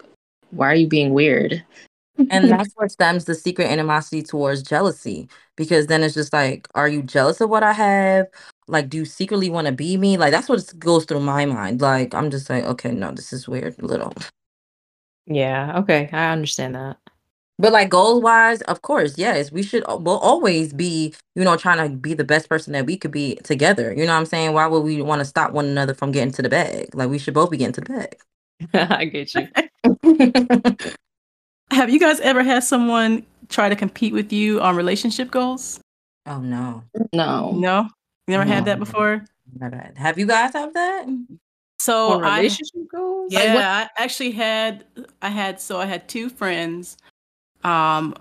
why 0.51 0.67
are 0.67 0.75
you 0.75 0.88
being 0.88 1.13
weird? 1.13 1.63
and 2.29 2.29
that's 2.51 2.73
where 2.75 2.89
stems 2.89 3.25
the 3.25 3.36
secret 3.36 3.69
animosity 3.69 4.21
towards 4.21 4.62
jealousy 4.62 5.27
because 5.55 5.88
then 5.88 6.03
it's 6.03 6.13
just 6.13 6.34
like 6.34 6.67
are 6.75 6.88
you 6.88 7.01
jealous 7.01 7.41
of 7.41 7.49
what 7.49 7.63
i 7.63 7.71
have 7.71 8.27
like 8.71 8.89
do 8.89 8.97
you 8.97 9.05
secretly 9.05 9.49
want 9.49 9.67
to 9.67 9.73
be 9.73 9.97
me 9.97 10.17
like 10.17 10.31
that's 10.31 10.49
what 10.49 10.79
goes 10.79 11.05
through 11.05 11.19
my 11.19 11.45
mind 11.45 11.81
like 11.81 12.13
i'm 12.15 12.31
just 12.31 12.49
like 12.49 12.63
okay 12.63 12.91
no 12.91 13.12
this 13.12 13.31
is 13.34 13.47
weird 13.47 13.75
little 13.84 14.13
yeah, 15.27 15.77
okay, 15.77 16.10
I 16.12 16.31
understand 16.31 16.75
that. 16.75 16.97
but 17.60 17.71
like 17.71 17.89
goals 17.89 18.23
wise 18.23 18.62
of 18.63 18.81
course 18.81 19.17
yes 19.17 19.51
we 19.51 19.62
should 19.62 19.84
we'll 19.88 20.17
always 20.17 20.73
be 20.73 21.13
you 21.36 21.43
know 21.43 21.55
trying 21.55 21.77
to 21.77 21.95
be 21.95 22.13
the 22.15 22.23
best 22.23 22.49
person 22.49 22.73
that 22.73 22.86
we 22.86 22.97
could 22.97 23.12
be 23.12 23.36
together 23.43 23.93
you 23.93 24.05
know 24.05 24.13
what 24.13 24.19
i'm 24.19 24.25
saying 24.25 24.53
why 24.53 24.65
would 24.65 24.81
we 24.81 25.01
want 25.01 25.19
to 25.19 25.25
stop 25.25 25.51
one 25.51 25.65
another 25.65 25.93
from 25.93 26.12
getting 26.12 26.31
to 26.34 26.41
the 26.41 26.49
bag 26.49 26.93
like 26.95 27.10
we 27.10 27.19
should 27.19 27.36
both 27.36 27.51
be 27.51 27.57
getting 27.57 27.73
to 27.73 27.81
the 27.81 27.93
bag. 27.93 28.17
I 28.73 29.05
get 29.05 29.34
you. 29.36 29.47
Have 31.71 31.89
you 31.89 31.99
guys 31.99 32.19
ever 32.19 32.43
had 32.43 32.63
someone 32.63 33.25
try 33.49 33.69
to 33.69 33.75
compete 33.75 34.13
with 34.13 34.34
you 34.34 34.60
on 34.62 34.75
relationship 34.75 35.31
goals? 35.31 35.79
oh 36.25 36.39
no 36.39 36.83
No. 37.13 37.52
No, 37.52 37.89
you 38.32 38.38
never 38.38 38.50
had 38.50 38.65
that 38.65 38.79
before. 38.79 39.25
never 39.60 39.92
have 39.96 40.17
you 40.17 40.25
guys 40.25 40.54
have 40.54 40.73
that 40.73 41.06
So 41.79 42.19
For 42.19 42.25
I 42.25 42.38
relationship 42.38 42.88
goals? 42.92 43.32
Yeah, 43.34 43.56
what- 43.56 43.63
I 43.65 43.90
actually 43.98 44.32
had 44.32 44.86
I 45.21 45.29
had 45.29 45.60
so 45.60 45.79
I 45.79 45.86
had 45.86 46.08
two 46.08 46.29
friends. 46.29 46.98
Um 47.63 48.15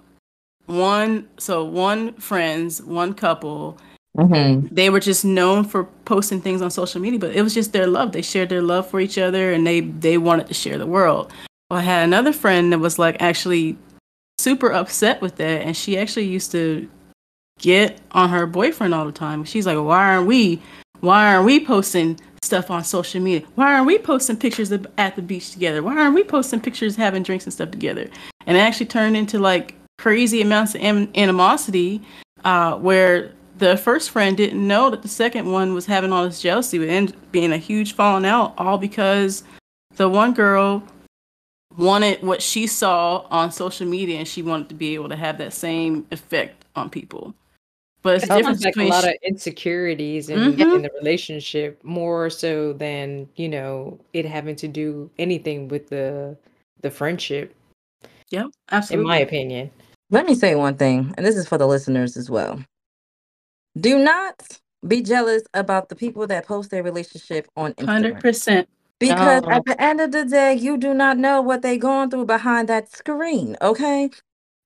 one 0.67 1.29
so 1.39 1.65
one 1.65 2.15
friends, 2.15 2.83
one 2.83 3.15
couple. 3.15 3.79
mm-hmm. 4.17 4.73
They 4.75 4.91
were 4.91 5.01
just 5.01 5.25
known 5.25 5.65
for 5.65 5.85
posting 6.05 6.41
things 6.41 6.63
on 6.63 6.71
social 6.71 7.01
media, 7.01 7.19
but 7.19 7.35
it 7.35 7.43
was 7.43 7.55
just 7.55 7.73
their 7.73 7.87
love. 7.87 8.13
They 8.13 8.23
shared 8.23 8.49
their 8.49 8.63
love 8.63 8.89
for 8.89 9.01
each 9.01 9.19
other 9.19 9.53
and 9.53 9.67
they 9.67 9.81
they 9.81 10.19
wanted 10.19 10.47
to 10.49 10.55
share 10.55 10.79
the 10.79 10.87
world. 10.87 11.33
Well, 11.71 11.79
I 11.81 11.83
had 11.83 12.05
another 12.05 12.33
friend 12.33 12.73
that 12.73 12.79
was 12.81 12.99
like 12.99 13.17
actually 13.23 13.77
super 14.39 14.73
upset 14.73 15.21
with 15.21 15.37
that 15.37 15.63
and 15.63 15.77
she 15.77 15.99
actually 15.99 16.27
used 16.27 16.51
to 16.53 16.89
get 17.61 18.01
on 18.13 18.31
her 18.31 18.47
boyfriend 18.47 18.95
all 18.95 19.07
the 19.07 19.13
time. 19.13 19.45
She's 19.45 19.67
like, 19.67 19.79
"Why 19.79 20.15
aren't 20.15 20.27
we 20.27 20.61
why 21.01 21.33
aren't 21.35 21.47
we 21.47 21.65
posting 21.65 22.21
stuff 22.43 22.71
on 22.71 22.85
social 22.85 23.21
media? 23.21 23.47
Why 23.55 23.75
aren't 23.75 23.87
we 23.87 23.99
posting 23.99 24.37
pictures 24.37 24.71
at 24.73 25.17
the 25.17 25.23
beach 25.23 25.51
together? 25.53 25.83
Why 25.83 25.97
aren't 25.97 26.15
we 26.15 26.25
posting 26.25 26.61
pictures 26.61 26.97
having 26.97 27.23
drinks 27.23 27.45
and 27.45 27.53
stuff 27.53 27.71
together? 27.71 28.09
And 28.47 28.57
it 28.57 28.61
actually 28.61 28.87
turned 28.87 29.17
into 29.17 29.39
like 29.39 29.75
crazy 29.99 30.41
amounts 30.41 30.75
of 30.75 30.81
animosity 30.83 32.03
uh, 32.45 32.77
where 32.77 33.33
the 33.59 33.77
first 33.77 34.11
friend 34.11 34.37
didn't 34.37 34.67
know 34.67 34.91
that 34.91 35.03
the 35.03 35.09
second 35.09 35.51
one 35.51 35.75
was 35.75 35.87
having 35.87 36.13
all 36.13 36.25
this 36.25 36.41
jealousy 36.41 36.89
and 36.89 37.15
being 37.31 37.53
a 37.53 37.59
huge 37.59 37.95
falling 37.95 38.25
out 38.25 38.55
all 38.57 38.79
because 38.79 39.45
the 39.97 40.09
one 40.09 40.33
girl 40.33 40.83
wanted 41.77 42.23
what 42.23 42.41
she 42.43 42.67
saw 42.67 43.19
on 43.31 43.53
social 43.53 43.87
media 43.87 44.19
and 44.19 44.27
she 44.27 44.43
wanted 44.43 44.69
to 44.69 44.75
be 44.75 44.95
able 44.95 45.09
to 45.09 45.17
have 45.17 45.39
that 45.39 45.53
same 45.53 46.07
effect 46.11 46.65
on 46.75 46.89
people. 46.89 47.35
But 48.03 48.17
it's 48.17 48.25
It 48.25 48.29
different 48.29 48.61
sounds 48.61 48.77
like 48.77 48.87
a 48.87 48.89
lot 48.89 49.07
of 49.07 49.15
insecurities 49.23 50.31
in, 50.31 50.39
Mhm. 50.39 50.77
in 50.77 50.83
the 50.83 50.91
relationship, 50.99 51.79
more 51.85 52.31
so 52.31 52.73
than 52.73 53.29
you 53.37 53.49
know 53.49 53.99
it 54.15 54.25
having 54.25 54.57
to 54.57 54.69
do 54.69 55.11
anything 55.19 55.69
with 55.69 55.89
the 55.91 56.37
the 56.83 56.91
friendship. 56.91 57.55
Yep, 58.31 58.47
absolutely. 58.73 59.05
In 59.05 59.09
my 59.09 59.19
opinion, 59.19 59.71
Let 60.13 60.27
me 60.27 60.35
say 60.35 60.55
one 60.55 60.77
thing, 60.77 61.13
and 61.17 61.25
this 61.27 61.37
is 61.37 61.47
for 61.47 61.59
the 61.59 61.67
listeners 61.69 62.17
as 62.17 62.29
well. 62.31 62.65
Do 63.79 63.99
not 63.99 64.35
be 64.89 65.03
jealous 65.03 65.43
about 65.55 65.89
the 65.89 65.95
people 65.95 66.27
that 66.27 66.47
post 66.47 66.71
their 66.71 66.83
relationship 66.83 67.47
on 67.57 67.75
Instagram. 67.75 67.87
100%. 68.23 68.69
Because 68.99 69.43
No. 69.43 69.51
at 69.51 69.65
the 69.67 69.81
end 69.81 70.01
of 70.01 70.11
the 70.13 70.25
day, 70.25 70.55
you 70.55 70.77
do 70.77 70.93
not 70.95 71.17
know 71.17 71.41
what 71.41 71.63
they're 71.63 71.77
going 71.77 72.11
through 72.11 72.27
behind 72.27 72.69
that 72.69 72.91
screen, 72.91 73.57
okay? 73.63 74.11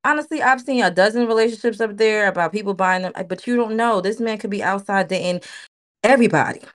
Honestly, 0.04 0.42
I've 0.42 0.60
seen 0.60 0.84
a 0.84 0.90
dozen 0.90 1.26
relationships 1.26 1.80
up 1.80 1.96
there 1.96 2.28
about 2.28 2.52
people 2.52 2.74
buying 2.74 3.02
them, 3.02 3.12
but 3.28 3.46
you 3.46 3.56
don't 3.56 3.76
know. 3.76 4.00
This 4.00 4.20
man 4.20 4.38
could 4.38 4.50
be 4.50 4.62
outside 4.62 5.08
dating 5.08 5.42
everybody. 6.02 6.60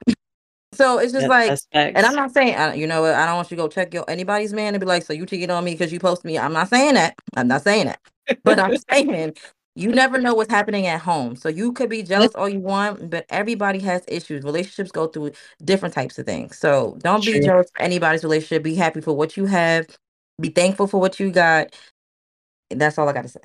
So 0.74 0.98
it's 0.98 1.12
just 1.12 1.28
like, 1.28 1.58
and 1.94 2.06
I'm 2.06 2.14
not 2.14 2.32
saying, 2.32 2.78
you 2.78 2.86
know 2.86 3.02
what, 3.02 3.14
I 3.14 3.26
don't 3.26 3.36
want 3.36 3.50
you 3.50 3.56
to 3.56 3.62
go 3.64 3.68
check 3.68 3.92
your 3.92 4.04
anybody's 4.08 4.52
man 4.52 4.74
and 4.74 4.80
be 4.80 4.86
like, 4.86 5.02
so 5.02 5.12
you 5.12 5.26
cheated 5.26 5.50
on 5.50 5.64
me 5.64 5.72
because 5.72 5.92
you 5.92 5.98
post 5.98 6.24
me. 6.24 6.38
I'm 6.38 6.52
not 6.52 6.68
saying 6.68 6.94
that. 6.94 7.16
I'm 7.36 7.48
not 7.48 7.62
saying 7.62 7.86
that. 7.86 8.00
But 8.44 8.60
I'm 8.60 8.76
saying 8.90 9.34
you 9.74 9.90
never 9.90 10.18
know 10.20 10.34
what's 10.34 10.50
happening 10.52 10.86
at 10.86 11.00
home. 11.00 11.36
So 11.36 11.48
you 11.48 11.72
could 11.72 11.90
be 11.90 12.02
jealous 12.04 12.34
all 12.36 12.48
you 12.48 12.60
want, 12.60 13.10
but 13.10 13.26
everybody 13.30 13.80
has 13.80 14.02
issues. 14.08 14.44
Relationships 14.44 14.92
go 14.92 15.08
through 15.08 15.32
different 15.64 15.94
types 15.94 16.18
of 16.18 16.26
things. 16.26 16.58
So 16.58 16.98
don't 17.02 17.24
be 17.26 17.40
jealous 17.40 17.70
for 17.74 17.82
anybody's 17.82 18.22
relationship. 18.24 18.62
Be 18.62 18.76
happy 18.76 19.00
for 19.00 19.14
what 19.16 19.36
you 19.36 19.46
have. 19.46 19.86
Be 20.40 20.50
thankful 20.50 20.86
for 20.86 21.00
what 21.00 21.20
you 21.20 21.32
got. 21.32 21.74
And 22.70 22.80
that's 22.80 22.98
all 22.98 23.08
I 23.08 23.12
got 23.12 23.22
to 23.22 23.28
say. 23.28 23.40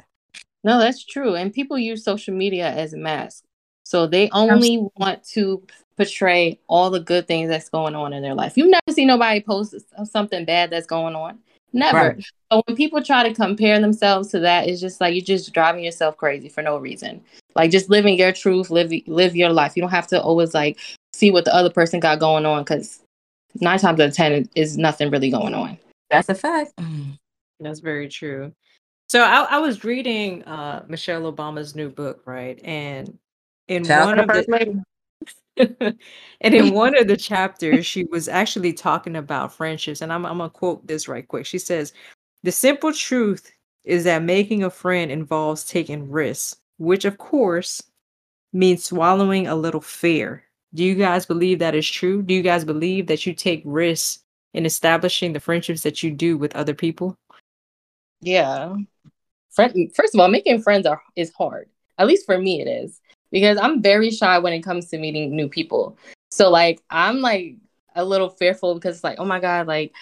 No, 0.64 0.80
that's 0.80 1.04
true. 1.04 1.36
And 1.36 1.54
people 1.54 1.78
use 1.78 2.04
social 2.04 2.34
media 2.34 2.70
as 2.72 2.94
a 2.94 2.98
mask. 2.98 3.44
So 3.84 4.08
they 4.08 4.30
only 4.32 4.88
want 4.98 5.24
to 5.30 5.62
portray 5.96 6.60
all 6.68 6.90
the 6.90 7.00
good 7.00 7.28
things 7.28 7.50
that's 7.50 7.70
going 7.70 7.96
on 7.96 8.14
in 8.14 8.24
their 8.24 8.34
life. 8.34 8.58
You've 8.58 8.72
never 8.72 8.92
seen 8.92 9.08
nobody 9.08 9.42
post 9.42 9.76
uh, 9.98 10.06
something 10.06 10.44
bad 10.44 10.72
that's 10.72 10.88
going 10.88 11.16
on. 11.16 11.40
Never. 11.72 11.98
Right. 11.98 12.26
So 12.52 12.64
when 12.66 12.76
people 12.76 13.04
try 13.04 13.28
to 13.28 13.36
compare 13.36 13.80
themselves 13.80 14.30
to 14.30 14.40
that, 14.40 14.68
it's 14.68 14.82
just 14.82 15.02
like 15.02 15.14
you're 15.14 15.24
just 15.24 15.54
driving 15.54 15.84
yourself 15.84 16.18
crazy 16.18 16.50
for 16.50 16.62
no 16.62 16.78
reason. 16.78 17.22
Like 17.54 17.70
just 17.70 17.90
living 17.90 18.18
your 18.18 18.32
truth, 18.32 18.70
live 18.70 18.92
live 19.08 19.36
your 19.36 19.52
life. 19.52 19.74
You 19.76 19.82
don't 19.82 19.92
have 19.92 20.08
to 20.08 20.22
always 20.22 20.54
like 20.54 20.80
see 21.14 21.32
what 21.32 21.46
the 21.46 21.54
other 21.54 21.70
person 21.70 22.00
got 22.00 22.20
going 22.20 22.46
on 22.46 22.64
because 22.64 23.02
nine 23.62 23.80
times 23.80 24.00
out 24.00 24.08
of 24.10 24.16
ten 24.16 24.50
is 24.56 24.78
nothing 24.78 25.12
really 25.12 25.30
going 25.30 25.54
on. 25.54 25.78
That's 26.10 26.30
a 26.30 26.36
fact. 26.36 26.74
Mm. 26.78 27.18
That's 27.60 27.80
very 27.80 28.10
true. 28.10 28.54
So 29.08 29.22
I, 29.22 29.44
I 29.50 29.58
was 29.60 29.84
reading 29.84 30.44
uh, 30.44 30.84
Michelle 30.88 31.32
Obama's 31.32 31.76
new 31.76 31.90
book, 31.90 32.22
right? 32.26 32.60
And 32.64 33.18
in 33.68 33.84
Shout 33.84 34.08
one 34.08 34.20
of 34.20 34.28
the 34.28 34.34
first 34.34 34.48
the 34.48 34.52
lady. 34.52 35.98
and 36.42 36.54
in 36.54 36.74
one 36.74 36.98
of 36.98 37.08
the 37.08 37.18
chapters, 37.18 37.86
she 37.86 38.04
was 38.06 38.28
actually 38.28 38.74
talking 38.74 39.16
about 39.16 39.54
friendships. 39.54 40.02
And 40.02 40.12
I'm, 40.12 40.26
I'm 40.26 40.38
going 40.40 40.50
to 40.50 40.54
quote 40.54 40.86
this 40.88 41.08
right 41.08 41.28
quick. 41.28 41.46
She 41.46 41.60
says, 41.60 41.94
The 42.44 42.52
simple 42.52 42.92
truth 42.94 43.52
is 43.84 44.04
that 44.06 44.24
making 44.24 44.64
a 44.64 44.70
friend 44.70 45.12
involves 45.12 45.64
taking 45.66 46.10
risks, 46.10 46.58
which 46.78 47.06
of 47.06 47.18
course 47.18 47.82
means 48.54 48.86
swallowing 48.86 49.48
a 49.48 49.56
little 49.56 49.82
fear. 49.82 50.44
Do 50.74 50.84
you 50.84 50.96
guys 50.96 51.26
believe 51.26 51.60
that 51.60 51.76
is 51.76 51.88
true? 51.90 52.22
Do 52.22 52.34
you 52.34 52.42
guys 52.42 52.66
believe 52.66 53.08
that 53.08 53.26
you 53.26 53.34
take 53.34 53.62
risks 53.66 54.24
in 54.54 54.66
establishing 54.66 55.34
the 55.34 55.40
friendships 55.40 55.82
that 55.84 56.02
you 56.02 56.12
do 56.12 56.38
with 56.38 56.56
other 56.56 56.74
people? 56.74 57.18
Yeah. 58.22 58.76
Friend, 59.52 59.92
first 59.96 60.14
of 60.14 60.20
all, 60.20 60.28
making 60.28 60.62
friends 60.62 60.86
are 60.86 61.02
is 61.16 61.32
hard. 61.34 61.70
At 61.98 62.08
least 62.08 62.26
for 62.26 62.38
me, 62.38 62.62
it 62.62 62.68
is 62.68 63.00
because 63.32 63.58
I'm 63.58 63.82
very 63.82 64.12
shy 64.12 64.38
when 64.40 64.54
it 64.54 64.62
comes 64.62 64.90
to 64.90 64.98
meeting 64.98 65.36
new 65.36 65.48
people. 65.48 65.98
So 66.32 66.50
like, 66.50 66.82
I'm 66.90 67.22
like 67.22 67.56
a 67.96 68.04
little 68.04 68.30
fearful 68.30 68.74
because 68.76 68.96
it's 68.96 69.04
like, 69.04 69.20
oh 69.20 69.26
my 69.26 69.40
god, 69.40 69.68
like 69.68 69.94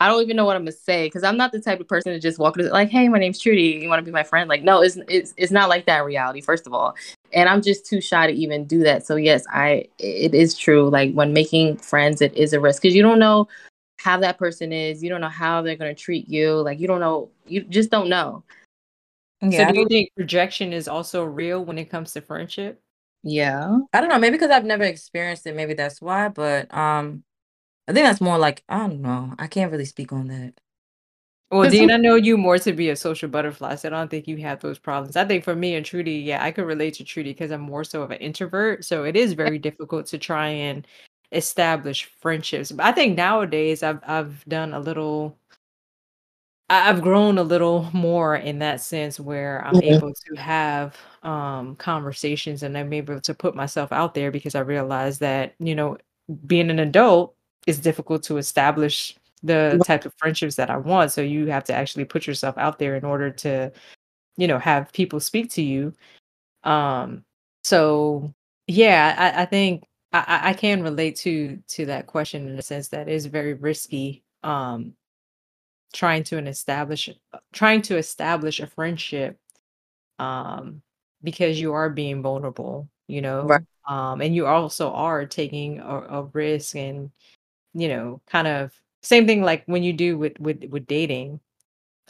I 0.00 0.06
don't 0.06 0.22
even 0.22 0.36
know 0.36 0.44
what 0.44 0.54
I'm 0.54 0.62
gonna 0.62 0.72
say 0.72 1.06
because 1.06 1.24
I'm 1.24 1.36
not 1.36 1.50
the 1.50 1.60
type 1.60 1.80
of 1.80 1.88
person 1.88 2.12
to 2.12 2.20
just 2.20 2.38
walk 2.38 2.56
into 2.56 2.70
like, 2.70 2.88
hey, 2.88 3.08
my 3.08 3.18
name's 3.18 3.40
Trudie, 3.40 3.82
you 3.82 3.88
want 3.88 3.98
to 3.98 4.04
be 4.04 4.12
my 4.12 4.22
friend? 4.22 4.48
Like, 4.48 4.62
no, 4.62 4.80
it's 4.80 4.96
it's 5.08 5.34
it's 5.36 5.50
not 5.50 5.68
like 5.68 5.86
that 5.86 6.00
in 6.00 6.06
reality. 6.06 6.40
First 6.40 6.66
of 6.68 6.72
all, 6.72 6.94
and 7.32 7.48
I'm 7.48 7.62
just 7.62 7.84
too 7.84 8.00
shy 8.00 8.28
to 8.28 8.32
even 8.32 8.64
do 8.64 8.84
that. 8.84 9.04
So 9.04 9.16
yes, 9.16 9.44
I 9.52 9.88
it 9.98 10.34
is 10.34 10.56
true. 10.56 10.88
Like 10.88 11.14
when 11.14 11.32
making 11.32 11.78
friends, 11.78 12.20
it 12.20 12.32
is 12.36 12.52
a 12.52 12.60
risk 12.60 12.82
because 12.82 12.94
you 12.94 13.02
don't 13.02 13.18
know 13.18 13.48
how 13.98 14.18
that 14.20 14.38
person 14.38 14.72
is. 14.72 15.02
You 15.02 15.10
don't 15.10 15.20
know 15.20 15.28
how 15.28 15.62
they're 15.62 15.76
gonna 15.76 15.94
treat 15.94 16.28
you. 16.28 16.54
Like 16.54 16.80
you 16.80 16.86
don't 16.86 17.00
know. 17.00 17.30
You 17.46 17.62
just 17.62 17.90
don't 17.90 18.08
know. 18.08 18.44
Yeah, 19.40 19.68
so 19.68 19.72
do 19.72 19.80
you 19.80 19.88
think 19.88 20.10
projection 20.16 20.72
is 20.72 20.88
also 20.88 21.24
real 21.24 21.64
when 21.64 21.78
it 21.78 21.90
comes 21.90 22.12
to 22.12 22.20
friendship? 22.20 22.80
Yeah. 23.22 23.78
I 23.92 24.00
don't 24.00 24.08
know. 24.08 24.18
Maybe 24.18 24.36
because 24.36 24.50
I've 24.50 24.64
never 24.64 24.84
experienced 24.84 25.46
it. 25.46 25.54
Maybe 25.54 25.74
that's 25.74 26.00
why. 26.00 26.28
But 26.28 26.72
um, 26.74 27.22
I 27.86 27.92
think 27.92 28.04
that's 28.04 28.20
more 28.20 28.38
like 28.38 28.64
I 28.68 28.78
don't 28.78 29.00
know. 29.00 29.34
I 29.38 29.46
can't 29.46 29.70
really 29.70 29.84
speak 29.84 30.12
on 30.12 30.28
that. 30.28 30.54
Well, 31.50 31.70
Dean, 31.70 31.90
I 31.90 31.96
know 31.96 32.14
you 32.14 32.36
more 32.36 32.58
to 32.58 32.72
be 32.74 32.90
a 32.90 32.96
social 32.96 33.26
butterfly, 33.26 33.76
so 33.76 33.88
I 33.88 33.90
don't 33.90 34.10
think 34.10 34.28
you 34.28 34.36
have 34.36 34.60
those 34.60 34.78
problems. 34.78 35.16
I 35.16 35.24
think 35.24 35.44
for 35.44 35.56
me 35.56 35.76
and 35.76 35.86
Trudie, 35.86 36.22
yeah, 36.22 36.44
I 36.44 36.50
could 36.50 36.66
relate 36.66 36.92
to 36.94 37.04
Trudie 37.04 37.30
because 37.30 37.50
I'm 37.50 37.62
more 37.62 37.84
so 37.84 38.02
of 38.02 38.10
an 38.10 38.18
introvert. 38.18 38.84
So 38.84 39.04
it 39.04 39.16
is 39.16 39.32
very 39.32 39.58
difficult 39.58 40.04
to 40.08 40.18
try 40.18 40.48
and 40.48 40.86
establish 41.32 42.04
friendships. 42.20 42.72
But 42.72 42.86
I 42.86 42.92
think 42.92 43.16
nowadays 43.16 43.82
I've 43.82 44.00
I've 44.06 44.44
done 44.46 44.74
a 44.74 44.80
little 44.80 45.38
I've 46.70 47.00
grown 47.02 47.38
a 47.38 47.42
little 47.42 47.88
more 47.94 48.36
in 48.36 48.58
that 48.60 48.80
sense 48.80 49.18
where 49.18 49.64
I'm 49.66 49.78
Mhm. 49.78 49.82
able 49.82 50.12
to 50.14 50.34
have 50.36 50.96
um 51.22 51.76
conversations 51.76 52.62
and 52.62 52.76
I'm 52.78 52.92
able 52.92 53.20
to 53.20 53.34
put 53.34 53.54
myself 53.56 53.90
out 53.92 54.14
there 54.14 54.30
because 54.30 54.54
I 54.54 54.60
realize 54.60 55.18
that, 55.20 55.54
you 55.58 55.74
know, 55.74 55.96
being 56.46 56.70
an 56.70 56.78
adult 56.78 57.34
is 57.66 57.78
difficult 57.80 58.22
to 58.24 58.36
establish 58.38 59.16
the 59.42 59.80
type 59.84 60.04
of 60.04 60.12
friendships 60.18 60.56
that 60.56 60.70
I 60.70 60.76
want. 60.78 61.12
So 61.12 61.20
you 61.22 61.46
have 61.46 61.64
to 61.64 61.74
actually 61.74 62.04
put 62.04 62.26
yourself 62.26 62.56
out 62.58 62.78
there 62.78 62.96
in 62.96 63.04
order 63.04 63.30
to, 63.30 63.72
you 64.38 64.48
know, 64.48 64.58
have 64.58 64.92
people 64.92 65.20
speak 65.20 65.50
to 65.52 65.62
you. 65.62 65.94
Um, 66.64 67.24
so 67.64 68.34
yeah, 68.68 69.34
I, 69.38 69.42
I 69.42 69.46
think 69.46 69.84
I, 70.12 70.18
I 70.26 70.48
I 70.50 70.52
can 70.54 70.82
relate 70.82 71.16
to 71.16 71.58
to 71.68 71.86
that 71.86 72.06
question 72.06 72.46
in 72.48 72.56
the 72.56 72.62
sense 72.62 72.88
that 72.88 73.08
is 73.08 73.26
very 73.26 73.54
risky. 73.54 74.24
Um, 74.42 74.94
trying 75.92 76.22
to 76.22 76.36
an 76.36 76.46
establish 76.46 77.08
trying 77.52 77.80
to 77.82 77.96
establish 77.96 78.60
a 78.60 78.66
friendship 78.66 79.38
um 80.18 80.82
because 81.22 81.60
you 81.60 81.72
are 81.72 81.88
being 81.90 82.22
vulnerable 82.22 82.88
you 83.06 83.22
know 83.22 83.42
Right. 83.44 83.62
um 83.88 84.20
and 84.20 84.34
you 84.34 84.46
also 84.46 84.90
are 84.92 85.24
taking 85.26 85.80
a, 85.80 86.00
a 86.10 86.22
risk 86.34 86.76
and 86.76 87.10
you 87.74 87.88
know 87.88 88.20
kind 88.26 88.46
of 88.48 88.72
same 89.02 89.26
thing 89.26 89.42
like 89.42 89.64
when 89.66 89.82
you 89.82 89.92
do 89.92 90.18
with 90.18 90.38
with 90.40 90.64
with 90.70 90.86
dating 90.86 91.40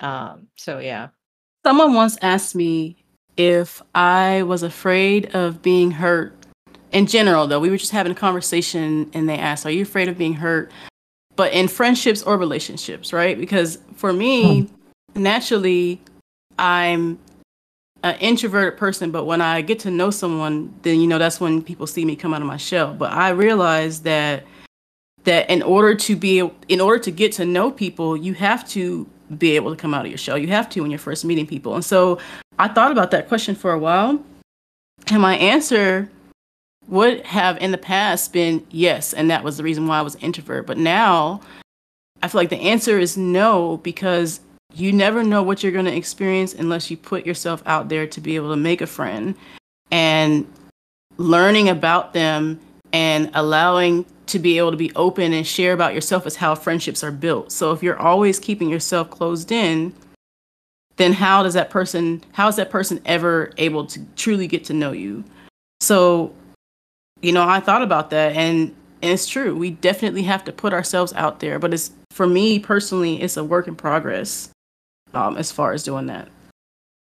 um 0.01 0.49
so 0.57 0.79
yeah 0.79 1.09
Someone 1.67 1.95
once 1.95 2.17
asked 2.23 2.55
me 2.55 2.97
if 3.37 3.83
I 3.95 4.43
was 4.45 4.63
afraid 4.63 5.35
of 5.35 5.61
being 5.61 5.91
hurt. 5.91 6.38
In 6.93 7.07
general, 7.07 7.47
though, 7.47 7.61
we 7.61 7.71
were 7.71 7.77
just 7.77 7.93
having 7.93 8.13
a 8.13 8.15
conversation 8.15 9.11
and 9.13 9.29
they 9.29 9.39
asked, 9.39 9.67
Are 9.67 9.71
you 9.71 9.83
afraid 9.83 10.09
of 10.09 10.17
being 10.17 10.35
hurt? 10.35 10.71
But 11.37 11.53
in 11.53 11.69
friendships 11.69 12.23
or 12.23 12.37
relationships, 12.37 13.13
right? 13.13 13.39
Because 13.39 13.79
for 13.95 14.13
me, 14.13 14.63
hmm. 14.63 15.23
naturally, 15.23 16.01
I'm 16.59 17.19
an 18.03 18.17
introverted 18.21 18.79
person, 18.79 19.11
but 19.11 19.25
when 19.25 19.41
I 19.41 19.61
get 19.61 19.81
to 19.81 19.91
know 19.91 20.11
someone, 20.11 20.75
then 20.83 21.01
you 21.01 21.07
know 21.07 21.19
that's 21.19 21.41
when 21.41 21.63
people 21.63 21.87
see 21.87 22.05
me 22.05 22.17
come 22.17 22.33
out 22.33 22.41
of 22.41 22.47
my 22.47 22.57
shell. 22.57 22.95
But 22.95 23.13
I 23.13 23.31
realized 23.31 24.05
that 24.05 24.45
that 25.25 25.51
in 25.51 25.63
order 25.63 25.95
to 25.95 26.17
be 26.17 26.51
in 26.69 26.81
order 26.81 27.03
to 27.03 27.11
get 27.11 27.33
to 27.33 27.45
know 27.45 27.71
people, 27.71 28.17
you 28.17 28.35
have 28.35 28.67
to 28.71 29.07
be 29.37 29.57
able 29.57 29.75
to 29.75 29.77
come 29.77 29.93
out 29.93 30.07
of 30.07 30.11
your 30.11 30.19
shell. 30.19 30.39
You 30.39 30.49
have 30.49 30.71
to 30.71 30.81
when 30.81 30.91
you're 30.91 30.99
first 30.99 31.25
meeting 31.25 31.47
people. 31.47 31.75
And 31.75 31.85
so 31.85 32.19
I 32.59 32.69
thought 32.69 32.91
about 32.91 33.11
that 33.11 33.29
question 33.29 33.55
for 33.55 33.73
a 33.73 33.79
while, 33.79 34.23
and 35.09 35.21
my 35.21 35.37
answer 35.37 36.11
would 36.89 37.25
have 37.27 37.59
in 37.59 37.71
the 37.71 37.79
past 37.79 38.33
been 38.33 38.67
yes, 38.71 39.13
and 39.13 39.31
that 39.31 39.45
was 39.45 39.57
the 39.57 39.63
reason 39.63 39.87
why 39.87 39.99
I 39.99 40.03
was 40.03 40.15
an 40.17 40.23
introvert. 40.23 40.67
But 40.67 40.79
now 40.79 41.41
I 42.23 42.29
feel 42.29 42.41
like 42.41 42.51
the 42.51 42.57
answer 42.57 42.99
is 42.99 43.17
no 43.17 43.77
because 43.79 44.41
you 44.75 44.93
never 44.93 45.23
know 45.23 45.43
what 45.43 45.63
you're 45.63 45.73
going 45.73 45.85
to 45.85 45.95
experience 45.95 46.55
unless 46.55 46.91
you 46.91 46.97
put 46.97 47.27
yourself 47.27 47.63
out 47.67 47.89
there 47.89 48.07
to 48.07 48.21
be 48.21 48.37
able 48.37 48.51
to 48.51 48.57
make 48.57 48.81
a 48.81 48.87
friend 48.87 49.35
and 49.91 50.47
learning 51.17 51.69
about 51.69 52.13
them 52.13 52.61
and 52.93 53.31
allowing 53.35 54.05
to 54.27 54.39
be 54.39 54.59
able 54.59 54.71
to 54.71 54.77
be 54.77 54.93
open 54.95 55.33
and 55.33 55.47
share 55.47 55.73
about 55.73 55.95
yourself 55.95 56.27
is 56.27 56.37
how 56.37 56.55
friendships 56.55 57.03
are 57.03 57.11
built. 57.11 57.51
So 57.51 57.73
if 57.73 57.83
you're 57.83 57.99
always 57.99 58.39
keeping 58.39 58.69
yourself 58.69 59.11
closed 59.11 59.51
in, 59.51 59.95
then 60.97 61.13
how 61.13 61.43
does 61.43 61.55
that 61.55 61.71
person 61.71 62.23
how 62.33 62.49
is 62.49 62.57
that 62.57 62.71
person 62.71 63.01
ever 63.07 63.53
able 63.57 63.87
to 63.87 64.01
truly 64.17 64.47
get 64.47 64.65
to 64.65 64.75
know 64.75 64.93
you? 64.93 65.25
So, 65.81 66.35
you 67.23 67.33
know, 67.33 67.47
I 67.47 67.61
thought 67.61 67.83
about 67.83 68.11
that 68.11 68.37
and, 68.37 68.75
and 69.03 69.13
it's 69.13 69.27
true. 69.27 69.57
We 69.57 69.71
definitely 69.71 70.23
have 70.25 70.45
to 70.45 70.53
put 70.53 70.73
ourselves 70.73 71.13
out 71.15 71.41
there, 71.41 71.59
but 71.59 71.73
it's 71.73 71.91
for 72.11 72.27
me 72.27 72.59
personally, 72.59 73.23
it's 73.23 73.37
a 73.37 73.45
work 73.45 73.69
in 73.69 73.77
progress 73.77 74.51
um, 75.15 75.37
as 75.37 75.53
far 75.53 75.73
as 75.73 75.83
doing 75.83 76.07
that. 76.07 76.29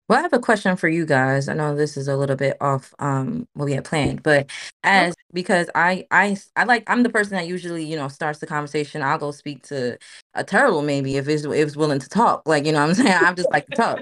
Well, 0.10 0.20
I 0.20 0.22
have 0.22 0.32
a 0.32 0.40
question 0.40 0.78
for 0.78 0.88
you 0.88 1.06
guys. 1.06 1.50
I 1.50 1.54
know 1.54 1.76
this 1.76 1.98
is 1.98 2.08
a 2.08 2.16
little 2.16 2.38
bit 2.38 2.56
off 2.62 2.94
um 3.00 3.46
what 3.54 3.66
we 3.66 3.74
had 3.74 3.84
planned, 3.84 4.24
but 4.24 4.50
as 4.84 5.14
because 5.34 5.70
I 5.76 6.08
I 6.12 6.38
I 6.56 6.64
like 6.64 6.84
I'm 6.88 7.04
the 7.04 7.10
person 7.10 7.36
that 7.36 7.48
usually 7.48 7.84
you 7.84 7.98
know 7.98 8.08
starts 8.08 8.40
the 8.40 8.48
conversation. 8.48 9.02
I'll 9.02 9.18
go 9.18 9.32
speak 9.32 9.64
to 9.68 9.98
a 10.34 10.44
turtle 10.46 10.82
maybe 10.82 11.18
if 11.18 11.28
it's 11.28 11.44
if 11.44 11.52
it's 11.52 11.76
willing 11.76 12.00
to 12.00 12.08
talk. 12.08 12.44
Like 12.46 12.66
you 12.66 12.72
know 12.72 12.80
what 12.80 12.90
I'm 12.90 12.96
saying 12.96 13.18
I'm 13.20 13.36
just 13.36 13.52
like 13.52 13.66
to 13.68 13.74
talk. 13.74 14.00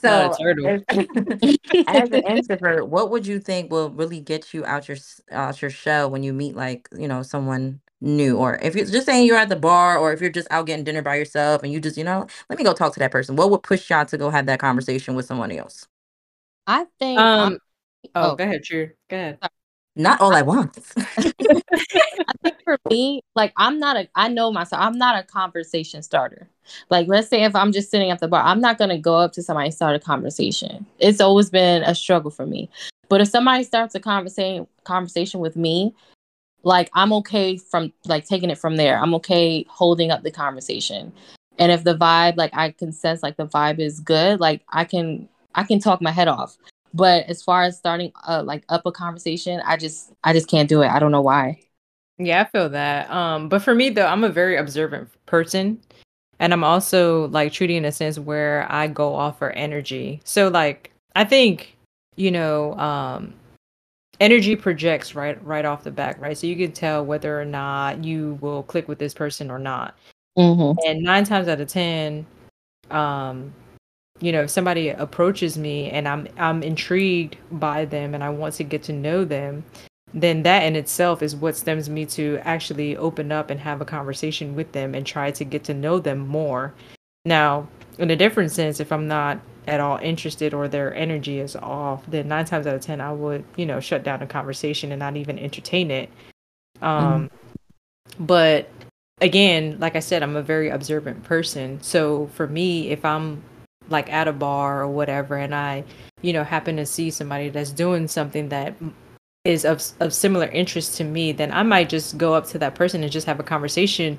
So, 0.00 0.08
Not 0.08 0.34
a 0.34 0.42
turtle. 0.42 0.66
as, 0.66 1.58
as 1.86 2.10
an 2.10 2.22
introvert, 2.26 2.88
what 2.88 3.10
would 3.10 3.26
you 3.26 3.40
think 3.40 3.70
will 3.70 3.90
really 3.90 4.20
get 4.20 4.52
you 4.54 4.64
out 4.64 4.88
your 4.88 4.96
s- 4.96 5.20
out 5.30 5.60
your 5.60 5.70
shell 5.70 6.10
when 6.10 6.22
you 6.22 6.32
meet 6.32 6.54
like 6.56 6.88
you 6.96 7.08
know 7.08 7.22
someone 7.22 7.80
new, 8.00 8.36
or 8.36 8.56
if 8.62 8.74
you're 8.76 8.86
just 8.86 9.06
saying 9.06 9.26
you're 9.26 9.36
at 9.36 9.48
the 9.48 9.56
bar, 9.56 9.98
or 9.98 10.12
if 10.12 10.20
you're 10.20 10.30
just 10.30 10.48
out 10.50 10.66
getting 10.66 10.84
dinner 10.84 11.02
by 11.02 11.16
yourself 11.16 11.62
and 11.62 11.72
you 11.72 11.80
just 11.80 11.96
you 11.96 12.04
know 12.04 12.26
let 12.48 12.58
me 12.58 12.64
go 12.64 12.72
talk 12.72 12.92
to 12.94 13.00
that 13.00 13.10
person. 13.10 13.36
What 13.36 13.50
would 13.50 13.62
push 13.62 13.90
y'all 13.90 14.04
to 14.06 14.18
go 14.18 14.30
have 14.30 14.46
that 14.46 14.60
conversation 14.60 15.14
with 15.14 15.26
someone 15.26 15.50
else? 15.52 15.86
I 16.66 16.86
think 16.98 17.18
Um. 17.18 17.58
Oh, 18.14 18.32
oh. 18.32 18.36
go 18.36 18.44
ahead, 18.44 18.62
Drew. 18.62 18.90
Go 19.08 19.16
ahead. 19.16 19.38
Not 19.98 20.20
all 20.20 20.32
at 20.32 20.46
once. 20.46 20.94
I 20.96 22.32
think 22.42 22.56
for 22.62 22.78
me, 22.88 23.20
like 23.34 23.52
I'm 23.56 23.80
not 23.80 23.96
a 23.96 24.08
I 24.14 24.28
know 24.28 24.52
myself, 24.52 24.80
I'm 24.80 24.96
not 24.96 25.18
a 25.18 25.24
conversation 25.24 26.02
starter. 26.02 26.48
Like 26.88 27.08
let's 27.08 27.28
say 27.28 27.42
if 27.42 27.56
I'm 27.56 27.72
just 27.72 27.90
sitting 27.90 28.10
at 28.10 28.20
the 28.20 28.28
bar, 28.28 28.42
I'm 28.44 28.60
not 28.60 28.78
gonna 28.78 28.96
go 28.96 29.16
up 29.16 29.32
to 29.32 29.42
somebody 29.42 29.66
and 29.66 29.74
start 29.74 29.96
a 29.96 29.98
conversation. 29.98 30.86
It's 31.00 31.20
always 31.20 31.50
been 31.50 31.82
a 31.82 31.96
struggle 31.96 32.30
for 32.30 32.46
me. 32.46 32.70
But 33.08 33.20
if 33.20 33.28
somebody 33.28 33.64
starts 33.64 33.96
a 33.96 34.00
conversation 34.00 34.68
conversation 34.84 35.40
with 35.40 35.56
me, 35.56 35.94
like 36.62 36.90
I'm 36.94 37.12
okay 37.14 37.56
from 37.56 37.92
like 38.06 38.24
taking 38.24 38.50
it 38.50 38.58
from 38.58 38.76
there. 38.76 39.00
I'm 39.00 39.14
okay 39.16 39.66
holding 39.68 40.12
up 40.12 40.22
the 40.22 40.30
conversation. 40.30 41.12
And 41.58 41.72
if 41.72 41.82
the 41.82 41.96
vibe, 41.96 42.36
like 42.36 42.54
I 42.54 42.70
can 42.70 42.92
sense 42.92 43.22
like 43.22 43.36
the 43.36 43.48
vibe 43.48 43.80
is 43.80 43.98
good, 43.98 44.38
like 44.38 44.62
I 44.68 44.84
can 44.84 45.28
I 45.56 45.64
can 45.64 45.80
talk 45.80 46.00
my 46.00 46.12
head 46.12 46.28
off. 46.28 46.56
But 46.94 47.26
as 47.26 47.42
far 47.42 47.62
as 47.62 47.76
starting 47.76 48.12
uh 48.26 48.42
like 48.44 48.64
up 48.68 48.86
a 48.86 48.92
conversation, 48.92 49.60
I 49.64 49.76
just 49.76 50.12
I 50.24 50.32
just 50.32 50.48
can't 50.48 50.68
do 50.68 50.82
it. 50.82 50.88
I 50.88 50.98
don't 50.98 51.12
know 51.12 51.22
why. 51.22 51.60
Yeah, 52.18 52.42
I 52.42 52.44
feel 52.46 52.68
that. 52.70 53.10
Um, 53.10 53.48
but 53.48 53.62
for 53.62 53.74
me 53.74 53.90
though, 53.90 54.06
I'm 54.06 54.24
a 54.24 54.28
very 54.28 54.56
observant 54.56 55.08
person. 55.26 55.80
And 56.40 56.52
I'm 56.52 56.64
also 56.64 57.28
like 57.28 57.52
Trudie 57.52 57.76
in 57.76 57.84
a 57.84 57.92
sense 57.92 58.18
where 58.18 58.66
I 58.70 58.86
go 58.86 59.14
off 59.14 59.38
for 59.38 59.50
energy. 59.50 60.20
So 60.24 60.48
like 60.48 60.92
I 61.14 61.24
think, 61.24 61.76
you 62.16 62.30
know, 62.30 62.74
um 62.74 63.34
energy 64.20 64.56
projects 64.56 65.14
right 65.14 65.42
right 65.44 65.64
off 65.64 65.84
the 65.84 65.90
back, 65.90 66.20
right? 66.20 66.36
So 66.36 66.46
you 66.46 66.56
can 66.56 66.72
tell 66.72 67.04
whether 67.04 67.40
or 67.40 67.44
not 67.44 68.04
you 68.04 68.38
will 68.40 68.62
click 68.64 68.88
with 68.88 68.98
this 68.98 69.14
person 69.14 69.50
or 69.50 69.58
not. 69.58 69.96
Mm-hmm. 70.36 70.78
And 70.86 71.02
nine 71.02 71.24
times 71.24 71.48
out 71.48 71.60
of 71.60 71.68
ten, 71.68 72.26
um, 72.90 73.52
you 74.20 74.32
know, 74.32 74.42
if 74.42 74.50
somebody 74.50 74.88
approaches 74.88 75.56
me 75.56 75.90
and 75.90 76.08
I'm 76.08 76.28
I'm 76.36 76.62
intrigued 76.62 77.36
by 77.52 77.84
them 77.84 78.14
and 78.14 78.24
I 78.24 78.30
want 78.30 78.54
to 78.54 78.64
get 78.64 78.82
to 78.84 78.92
know 78.92 79.24
them, 79.24 79.64
then 80.12 80.42
that 80.42 80.64
in 80.64 80.76
itself 80.76 81.22
is 81.22 81.36
what 81.36 81.56
stems 81.56 81.88
me 81.88 82.06
to 82.06 82.40
actually 82.42 82.96
open 82.96 83.30
up 83.30 83.50
and 83.50 83.60
have 83.60 83.80
a 83.80 83.84
conversation 83.84 84.54
with 84.54 84.72
them 84.72 84.94
and 84.94 85.06
try 85.06 85.30
to 85.30 85.44
get 85.44 85.64
to 85.64 85.74
know 85.74 85.98
them 85.98 86.18
more. 86.18 86.74
Now, 87.24 87.68
in 87.98 88.10
a 88.10 88.16
different 88.16 88.50
sense, 88.50 88.80
if 88.80 88.90
I'm 88.90 89.06
not 89.06 89.38
at 89.66 89.80
all 89.80 89.98
interested 89.98 90.54
or 90.54 90.66
their 90.66 90.94
energy 90.94 91.40
is 91.40 91.54
off, 91.54 92.04
then 92.06 92.28
nine 92.28 92.46
times 92.46 92.66
out 92.66 92.74
of 92.74 92.80
ten 92.80 93.00
I 93.00 93.12
would, 93.12 93.44
you 93.56 93.66
know, 93.66 93.80
shut 93.80 94.02
down 94.02 94.22
a 94.22 94.26
conversation 94.26 94.92
and 94.92 94.98
not 94.98 95.16
even 95.16 95.38
entertain 95.38 95.90
it. 95.90 96.10
Um 96.82 97.30
but 98.18 98.68
again, 99.20 99.78
like 99.78 99.94
I 99.94 100.00
said, 100.00 100.22
I'm 100.22 100.36
a 100.36 100.42
very 100.42 100.70
observant 100.70 101.22
person. 101.24 101.80
So 101.82 102.28
for 102.28 102.46
me, 102.46 102.88
if 102.90 103.04
I'm 103.04 103.42
like 103.88 104.12
at 104.12 104.28
a 104.28 104.32
bar 104.32 104.82
or 104.82 104.88
whatever 104.88 105.36
and 105.36 105.54
I, 105.54 105.84
you 106.22 106.32
know, 106.32 106.44
happen 106.44 106.76
to 106.76 106.86
see 106.86 107.10
somebody 107.10 107.48
that's 107.48 107.70
doing 107.70 108.08
something 108.08 108.48
that 108.50 108.74
is 109.44 109.64
of 109.64 109.82
of 110.00 110.12
similar 110.12 110.46
interest 110.48 110.96
to 110.98 111.04
me, 111.04 111.32
then 111.32 111.52
I 111.52 111.62
might 111.62 111.88
just 111.88 112.18
go 112.18 112.34
up 112.34 112.46
to 112.48 112.58
that 112.58 112.74
person 112.74 113.02
and 113.02 113.12
just 113.12 113.26
have 113.26 113.40
a 113.40 113.44
conversation 113.44 114.18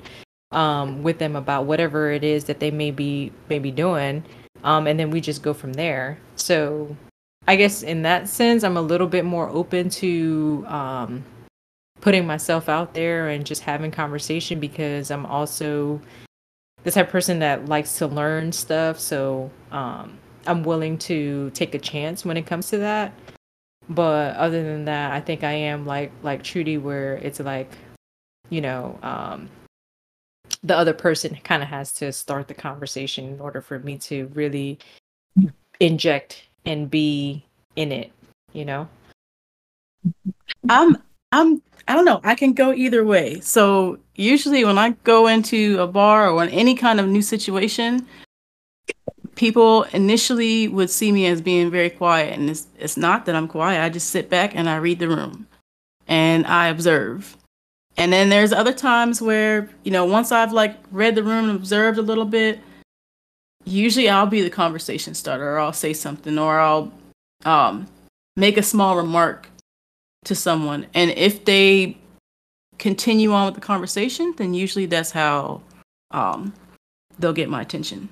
um 0.52 1.02
with 1.02 1.18
them 1.18 1.36
about 1.36 1.66
whatever 1.66 2.10
it 2.10 2.24
is 2.24 2.44
that 2.44 2.58
they 2.58 2.70
may 2.70 2.90
be 2.90 3.32
may 3.48 3.58
be 3.58 3.70
doing. 3.70 4.24
Um 4.64 4.86
and 4.86 4.98
then 4.98 5.10
we 5.10 5.20
just 5.20 5.42
go 5.42 5.54
from 5.54 5.74
there. 5.74 6.18
So 6.36 6.96
I 7.46 7.56
guess 7.56 7.82
in 7.82 8.02
that 8.02 8.28
sense 8.28 8.64
I'm 8.64 8.76
a 8.76 8.82
little 8.82 9.06
bit 9.06 9.24
more 9.24 9.48
open 9.48 9.88
to 9.90 10.64
um 10.68 11.24
putting 12.00 12.26
myself 12.26 12.68
out 12.68 12.94
there 12.94 13.28
and 13.28 13.44
just 13.44 13.62
having 13.62 13.90
conversation 13.90 14.58
because 14.58 15.10
I'm 15.10 15.26
also 15.26 16.00
the 16.84 16.90
type 16.90 17.06
of 17.06 17.12
person 17.12 17.38
that 17.40 17.66
likes 17.66 17.98
to 17.98 18.06
learn 18.06 18.52
stuff. 18.52 18.98
So 18.98 19.50
um, 19.70 20.18
I'm 20.46 20.62
willing 20.62 20.98
to 20.98 21.50
take 21.50 21.74
a 21.74 21.78
chance 21.78 22.24
when 22.24 22.36
it 22.36 22.46
comes 22.46 22.68
to 22.70 22.78
that. 22.78 23.12
But 23.88 24.36
other 24.36 24.62
than 24.62 24.84
that, 24.84 25.12
I 25.12 25.20
think 25.20 25.42
I 25.42 25.52
am 25.52 25.84
like 25.84 26.12
like 26.22 26.42
Trudie, 26.42 26.80
where 26.80 27.14
it's 27.16 27.40
like, 27.40 27.70
you 28.48 28.60
know, 28.60 28.98
um, 29.02 29.48
the 30.62 30.76
other 30.76 30.92
person 30.92 31.36
kind 31.42 31.62
of 31.62 31.68
has 31.68 31.92
to 31.94 32.12
start 32.12 32.46
the 32.46 32.54
conversation 32.54 33.26
in 33.26 33.40
order 33.40 33.60
for 33.60 33.78
me 33.80 33.98
to 33.98 34.30
really 34.34 34.78
inject 35.80 36.44
and 36.64 36.90
be 36.90 37.44
in 37.74 37.90
it. 37.90 38.12
You 38.52 38.64
know. 38.64 38.88
I'm 40.68 40.96
I'm 41.32 41.62
I 41.88 41.94
don't 41.94 42.04
know. 42.04 42.20
I 42.22 42.34
can 42.34 42.52
go 42.52 42.72
either 42.72 43.04
way. 43.04 43.40
So 43.40 43.98
usually 44.20 44.64
when 44.64 44.78
I 44.78 44.90
go 45.02 45.26
into 45.26 45.80
a 45.80 45.86
bar 45.86 46.28
or 46.28 46.42
in 46.42 46.50
any 46.50 46.74
kind 46.74 47.00
of 47.00 47.08
new 47.08 47.22
situation, 47.22 48.06
people 49.34 49.84
initially 49.94 50.68
would 50.68 50.90
see 50.90 51.10
me 51.10 51.26
as 51.26 51.40
being 51.40 51.70
very 51.70 51.88
quiet 51.88 52.38
and 52.38 52.50
it's 52.50 52.66
it's 52.78 52.96
not 52.96 53.24
that 53.26 53.34
I'm 53.34 53.48
quiet. 53.48 53.82
I 53.82 53.88
just 53.88 54.10
sit 54.10 54.28
back 54.28 54.54
and 54.54 54.68
I 54.68 54.76
read 54.76 54.98
the 54.98 55.08
room 55.08 55.46
and 56.06 56.46
I 56.46 56.68
observe. 56.68 57.36
And 57.96 58.12
then 58.12 58.28
there's 58.28 58.52
other 58.52 58.72
times 58.72 59.20
where, 59.20 59.68
you 59.84 59.90
know, 59.90 60.04
once 60.04 60.32
I've 60.32 60.52
like 60.52 60.76
read 60.90 61.14
the 61.14 61.22
room 61.22 61.48
and 61.48 61.56
observed 61.56 61.98
a 61.98 62.02
little 62.02 62.24
bit, 62.24 62.60
usually 63.64 64.08
I'll 64.08 64.26
be 64.26 64.42
the 64.42 64.50
conversation 64.50 65.14
starter 65.14 65.54
or 65.54 65.58
I'll 65.58 65.72
say 65.72 65.92
something 65.92 66.38
or 66.38 66.60
I'll 66.60 66.92
um 67.46 67.86
make 68.36 68.58
a 68.58 68.62
small 68.62 68.96
remark 68.96 69.48
to 70.24 70.34
someone 70.34 70.86
and 70.92 71.10
if 71.12 71.46
they 71.46 71.96
continue 72.80 73.32
on 73.32 73.46
with 73.46 73.54
the 73.54 73.60
conversation 73.60 74.34
then 74.36 74.54
usually 74.54 74.86
that's 74.86 75.12
how 75.12 75.62
um 76.10 76.52
they'll 77.18 77.32
get 77.32 77.48
my 77.48 77.62
attention 77.62 78.08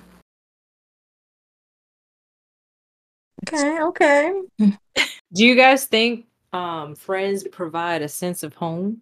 okay, 3.47 3.81
okay. 3.81 4.41
Do 4.59 5.45
you 5.45 5.55
guys 5.55 5.85
think 5.85 6.25
um, 6.53 6.95
friends 6.95 7.47
provide 7.51 8.01
a 8.01 8.09
sense 8.09 8.43
of 8.43 8.55
home? 8.55 9.01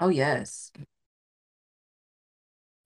Oh 0.00 0.08
yes. 0.08 0.72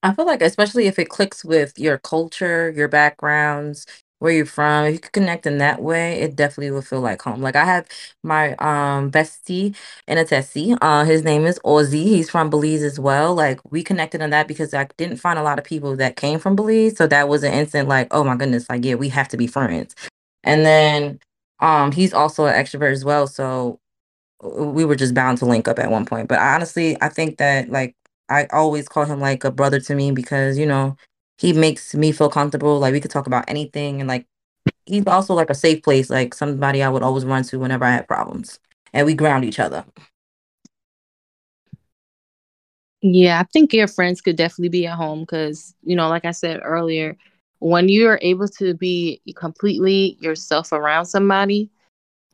I 0.03 0.15
feel 0.15 0.27
like 0.27 0.43
especially 0.43 0.87
if 0.87 0.99
it 0.99 1.09
clicks 1.09 1.45
with 1.45 1.79
your 1.79 1.99
culture, 1.99 2.71
your 2.71 2.89
backgrounds, 2.89 3.87
where 4.21 4.33
you're 4.33 4.47
from, 4.47 4.87
if 4.87 4.95
you 4.95 4.99
could 5.01 5.13
connect 5.13 5.47
in 5.47 5.59
that 5.59 5.81
way, 5.83 6.21
it 6.21 6.37
definitely 6.37 6.71
will 6.73 6.83
feel 6.83 7.01
like 7.01 7.23
home. 7.23 7.41
Like 7.41 7.57
I 7.57 7.65
have 7.65 7.87
my 8.23 8.55
um 8.57 9.11
bestie 9.11 9.77
in 10.07 10.19
a 10.19 10.25
Tessie. 10.25 10.75
Uh 10.81 11.05
his 11.05 11.23
name 11.25 11.47
is 11.47 11.59
Ozzy. 11.65 12.05
He's 12.05 12.31
from 12.31 12.51
Belize 12.51 12.83
as 12.83 12.99
well. 12.99 13.35
Like 13.35 13.61
we 13.71 13.83
connected 13.85 14.21
on 14.23 14.31
that 14.31 14.49
because 14.49 14.75
I 14.75 14.89
didn't 14.97 15.19
find 15.19 15.39
a 15.39 15.43
lot 15.43 15.59
of 15.59 15.65
people 15.65 15.97
that 15.97 16.17
came 16.17 16.39
from 16.39 16.57
Belize. 16.57 16.97
So 16.97 17.07
that 17.07 17.29
was 17.29 17.43
an 17.45 17.53
instant 17.53 17.89
like, 17.89 18.09
oh 18.11 18.25
my 18.25 18.37
goodness, 18.37 18.69
like 18.69 18.85
yeah, 18.85 18.95
we 18.97 19.09
have 19.11 19.29
to 19.29 19.37
be 19.37 19.47
friends. 19.47 19.95
And 20.45 20.65
then 20.67 21.21
um 21.61 21.93
he's 21.93 22.15
also 22.15 22.47
an 22.47 22.55
extrovert 22.55 22.93
as 22.93 23.05
well. 23.05 23.27
So 23.27 23.81
we 24.43 24.85
were 24.85 24.97
just 24.97 25.15
bound 25.15 25.39
to 25.39 25.47
link 25.47 25.67
up 25.69 25.79
at 25.79 25.91
one 25.91 26.07
point. 26.07 26.29
But 26.29 26.39
honestly, 26.39 26.97
I 27.01 27.09
think 27.09 27.39
that 27.39 27.71
like 27.71 27.97
I 28.29 28.47
always 28.53 28.89
call 28.89 29.05
him 29.05 29.21
like 29.21 29.45
a 29.45 29.51
brother 29.51 29.81
to 29.81 29.95
me 29.95 30.13
because, 30.13 30.59
you 30.59 30.67
know, 30.67 30.97
he 31.39 31.53
makes 31.53 31.95
me 31.95 32.13
feel 32.13 32.29
comfortable. 32.29 32.79
Like 32.79 32.93
we 32.93 33.01
could 33.01 33.11
talk 33.11 33.27
about 33.27 33.45
anything 33.49 34.01
and 34.01 34.09
like 34.09 34.27
he's 34.87 35.07
also 35.07 35.35
like 35.35 35.51
a 35.51 35.55
safe 35.55 35.83
place, 35.83 36.11
like 36.11 36.35
somebody 36.35 36.83
I 36.83 36.89
would 36.89 37.03
always 37.03 37.25
run 37.25 37.45
to 37.45 37.59
whenever 37.59 37.85
I 37.85 37.93
had 37.93 38.09
problems. 38.09 38.59
And 38.93 39.07
we 39.07 39.15
ground 39.15 39.45
each 39.45 39.61
other. 39.61 39.85
Yeah, 43.01 43.41
I 43.41 43.45
think 43.53 43.73
your 43.73 43.87
friends 43.87 44.21
could 44.21 44.37
definitely 44.37 44.71
be 44.71 44.87
at 44.87 44.97
home 44.97 45.21
because, 45.21 45.75
you 45.85 45.95
know, 45.95 46.09
like 46.09 46.25
I 46.25 46.33
said 46.33 46.61
earlier, 46.65 47.17
when 47.61 47.89
you 47.89 48.09
are 48.09 48.19
able 48.23 48.49
to 48.49 48.75
be 48.75 49.23
completely 49.37 50.17
yourself 50.21 50.73
around 50.73 51.07
somebody, 51.07 51.71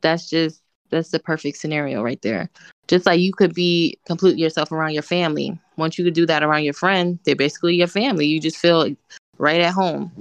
that's 0.01 0.29
just 0.29 0.61
that's 0.89 1.09
the 1.09 1.19
perfect 1.19 1.57
scenario 1.57 2.01
right 2.03 2.21
there. 2.21 2.49
Just 2.87 3.05
like 3.05 3.19
you 3.19 3.33
could 3.33 3.53
be 3.53 3.97
complete 4.05 4.37
yourself 4.37 4.71
around 4.71 4.93
your 4.93 5.03
family. 5.03 5.57
Once 5.77 5.97
you 5.97 6.05
could 6.05 6.13
do 6.13 6.25
that 6.25 6.43
around 6.43 6.63
your 6.63 6.73
friend, 6.73 7.19
they're 7.25 7.35
basically 7.35 7.75
your 7.75 7.87
family. 7.87 8.27
You 8.27 8.39
just 8.39 8.57
feel 8.57 8.95
right 9.37 9.61
at 9.61 9.73
home. 9.73 10.11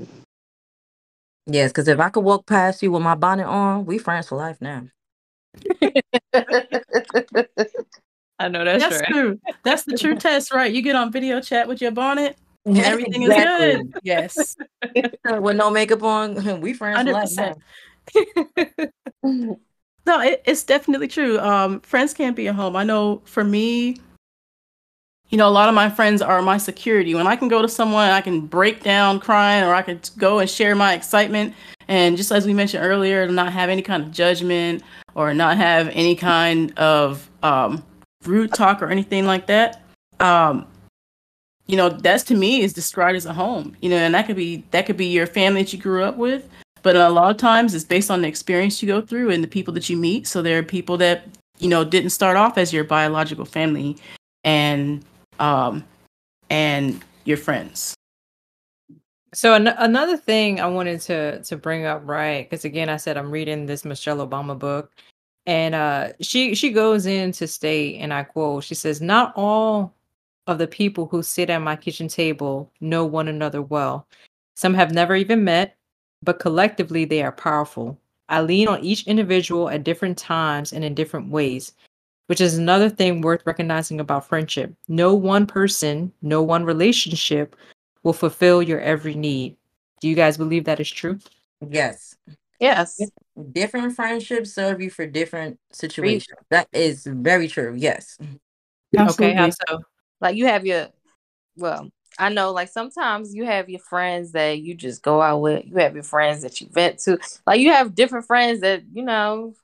Yes, 1.46 1.70
because 1.70 1.88
if 1.88 2.00
I 2.00 2.08
could 2.08 2.24
walk 2.24 2.46
past 2.46 2.82
you 2.82 2.90
with 2.90 3.02
my 3.02 3.14
bonnet 3.14 3.46
on, 3.46 3.84
we 3.84 3.98
friends 3.98 4.28
for 4.28 4.36
life 4.36 4.58
now. 4.60 4.84
I 8.38 8.48
know 8.48 8.64
that's, 8.64 8.82
That's 8.82 9.00
right. 9.02 9.08
true. 9.08 9.40
That's 9.62 9.84
the 9.84 9.96
true 9.96 10.16
test, 10.16 10.52
right? 10.52 10.72
You 10.72 10.82
get 10.82 10.96
on 10.96 11.12
video 11.12 11.40
chat 11.40 11.68
with 11.68 11.80
your 11.80 11.92
bonnet, 11.92 12.36
and 12.64 12.78
everything 12.78 13.22
is 13.22 13.34
good. 13.34 13.94
Yes. 14.02 14.56
With 15.24 15.56
no 15.56 15.70
makeup 15.70 16.02
on, 16.02 16.60
we 16.60 16.74
friends 16.74 17.02
for 17.02 17.12
life 17.12 17.30
now. 17.32 17.56
100%. 20.04 20.06
No, 20.06 20.20
it, 20.20 20.42
it's 20.44 20.64
definitely 20.64 21.08
true. 21.08 21.38
Um, 21.40 21.80
friends 21.80 22.14
can't 22.14 22.36
be 22.36 22.46
a 22.46 22.52
home. 22.52 22.76
I 22.76 22.84
know 22.84 23.22
for 23.24 23.44
me, 23.44 23.98
you 25.30 25.38
know, 25.38 25.48
a 25.48 25.50
lot 25.50 25.68
of 25.68 25.74
my 25.74 25.90
friends 25.90 26.22
are 26.22 26.40
my 26.42 26.58
security. 26.58 27.14
When 27.14 27.26
I 27.26 27.36
can 27.36 27.48
go 27.48 27.62
to 27.62 27.68
someone, 27.68 28.10
I 28.10 28.20
can 28.20 28.42
break 28.42 28.82
down 28.82 29.20
crying, 29.20 29.64
or 29.64 29.74
I 29.74 29.82
could 29.82 30.08
go 30.18 30.38
and 30.38 30.48
share 30.48 30.74
my 30.74 30.94
excitement. 30.94 31.54
And 31.88 32.16
just 32.16 32.30
as 32.30 32.46
we 32.46 32.54
mentioned 32.54 32.84
earlier, 32.84 33.26
not 33.28 33.52
have 33.52 33.68
any 33.68 33.82
kind 33.82 34.02
of 34.02 34.12
judgment 34.12 34.82
or 35.14 35.34
not 35.34 35.56
have 35.56 35.88
any 35.88 36.14
kind 36.14 36.76
of 36.78 37.28
um, 37.42 37.84
rude 38.24 38.52
talk 38.52 38.82
or 38.82 38.88
anything 38.88 39.26
like 39.26 39.46
that. 39.46 39.82
Um, 40.20 40.66
you 41.66 41.76
know, 41.76 41.88
that's 41.88 42.22
to 42.24 42.34
me 42.34 42.60
is 42.60 42.72
described 42.72 43.16
as 43.16 43.26
a 43.26 43.32
home. 43.32 43.76
You 43.80 43.90
know, 43.90 43.96
and 43.96 44.14
that 44.14 44.26
could 44.26 44.36
be 44.36 44.64
that 44.70 44.86
could 44.86 44.96
be 44.96 45.06
your 45.06 45.26
family 45.26 45.62
that 45.62 45.72
you 45.72 45.78
grew 45.78 46.04
up 46.04 46.16
with. 46.16 46.48
But 46.84 46.96
a 46.96 47.08
lot 47.08 47.30
of 47.30 47.38
times 47.38 47.74
it's 47.74 47.82
based 47.84 48.10
on 48.10 48.20
the 48.22 48.28
experience 48.28 48.82
you 48.82 48.86
go 48.86 49.00
through 49.00 49.30
and 49.30 49.42
the 49.42 49.48
people 49.48 49.72
that 49.74 49.88
you 49.88 49.96
meet. 49.96 50.26
So 50.26 50.42
there 50.42 50.58
are 50.58 50.62
people 50.62 50.98
that, 50.98 51.24
you 51.58 51.68
know, 51.68 51.82
didn't 51.82 52.10
start 52.10 52.36
off 52.36 52.58
as 52.58 52.72
your 52.72 52.84
biological 52.84 53.46
family 53.46 53.96
and 54.44 55.02
um 55.40 55.82
and 56.50 57.02
your 57.24 57.38
friends. 57.38 57.94
So 59.32 59.54
an- 59.54 59.68
another 59.68 60.18
thing 60.18 60.60
I 60.60 60.66
wanted 60.66 61.00
to 61.02 61.42
to 61.42 61.56
bring 61.56 61.86
up, 61.86 62.02
right? 62.04 62.48
Because 62.48 62.66
again, 62.66 62.90
I 62.90 62.98
said 62.98 63.16
I'm 63.16 63.30
reading 63.30 63.64
this 63.64 63.86
Michelle 63.86 64.18
Obama 64.18 64.56
book, 64.56 64.92
and 65.46 65.74
uh, 65.74 66.12
she 66.20 66.54
she 66.54 66.70
goes 66.70 67.06
in 67.06 67.32
to 67.32 67.48
state, 67.48 67.96
and 67.96 68.12
I 68.12 68.24
quote, 68.24 68.62
she 68.62 68.74
says, 68.74 69.00
"Not 69.00 69.32
all 69.36 69.94
of 70.46 70.58
the 70.58 70.66
people 70.66 71.06
who 71.06 71.22
sit 71.22 71.50
at 71.50 71.58
my 71.62 71.76
kitchen 71.76 72.08
table 72.08 72.70
know 72.80 73.06
one 73.06 73.28
another 73.28 73.62
well. 73.62 74.06
Some 74.54 74.74
have 74.74 74.92
never 74.92 75.16
even 75.16 75.42
met, 75.42 75.76
but 76.24 76.40
collectively 76.40 77.04
they 77.04 77.22
are 77.22 77.32
powerful. 77.32 77.98
I 78.28 78.40
lean 78.40 78.68
on 78.68 78.82
each 78.82 79.06
individual 79.06 79.68
at 79.68 79.84
different 79.84 80.16
times 80.18 80.72
and 80.72 80.84
in 80.84 80.94
different 80.94 81.30
ways." 81.30 81.72
Which 82.26 82.40
is 82.40 82.56
another 82.56 82.88
thing 82.88 83.20
worth 83.20 83.42
recognizing 83.44 84.00
about 84.00 84.26
friendship. 84.26 84.72
No 84.88 85.14
one 85.14 85.46
person, 85.46 86.10
no 86.22 86.42
one 86.42 86.64
relationship 86.64 87.54
will 88.02 88.14
fulfill 88.14 88.62
your 88.62 88.80
every 88.80 89.14
need. 89.14 89.56
Do 90.00 90.08
you 90.08 90.14
guys 90.14 90.38
believe 90.38 90.64
that 90.64 90.80
is 90.80 90.90
true? 90.90 91.18
Yes. 91.68 92.16
yes. 92.58 93.00
Different 93.52 93.94
friendships 93.94 94.54
serve 94.54 94.80
you 94.80 94.90
for 94.90 95.06
different 95.06 95.58
situations. 95.72 96.38
That 96.50 96.68
is 96.72 97.04
very 97.04 97.48
true. 97.48 97.74
Yes. 97.76 98.18
Okay, 98.96 99.34
how 99.34 99.50
so? 99.50 99.80
Like 100.20 100.36
you 100.36 100.46
have 100.46 100.64
your 100.64 100.88
well, 101.56 101.90
I 102.18 102.28
know 102.28 102.52
like 102.52 102.68
sometimes 102.68 103.34
you 103.34 103.44
have 103.44 103.68
your 103.68 103.80
friends 103.80 104.32
that 104.32 104.60
you 104.60 104.74
just 104.74 105.02
go 105.02 105.20
out 105.20 105.40
with. 105.40 105.64
You 105.66 105.76
have 105.76 105.94
your 105.94 106.02
friends 106.02 106.42
that 106.42 106.60
you 106.60 106.68
vent 106.70 106.98
to. 107.00 107.18
Like 107.46 107.60
you 107.60 107.70
have 107.70 107.94
different 107.94 108.26
friends 108.26 108.60
that, 108.60 108.82
you 108.92 109.02
know, 109.02 109.54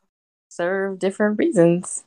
serve 0.48 0.98
different 0.98 1.38
reasons. 1.38 2.04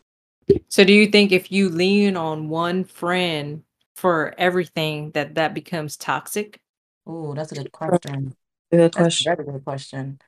So 0.67 0.83
do 0.83 0.93
you 0.93 1.07
think 1.07 1.31
if 1.31 1.51
you 1.51 1.69
lean 1.69 2.17
on 2.17 2.49
one 2.49 2.83
friend 2.83 3.63
for 3.95 4.33
everything 4.37 5.11
that 5.11 5.35
that 5.35 5.53
becomes 5.53 5.95
toxic? 5.97 6.59
Oh, 7.07 7.33
that's 7.33 7.51
a 7.51 7.55
good 7.55 7.71
question. 7.71 8.35
Good 8.71 8.91
question. 8.91 9.03
That's 9.03 9.21
a 9.21 9.23
very 9.23 9.53
good 9.53 9.63
question. 9.63 10.19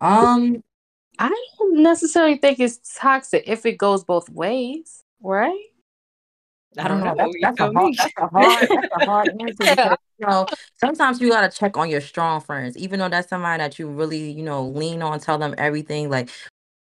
Um, 0.00 0.62
I 1.18 1.28
don't 1.58 1.82
necessarily 1.82 2.36
think 2.36 2.60
it's 2.60 2.98
toxic 2.98 3.44
if 3.46 3.66
it 3.66 3.78
goes 3.78 4.04
both 4.04 4.28
ways, 4.28 5.04
right? 5.22 5.71
I 6.78 6.88
don't 6.88 7.00
know. 7.00 7.14
That's, 7.16 7.34
that's, 7.40 7.60
a 7.60 7.72
hard, 7.72 7.94
that's 7.96 8.12
a 8.16 8.26
hard, 8.26 8.68
that's 8.68 9.02
a 9.02 9.04
hard 9.04 9.28
answer. 9.40 9.54
Because, 9.58 9.96
you 10.18 10.26
know, 10.26 10.46
sometimes 10.80 11.20
you 11.20 11.28
gotta 11.28 11.54
check 11.54 11.76
on 11.76 11.90
your 11.90 12.00
strong 12.00 12.40
friends, 12.40 12.76
even 12.76 12.98
though 12.98 13.08
that's 13.08 13.28
somebody 13.28 13.62
that 13.62 13.78
you 13.78 13.88
really, 13.88 14.30
you 14.30 14.42
know, 14.42 14.66
lean 14.66 15.02
on, 15.02 15.20
tell 15.20 15.38
them 15.38 15.54
everything. 15.58 16.08
Like, 16.08 16.30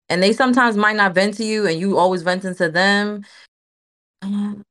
and 0.09 0.23
they 0.23 0.33
sometimes 0.33 0.77
might 0.77 0.95
not 0.95 1.13
vent 1.13 1.35
to 1.35 1.43
you, 1.43 1.67
and 1.67 1.79
you 1.79 1.97
always 1.97 2.21
venting 2.21 2.55
to 2.55 2.69
them. 2.69 3.25
Um, 4.21 4.63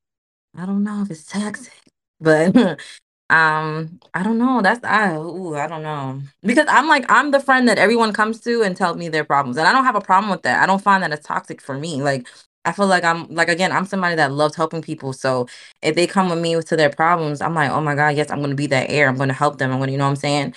I 0.57 0.65
don't 0.65 0.83
know 0.83 1.01
if 1.03 1.11
it's 1.11 1.25
toxic, 1.25 1.73
but 2.19 2.55
um, 3.29 3.99
I 4.13 4.23
don't 4.23 4.37
know. 4.37 4.61
That's 4.61 4.83
I, 4.83 5.15
ooh, 5.17 5.55
I 5.55 5.67
don't 5.67 5.83
know 5.83 6.21
because 6.41 6.65
I'm 6.67 6.87
like 6.87 7.05
I'm 7.09 7.31
the 7.31 7.39
friend 7.39 7.67
that 7.69 7.77
everyone 7.77 8.13
comes 8.13 8.39
to 8.41 8.63
and 8.63 8.75
tell 8.75 8.95
me 8.95 9.09
their 9.09 9.23
problems, 9.23 9.57
and 9.57 9.67
I 9.67 9.71
don't 9.71 9.85
have 9.85 9.95
a 9.95 10.01
problem 10.01 10.31
with 10.31 10.41
that. 10.43 10.61
I 10.61 10.65
don't 10.65 10.81
find 10.81 11.03
that 11.03 11.11
it's 11.11 11.25
toxic 11.25 11.61
for 11.61 11.77
me. 11.77 12.01
Like 12.01 12.27
I 12.65 12.71
feel 12.71 12.87
like 12.87 13.03
I'm 13.03 13.27
like 13.33 13.49
again, 13.49 13.71
I'm 13.71 13.85
somebody 13.85 14.15
that 14.15 14.31
loves 14.31 14.55
helping 14.55 14.81
people. 14.81 15.13
So 15.13 15.47
if 15.81 15.95
they 15.95 16.07
come 16.07 16.29
with 16.29 16.39
me 16.39 16.61
to 16.61 16.75
their 16.75 16.89
problems, 16.89 17.41
I'm 17.41 17.55
like, 17.55 17.71
oh 17.71 17.81
my 17.81 17.95
god, 17.95 18.15
yes, 18.15 18.29
I'm 18.29 18.41
gonna 18.41 18.55
be 18.55 18.67
that 18.67 18.89
air. 18.89 19.07
I'm 19.07 19.17
gonna 19.17 19.33
help 19.33 19.57
them. 19.57 19.71
I'm 19.71 19.79
gonna, 19.79 19.91
you 19.91 19.97
know 19.97 20.05
what 20.05 20.11
I'm 20.11 20.15
saying? 20.17 20.53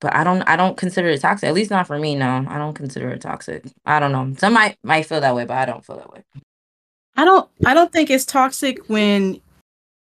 But 0.00 0.14
I 0.14 0.24
don't, 0.24 0.42
I 0.42 0.56
don't 0.56 0.76
consider 0.78 1.08
it 1.08 1.20
toxic. 1.20 1.46
At 1.46 1.54
least 1.54 1.70
not 1.70 1.86
for 1.86 1.98
me. 1.98 2.14
No, 2.14 2.44
I 2.48 2.58
don't 2.58 2.74
consider 2.74 3.10
it 3.10 3.20
toxic. 3.20 3.64
I 3.84 4.00
don't 4.00 4.12
know. 4.12 4.34
Some 4.38 4.54
might 4.54 4.78
might 4.82 5.06
feel 5.06 5.20
that 5.20 5.34
way, 5.34 5.44
but 5.44 5.58
I 5.58 5.66
don't 5.66 5.84
feel 5.84 5.96
that 5.96 6.12
way. 6.12 6.24
I 7.16 7.24
don't 7.24 7.48
I 7.66 7.74
don't 7.74 7.92
think 7.92 8.10
it's 8.10 8.24
toxic 8.24 8.88
when 8.88 9.40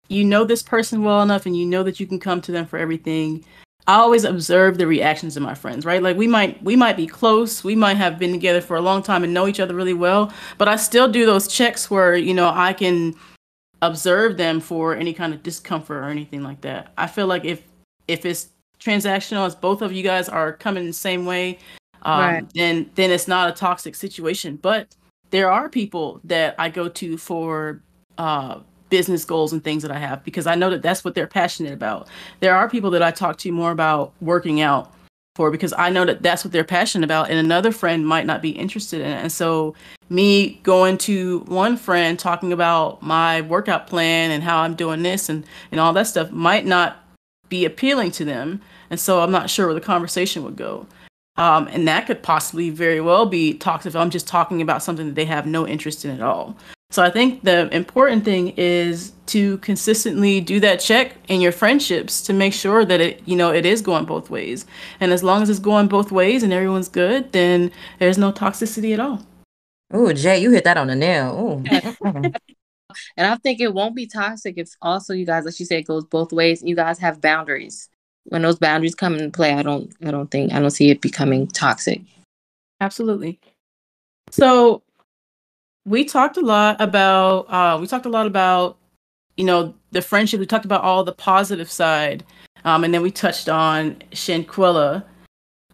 you 0.08 0.24
know 0.24 0.44
this 0.44 0.64
person 0.64 1.04
well 1.04 1.22
enough 1.22 1.46
and 1.46 1.56
you 1.58 1.66
know 1.66 1.84
that 1.84 2.00
you 2.00 2.08
can 2.08 2.20
come 2.20 2.42
to 2.42 2.52
them 2.52 2.66
for 2.66 2.78
everything. 2.78 3.46
I 3.88 3.96
always 3.96 4.24
observe 4.24 4.78
the 4.78 4.88
reactions 4.88 5.38
of 5.38 5.44
my 5.44 5.54
friends, 5.54 5.86
right? 5.86 6.02
Like 6.02 6.18
we 6.18 6.28
might 6.28 6.62
we 6.64 6.76
might 6.76 6.98
be 6.98 7.06
close, 7.08 7.64
we 7.64 7.76
might 7.76 7.98
have 7.98 8.18
been 8.18 8.32
together 8.32 8.62
for 8.62 8.76
a 8.78 8.82
long 8.82 9.04
time 9.04 9.24
and 9.24 9.34
know 9.34 9.48
each 9.48 9.60
other 9.60 9.76
really 9.76 9.94
well, 9.94 10.34
but 10.58 10.68
I 10.68 10.76
still 10.76 11.08
do 11.08 11.26
those 11.26 11.48
checks 11.48 11.90
where, 11.92 12.16
you 12.16 12.34
know, 12.34 12.52
I 12.54 12.74
can 12.74 13.14
observe 13.82 14.38
them 14.38 14.60
for 14.60 14.96
any 14.96 15.14
kind 15.14 15.34
of 15.34 15.44
discomfort 15.44 15.98
or 15.98 16.06
anything 16.10 16.42
like 16.44 16.62
that. 16.62 16.94
I 16.98 17.08
feel 17.08 17.28
like 17.28 17.46
if 17.46 17.62
if 18.08 18.26
it's 18.26 18.50
transactional, 18.80 19.46
as 19.46 19.56
both 19.56 19.82
of 19.82 19.92
you 19.94 20.04
guys 20.04 20.30
are 20.30 20.54
coming 20.54 20.86
the 20.86 20.94
same 20.94 21.26
way, 21.26 21.60
um, 22.04 22.20
Right. 22.22 22.54
then 22.56 22.90
then 22.96 23.12
it's 23.12 23.28
not 23.28 23.50
a 23.50 23.54
toxic 23.54 23.94
situation. 23.96 24.58
But 24.62 24.96
there 25.30 25.52
are 25.52 25.70
people 25.70 26.22
that 26.24 26.56
I 26.58 26.70
go 26.70 26.88
to 26.90 27.18
for 27.18 27.82
uh, 28.18 28.60
business 28.90 29.26
goals 29.26 29.52
and 29.54 29.64
things 29.64 29.82
that 29.84 29.92
I 29.92 29.98
have 29.98 30.24
because 30.24 30.48
I 30.48 30.56
know 30.56 30.70
that 30.70 30.82
that's 30.82 31.04
what 31.04 31.16
they're 31.16 31.28
passionate 31.28 31.74
about. 31.74 32.08
There 32.40 32.56
are 32.56 32.70
people 32.70 32.92
that 32.92 33.04
I 33.04 33.12
talk 33.12 33.38
to 33.40 33.52
more 33.52 33.72
about 33.72 34.14
working 34.22 34.62
out 34.62 34.92
for 35.36 35.52
because 35.52 35.74
I 35.78 35.90
know 35.90 36.06
that 36.06 36.24
that's 36.24 36.46
what 36.46 36.52
they're 36.52 36.64
passionate 36.64 37.06
about, 37.06 37.30
and 37.30 37.38
another 37.38 37.72
friend 37.72 38.08
might 38.08 38.26
not 38.26 38.42
be 38.42 38.52
interested 38.52 39.02
in 39.02 39.08
it. 39.08 39.22
And 39.22 39.32
so, 39.32 39.76
me 40.10 40.62
going 40.64 40.98
to 41.00 41.40
one 41.48 41.78
friend 41.78 42.18
talking 42.18 42.54
about 42.54 43.02
my 43.02 43.42
workout 43.42 43.88
plan 43.88 44.32
and 44.32 44.44
how 44.44 44.60
I'm 44.60 44.76
doing 44.76 45.04
this 45.04 45.30
and 45.30 45.46
and 45.72 45.80
all 45.80 45.94
that 45.94 46.08
stuff 46.08 46.32
might 46.32 46.66
not 46.66 46.98
be 47.50 47.66
appealing 47.66 48.12
to 48.12 48.26
them, 48.26 48.62
and 48.90 49.00
so 49.00 49.22
I'm 49.22 49.32
not 49.32 49.50
sure 49.50 49.68
where 49.68 49.76
the 49.76 49.82
conversation 49.82 50.44
would 50.44 50.56
go. 50.56 50.88
Um, 51.38 51.68
and 51.68 51.86
that 51.88 52.08
could 52.08 52.24
possibly 52.24 52.70
very 52.70 53.02
well 53.02 53.26
be 53.26 53.56
toxic 53.56 53.90
if 53.90 53.96
I'm 53.98 54.10
just 54.10 54.26
talking 54.26 54.62
about 54.62 54.84
something 54.84 55.08
that 55.08 55.16
they 55.16 55.26
have 55.26 55.46
no 55.46 55.68
interest 55.68 56.06
in 56.06 56.12
at 56.12 56.22
all. 56.22 56.56
So 56.92 57.04
I 57.04 57.10
think 57.10 57.44
the 57.44 57.68
important 57.76 58.24
thing 58.24 58.54
is 58.58 59.12
to 59.28 59.58
consistently 59.58 60.40
do 60.40 60.60
that 60.60 60.80
check 60.80 61.16
in 61.28 61.42
your 61.42 61.52
friendships 61.52 62.22
to 62.22 62.34
make 62.34 62.54
sure 62.54 62.86
that 62.86 63.02
it, 63.02 63.22
you 63.26 63.36
know, 63.36 63.52
it 63.52 63.66
is 63.66 63.82
going 63.82 64.06
both 64.06 64.30
ways. 64.30 64.66
And 65.00 65.12
as 65.12 65.24
long 65.24 65.42
as 65.42 65.50
it's 65.50 65.60
going 65.60 65.88
both 65.88 66.12
ways 66.12 66.44
and 66.44 66.54
everyone's 66.54 66.88
good, 66.88 67.32
then 67.32 67.72
there's 68.00 68.18
no 68.18 68.32
toxicity 68.32 68.94
at 68.94 69.00
all. 69.00 69.26
Oh, 69.92 70.08
Jaye, 70.08 70.42
you 70.42 70.52
hit 70.52 70.64
that 70.64 70.78
on 70.78 70.88
the 70.88 70.96
nail. 70.96 71.64
Ooh. 71.66 72.32
And 73.18 73.28
I 73.28 73.36
think 73.38 73.60
it 73.60 73.74
won't 73.74 73.96
be 73.96 74.08
toxic 74.08 74.58
if 74.58 74.70
also 74.82 75.14
you 75.14 75.26
guys, 75.26 75.46
like 75.46 75.60
you 75.60 75.66
said, 75.66 75.80
it 75.80 75.88
goes 75.88 76.06
both 76.06 76.32
ways. 76.32 76.64
You 76.64 76.76
guys 76.76 77.00
have 77.00 77.22
boundaries. 77.22 77.90
When 78.26 78.42
those 78.42 78.58
boundaries 78.58 78.96
come 78.96 79.16
into 79.16 79.30
play, 79.30 79.54
I 79.54 79.62
don't 79.62 79.94
I 80.04 80.12
don't 80.12 80.32
think 80.32 80.52
I 80.52 80.60
don't 80.60 80.72
see 80.72 80.90
it 80.90 81.02
becoming 81.02 81.48
toxic. 81.48 82.02
Absolutely. 82.82 83.40
So 84.32 84.82
we 85.86 86.04
talked 86.04 86.38
a 86.38 86.42
lot 86.42 86.82
about 86.82 87.42
uh, 87.50 87.78
we 87.80 87.88
talked 87.88 88.06
a 88.06 88.10
lot 88.10 88.28
about 88.28 88.78
you 89.38 89.46
know 89.46 89.74
the 89.92 90.02
friendship. 90.02 90.40
We 90.40 90.46
talked 90.46 90.66
about 90.66 90.82
all 90.82 91.04
the 91.04 91.14
positive 91.14 91.70
side, 91.70 92.24
um, 92.64 92.84
and 92.84 92.94
then 92.94 93.02
we 93.02 93.12
touched 93.12 93.48
on 93.48 94.02
Shanquella. 94.12 95.04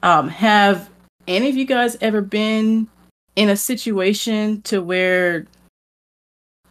Um, 0.03 0.29
have 0.29 0.89
any 1.27 1.49
of 1.49 1.55
you 1.55 1.65
guys 1.65 1.97
ever 2.01 2.21
been 2.21 2.87
in 3.35 3.49
a 3.49 3.55
situation 3.55 4.61
to 4.63 4.81
where 4.81 5.47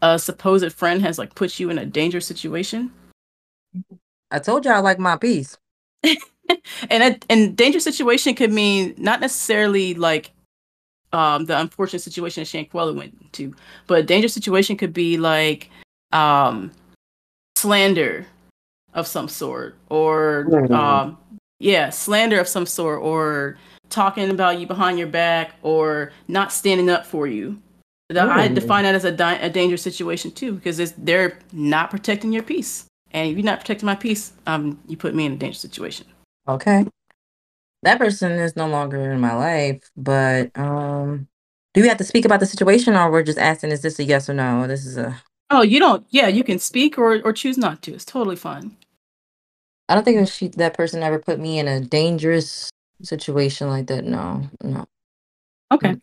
a 0.02 0.18
supposed 0.18 0.72
friend 0.72 1.02
has 1.02 1.18
like 1.18 1.34
put 1.34 1.58
you 1.58 1.70
in 1.70 1.78
a 1.78 1.86
dangerous 1.86 2.26
situation? 2.26 2.92
I 4.30 4.38
told 4.38 4.64
you 4.64 4.70
I 4.70 4.80
like 4.80 4.98
my 4.98 5.16
piece. 5.16 5.56
and 6.04 6.16
a 6.90 7.18
and 7.28 7.56
dangerous 7.56 7.84
situation 7.84 8.34
could 8.34 8.52
mean 8.52 8.94
not 8.98 9.20
necessarily 9.20 9.94
like 9.94 10.32
um, 11.12 11.44
the 11.46 11.58
unfortunate 11.58 12.00
situation 12.00 12.42
that 12.42 12.48
Shanquella 12.48 12.94
went 12.94 13.32
to. 13.34 13.54
But 13.86 13.98
a 14.00 14.02
dangerous 14.02 14.34
situation 14.34 14.76
could 14.76 14.92
be 14.92 15.16
like 15.18 15.70
um, 16.12 16.70
slander 17.56 18.26
of 18.94 19.06
some 19.06 19.28
sort, 19.28 19.76
or 19.88 20.46
Mhm. 20.48 20.70
um, 20.72 21.18
yeah, 21.60 21.90
slander 21.90 22.40
of 22.40 22.48
some 22.48 22.66
sort, 22.66 23.00
or 23.02 23.58
talking 23.90 24.30
about 24.30 24.58
you 24.58 24.66
behind 24.66 24.98
your 24.98 25.06
back, 25.08 25.54
or 25.62 26.12
not 26.28 26.52
standing 26.52 26.88
up 26.90 27.06
for 27.06 27.26
you. 27.26 27.60
The- 28.08 28.22
I 28.22 28.48
define 28.48 28.82
that 28.84 28.94
as 28.96 29.04
a, 29.04 29.12
di- 29.12 29.38
a 29.38 29.48
dangerous 29.48 29.82
situation 29.82 30.32
too, 30.32 30.52
because 30.54 30.80
it's, 30.80 30.92
they're 30.98 31.38
not 31.52 31.90
protecting 31.90 32.32
your 32.32 32.42
peace. 32.42 32.86
And 33.12 33.28
if 33.28 33.36
you're 33.36 33.44
not 33.44 33.60
protecting 33.60 33.86
my 33.86 33.94
peace, 33.94 34.32
um, 34.46 34.78
you 34.88 34.96
put 34.96 35.14
me 35.14 35.26
in 35.26 35.32
a 35.32 35.36
dangerous 35.36 35.60
situation. 35.60 36.06
Okay. 36.48 36.86
That 37.82 37.98
person 37.98 38.32
is 38.32 38.56
no 38.56 38.68
longer 38.68 39.10
in 39.10 39.20
my 39.20 39.34
life, 39.34 39.90
but 39.96 40.56
um, 40.58 41.28
do 41.72 41.80
we 41.80 41.88
have 41.88 41.98
to 41.98 42.04
speak 42.04 42.24
about 42.24 42.40
the 42.40 42.46
situation, 42.46 42.94
or 42.94 43.10
we're 43.10 43.22
just 43.22 43.38
asking, 43.38 43.70
is 43.70 43.80
this 43.80 43.98
a 43.98 44.04
yes 44.04 44.28
or 44.28 44.34
no? 44.34 44.66
This 44.66 44.84
is 44.84 44.98
a. 44.98 45.22
Oh, 45.48 45.62
you 45.62 45.78
don't? 45.78 46.06
Yeah, 46.10 46.28
you 46.28 46.44
can 46.44 46.58
speak 46.58 46.98
or 46.98 47.22
or 47.22 47.32
choose 47.32 47.56
not 47.56 47.82
to. 47.82 47.94
It's 47.94 48.04
totally 48.04 48.36
fine. 48.36 48.76
I 49.88 49.94
don't 49.94 50.04
think 50.04 50.28
she 50.28 50.48
that 50.48 50.74
person 50.74 51.02
ever 51.02 51.18
put 51.18 51.40
me 51.40 51.58
in 51.58 51.66
a 51.66 51.80
dangerous 51.80 52.70
situation 53.02 53.68
like 53.68 53.86
that. 53.86 54.04
No, 54.04 54.48
no. 54.62 54.86
Okay. 55.72 55.96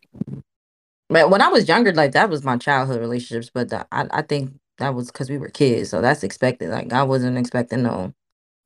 But 1.08 1.30
when 1.30 1.40
I 1.40 1.48
was 1.48 1.68
younger, 1.68 1.92
like 1.92 2.12
that 2.12 2.28
was 2.28 2.44
my 2.44 2.56
childhood 2.58 3.00
relationships. 3.00 3.50
But 3.52 3.70
the, 3.70 3.86
I, 3.92 4.06
I 4.10 4.22
think 4.22 4.52
that 4.78 4.94
was 4.94 5.10
because 5.10 5.30
we 5.30 5.38
were 5.38 5.48
kids, 5.48 5.90
so 5.90 6.00
that's 6.00 6.22
expected. 6.22 6.70
Like 6.70 6.92
I 6.92 7.02
wasn't 7.02 7.38
expecting 7.38 7.82
no 7.84 8.12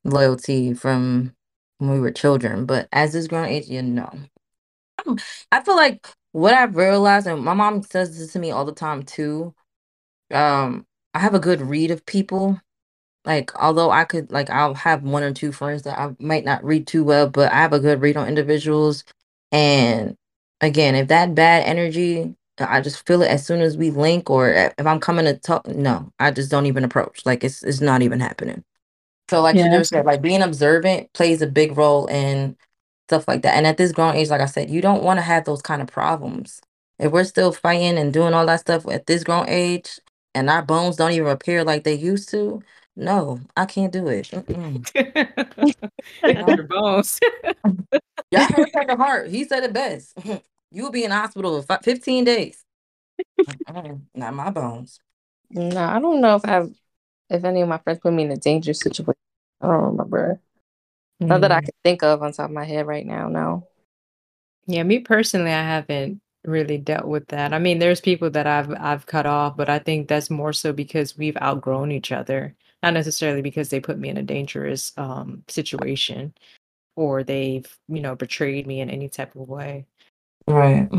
loyalty 0.03 0.73
from 0.73 1.33
when 1.83 1.93
we 1.93 2.01
were 2.01 2.11
children. 2.11 2.65
But 2.67 2.89
as 2.93 3.13
this 3.13 3.27
grown 3.29 3.47
age, 3.47 3.67
you 3.69 3.83
know, 3.83 4.11
I 5.51 5.61
feel 5.63 5.75
like 5.75 6.07
what 6.33 6.53
I've 6.53 6.75
realized, 6.75 7.27
and 7.27 7.43
my 7.43 7.53
mom 7.53 7.83
says 7.83 8.17
this 8.17 8.33
to 8.33 8.39
me 8.39 8.51
all 8.51 8.65
the 8.65 8.73
time 8.73 9.03
too. 9.03 9.53
Um, 10.31 10.85
I 11.13 11.19
have 11.19 11.35
a 11.35 11.39
good 11.39 11.61
read 11.61 11.91
of 11.91 12.05
people. 12.05 12.59
Like, 13.25 13.55
although 13.61 13.91
I 13.91 14.05
could, 14.05 14.31
like, 14.31 14.49
I'll 14.49 14.73
have 14.75 15.03
one 15.03 15.23
or 15.23 15.33
two 15.33 15.51
friends 15.51 15.83
that 15.83 15.99
I 15.99 16.15
might 16.19 16.45
not 16.45 16.63
read 16.65 16.87
too 16.87 17.03
well, 17.03 17.29
but 17.29 17.51
I 17.53 17.57
have 17.57 17.73
a 17.73 17.79
good 17.79 18.01
read 18.01 18.17
on 18.17 18.27
individuals. 18.27 19.03
And 19.51 20.17
again, 20.61 20.95
if 20.95 21.07
that 21.09 21.35
bad 21.35 21.65
energy, 21.65 22.35
I 22.59 22.81
just 22.81 23.07
feel 23.07 23.21
it 23.21 23.29
as 23.29 23.45
soon 23.45 23.61
as 23.61 23.77
we 23.77 23.91
link, 23.91 24.29
or 24.29 24.49
if 24.51 24.87
I'm 24.87 24.99
coming 24.99 25.25
to 25.25 25.35
talk, 25.37 25.67
no, 25.67 26.11
I 26.19 26.31
just 26.31 26.51
don't 26.51 26.65
even 26.67 26.83
approach. 26.83 27.25
Like, 27.25 27.43
it's 27.45 27.63
it's 27.63 27.81
not 27.81 28.01
even 28.03 28.19
happening. 28.19 28.63
So, 29.33 29.41
like 29.41 29.55
Yeah. 29.55 29.75
you 29.79 29.83
said, 29.83 30.05
like 30.05 30.21
being 30.21 30.43
observant 30.43 31.11
plays 31.13 31.41
a 31.41 31.47
big 31.47 31.75
role 31.75 32.05
in 32.05 32.55
stuff 33.07 33.27
like 33.27 33.41
that. 33.41 33.55
And 33.55 33.65
at 33.65 33.77
this 33.77 33.91
grown 33.91 34.13
age, 34.15 34.29
like 34.29 34.41
I 34.41 34.45
said, 34.45 34.69
you 34.69 34.79
don't 34.79 35.01
want 35.01 35.17
to 35.17 35.23
have 35.23 35.45
those 35.45 35.63
kind 35.63 35.81
of 35.81 35.87
problems. 35.87 36.61
If 36.99 37.11
we're 37.11 37.23
still 37.23 37.51
fighting 37.51 37.97
and 37.97 38.13
doing 38.13 38.35
all 38.35 38.45
that 38.45 38.59
stuff 38.59 38.87
at 38.87 39.07
this 39.07 39.23
grown 39.23 39.49
age, 39.49 39.99
and 40.35 40.51
our 40.51 40.61
bones 40.61 40.97
don't 40.97 41.13
even 41.13 41.25
repair 41.25 41.63
like 41.63 41.83
they 41.83 41.95
used 41.95 42.29
to, 42.29 42.61
no, 42.95 43.39
I 43.57 43.65
can't 43.65 43.91
do 43.91 44.07
it. 44.07 44.31
Extra 46.23 46.63
bones. 46.65 47.19
Y'all 48.29 48.45
heard 48.51 48.71
Kevin 48.71 48.97
Hart. 48.97 49.31
He 49.31 49.45
said 49.45 49.63
it 49.63 49.73
best. 49.73 50.15
you 50.71 50.83
will 50.83 50.91
be 50.91 51.05
in 51.05 51.09
hospital 51.09 51.59
for 51.63 51.79
15 51.81 52.23
days. 52.23 52.63
Not 54.13 54.35
my 54.35 54.51
bones. 54.51 54.99
No, 55.49 55.83
I 55.83 55.97
don't 55.97 56.21
know 56.21 56.35
if 56.35 56.45
I've 56.45 56.69
if 57.29 57.43
any 57.43 57.61
of 57.61 57.67
my 57.67 57.79
friends 57.79 57.99
put 57.99 58.13
me 58.13 58.23
in 58.23 58.31
a 58.31 58.37
dangerous 58.37 58.79
situation. 58.79 59.22
I 59.63 59.67
don't 59.67 59.83
remember. 59.83 60.39
Not 61.19 61.41
that 61.41 61.51
I 61.51 61.61
Mm. 61.61 61.65
can 61.65 61.73
think 61.83 62.03
of 62.03 62.21
on 62.21 62.33
top 62.33 62.49
of 62.49 62.51
my 62.51 62.65
head 62.65 62.85
right 62.85 63.05
now. 63.05 63.29
No. 63.29 63.67
Yeah, 64.65 64.83
me 64.83 64.99
personally, 64.99 65.51
I 65.51 65.63
haven't 65.63 66.21
really 66.43 66.77
dealt 66.77 67.05
with 67.07 67.27
that. 67.29 67.53
I 67.53 67.59
mean, 67.59 67.79
there's 67.79 68.01
people 68.01 68.29
that 68.31 68.47
I've 68.47 68.71
I've 68.71 69.05
cut 69.05 69.25
off, 69.25 69.55
but 69.55 69.69
I 69.69 69.79
think 69.79 70.07
that's 70.07 70.29
more 70.29 70.53
so 70.53 70.73
because 70.73 71.17
we've 71.17 71.37
outgrown 71.41 71.91
each 71.91 72.11
other, 72.11 72.55
not 72.81 72.93
necessarily 72.93 73.41
because 73.41 73.69
they 73.69 73.79
put 73.79 73.97
me 73.97 74.09
in 74.09 74.17
a 74.17 74.23
dangerous 74.23 74.91
um 74.97 75.43
situation 75.47 76.33
or 76.95 77.23
they've, 77.23 77.67
you 77.87 78.01
know, 78.01 78.15
betrayed 78.15 78.67
me 78.67 78.81
in 78.81 78.89
any 78.89 79.09
type 79.09 79.35
of 79.35 79.47
way. 79.47 79.85
Right. 80.47 80.89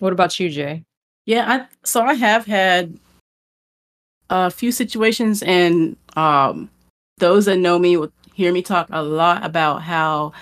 What 0.00 0.12
about 0.12 0.38
you, 0.40 0.48
Jaye? 0.48 0.84
Yeah, 1.26 1.44
I 1.48 1.68
so 1.84 2.02
I 2.02 2.14
have 2.14 2.46
had 2.46 2.98
a 4.30 4.50
few 4.50 4.72
situations, 4.72 5.42
and 5.42 5.96
um, 6.16 6.70
those 7.18 7.46
that 7.46 7.56
know 7.56 7.78
me 7.78 7.96
will 7.96 8.12
hear 8.34 8.52
me 8.52 8.62
talk 8.62 8.88
a 8.90 9.02
lot 9.02 9.44
about 9.44 9.82
how 9.82 10.32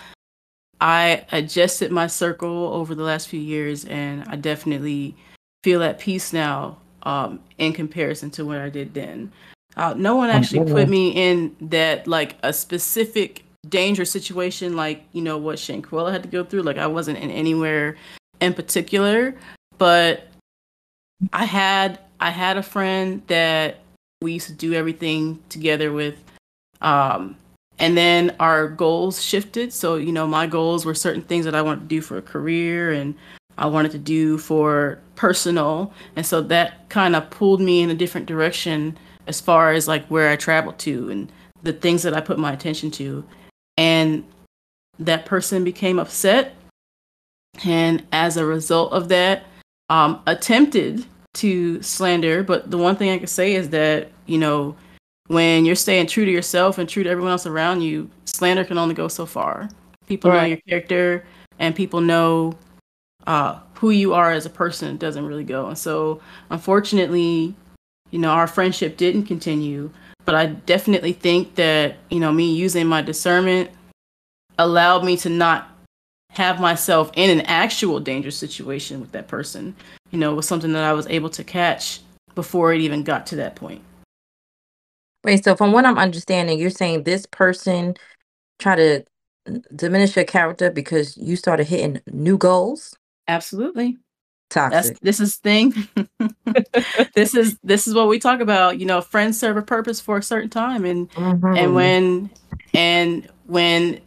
I 0.81 1.25
adjusted 1.33 1.91
my 1.93 2.07
circle 2.07 2.73
over 2.73 2.95
the 2.95 3.03
last 3.03 3.29
few 3.29 3.41
years, 3.41 3.85
and 3.85 4.25
I 4.29 4.37
definitely 4.37 5.15
feel 5.63 5.83
at 5.83 5.99
peace 5.99 6.33
now 6.33 6.79
um, 7.03 7.41
in 7.59 7.73
comparison 7.73 8.31
to 8.31 8.45
what 8.45 8.59
I 8.59 8.71
did 8.71 8.95
then. 8.95 9.33
Uh, 9.77 9.95
no 9.97 10.17
one 10.17 10.31
actually 10.31 10.71
put 10.71 10.89
me 10.89 11.11
in 11.11 11.55
that 11.61 12.07
like 12.07 12.37
a 12.43 12.53
specific 12.53 13.45
dangerous 13.69 14.11
situation, 14.11 14.75
like 14.75 15.05
you 15.13 15.23
know 15.23 15.39
what 15.39 15.57
Shanquella 15.59 16.13
had 16.13 16.23
to 16.23 16.29
go 16.29 16.45
through. 16.45 16.63
Like 16.63 16.79
I 16.79 16.87
wasn't 16.87 17.19
in 17.19 17.31
anywhere 17.31 17.97
in 18.41 18.55
particular, 18.55 19.35
but 19.79 20.29
I 21.33 21.45
had 21.45 22.01
I 22.21 22.31
had 22.31 22.57
a 22.57 22.63
friend 22.63 23.23
that 23.27 23.81
we 24.23 24.33
used 24.33 24.49
to 24.49 24.55
do 24.55 24.75
everything 24.75 25.43
together 25.49 25.93
with. 25.93 26.17
Um, 26.81 27.37
and 27.79 27.97
then 27.97 28.37
our 28.39 28.69
goals 28.69 29.23
shifted. 29.23 29.73
So, 29.73 29.97
you 29.97 30.13
know, 30.13 30.27
my 30.27 30.47
goals 30.47 30.85
were 30.85 30.95
certain 30.95 31.23
things 31.23 31.47
that 31.47 31.55
I 31.55 31.63
wanted 31.63 31.81
to 31.81 31.87
do 31.87 32.01
for 32.03 32.19
a 32.19 32.23
career 32.23 32.93
and 32.93 33.15
I 33.57 33.67
wanted 33.67 33.93
to 33.93 33.99
do 33.99 34.39
for 34.39 34.99
personal. 35.17 35.93
And 36.17 36.25
so 36.25 36.43
that 36.43 36.89
kind 36.89 37.17
of 37.17 37.31
pulled 37.31 37.61
me 37.61 37.83
in 37.83 37.91
a 37.91 37.95
different 37.95 38.27
direction 38.27 38.99
as 39.27 39.41
far 39.41 39.73
as 39.73 39.89
like 39.89 40.07
where 40.07 40.31
I 40.31 40.37
traveled 40.37 40.79
to 40.81 41.11
and 41.11 41.33
the 41.63 41.73
things 41.73 42.03
that 42.03 42.15
I 42.15 42.21
put 42.21 42.39
my 42.39 42.53
attention 42.53 42.91
to. 42.93 43.25
And 43.77 44.25
that 44.99 45.25
person 45.25 45.65
became 45.65 45.99
upset. 45.99 46.55
And 47.65 48.07
as 48.13 48.37
a 48.37 48.45
result 48.45 48.93
of 48.93 49.09
that, 49.09 49.45
um, 49.89 50.23
attempted 50.27 51.05
to 51.35 51.83
slander. 51.83 52.43
But 52.43 52.71
the 52.71 52.79
one 52.79 52.97
thing 52.97 53.11
I 53.11 53.19
can 53.19 53.27
say 53.27 53.55
is 53.55 53.71
that, 53.71 54.11
you 54.27 54.39
know, 54.39 54.77
when 55.31 55.65
you're 55.65 55.77
staying 55.77 56.09
true 56.09 56.25
to 56.25 56.31
yourself 56.31 56.77
and 56.79 56.89
true 56.89 57.05
to 57.05 57.09
everyone 57.09 57.31
else 57.31 57.47
around 57.47 57.83
you, 57.83 58.11
slander 58.25 58.65
can 58.65 58.77
only 58.77 58.97
go 58.97 59.07
so 59.07 59.25
far. 59.25 59.69
People 60.09 60.33
know 60.33 60.43
your 60.43 60.59
character 60.69 61.25
and 61.61 61.73
people 61.73 62.01
know 62.01 62.53
uh, 63.29 63.61
who 63.75 63.91
you 63.91 64.13
are 64.13 64.33
as 64.33 64.45
a 64.45 64.51
person. 64.51 64.93
It 64.93 64.99
doesn't 64.99 65.25
really 65.25 65.45
go. 65.45 65.69
And 65.69 65.79
so, 65.79 66.21
unfortunately, 66.51 67.55
you 68.11 68.19
know, 68.19 68.31
our 68.31 68.49
friendship 68.49 68.97
didn't 68.97 69.27
continue. 69.27 69.93
But 70.25 70.35
I 70.35 70.47
definitely 70.47 71.13
think 71.13 71.55
that, 71.55 71.99
you 72.11 72.19
know, 72.19 72.33
me 72.33 72.53
using 72.53 72.89
my 72.89 73.01
discernment 73.01 73.71
allowed 74.59 75.05
me 75.05 75.17
to 75.19 75.29
not 75.29 75.69
have 76.33 76.61
myself 76.61 77.09
in 77.15 77.31
an 77.31 77.47
actual 77.47 78.01
dangerous 78.01 78.37
situation 78.37 79.01
with 79.01 79.13
that 79.13 79.29
person. 79.29 79.77
You 80.11 80.19
know, 80.19 80.35
was 80.35 80.49
something 80.49 80.73
that 80.73 80.83
I 80.83 80.93
was 80.93 81.07
able 81.07 81.31
to 81.31 81.45
catch 81.45 82.01
before 82.35 82.73
it 82.73 82.81
even 82.81 83.05
got 83.05 83.27
to 83.27 83.37
that 83.37 83.55
point. 83.55 83.83
Wait, 85.25 85.45
so 85.45 85.55
from 85.55 85.73
what 85.73 85.85
I'm 85.85 85.99
understanding, 85.99 86.59
you're 86.59 86.71
saying 86.71 87.03
this 87.03 87.27
person 87.27 87.95
try 88.59 88.77
to 88.77 89.05
diminish 89.75 90.17
your 90.17 90.25
character 90.25 90.71
because 90.71 91.17
you 91.17 91.37
started 91.37 91.67
hitting 91.67 92.01
new 92.11 92.39
goals? 92.39 92.97
Absolutely. 93.29 93.99
That's 94.51 94.89
Toxic. 94.89 95.01
this 95.01 95.21
is 95.21 95.37
thing. 95.37 95.75
this 97.15 97.35
is 97.35 97.57
this 97.63 97.87
is 97.87 97.95
what 97.95 98.09
we 98.09 98.19
talk 98.19 98.41
about. 98.41 98.79
You 98.79 98.87
know, 98.87 99.01
friends 99.01 99.39
serve 99.39 99.57
a 99.57 99.63
purpose 99.63 100.01
for 100.01 100.19
a 100.19 100.23
certain 100.23 100.51
time, 100.51 100.85
and 100.85 101.09
Mhm. 101.11 101.57
and 101.57 101.75
when 101.75 102.31
and 102.75 103.29
when 103.47 104.01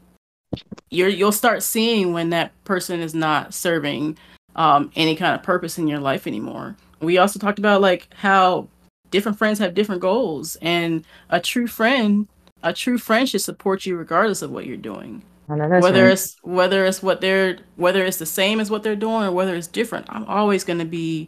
you're 0.89 1.09
you'll 1.09 1.31
start 1.31 1.63
seeing 1.63 2.13
when 2.13 2.29
that 2.31 2.51
person 2.65 2.99
is 2.99 3.13
not 3.15 3.53
serving 3.53 4.17
um, 4.55 4.91
any 4.95 5.15
kind 5.15 5.33
of 5.33 5.43
purpose 5.43 5.77
in 5.77 5.87
your 5.87 5.99
life 5.99 6.27
anymore. 6.27 6.75
We 6.99 7.17
also 7.17 7.39
talked 7.39 7.59
about 7.59 7.81
like 7.81 8.07
how 8.13 8.67
different 9.13 9.37
friends 9.37 9.59
have 9.59 9.73
different 9.73 10.01
goals, 10.01 10.57
and 10.61 11.05
a 11.29 11.39
true 11.39 11.67
friend, 11.67 12.27
a 12.63 12.73
true 12.73 12.97
friend 12.97 13.29
should 13.29 13.41
support 13.41 13.85
you 13.85 13.95
regardless 13.95 14.41
of 14.41 14.51
what 14.51 14.65
you're 14.65 14.75
doing. 14.75 15.23
I 15.47 15.55
know 15.55 15.69
that's 15.69 15.83
whether 15.83 16.09
it's 16.09 16.35
whether 16.41 16.85
it's 16.85 17.01
what 17.01 17.21
they're 17.21 17.59
whether 17.77 18.03
it's 18.03 18.17
the 18.17 18.25
same 18.25 18.59
as 18.59 18.69
what 18.69 18.83
they're 18.83 18.95
doing 18.95 19.23
or 19.23 19.31
whether 19.31 19.53
it's 19.55 19.67
different 19.67 20.05
i'm 20.07 20.23
always 20.23 20.63
going 20.63 20.79
to 20.79 20.85
be 20.85 21.27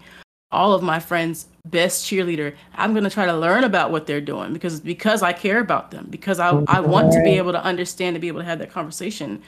all 0.52 0.74
of 0.74 0.82
my 0.82 1.00
friends 1.00 1.48
best 1.66 2.06
cheerleader. 2.06 2.56
I'm 2.76 2.94
going 2.94 3.04
to 3.04 3.10
try 3.10 3.26
to 3.26 3.36
learn 3.38 3.64
about 3.64 3.92
what 3.92 4.08
they're 4.08 4.22
doing 4.22 4.54
because 4.54 4.80
because 4.80 5.22
i 5.22 5.34
care 5.34 5.60
about 5.60 5.92
them 5.92 6.08
because 6.10 6.40
i, 6.40 6.50
I 6.68 6.80
want 6.80 7.12
to 7.14 7.22
be 7.24 7.38
able 7.38 7.52
to 7.52 7.64
understand 7.64 8.16
to 8.16 8.20
be 8.20 8.28
able 8.28 8.40
to 8.40 8.46
have 8.46 8.60
that 8.60 8.72
conversation. 8.72 9.42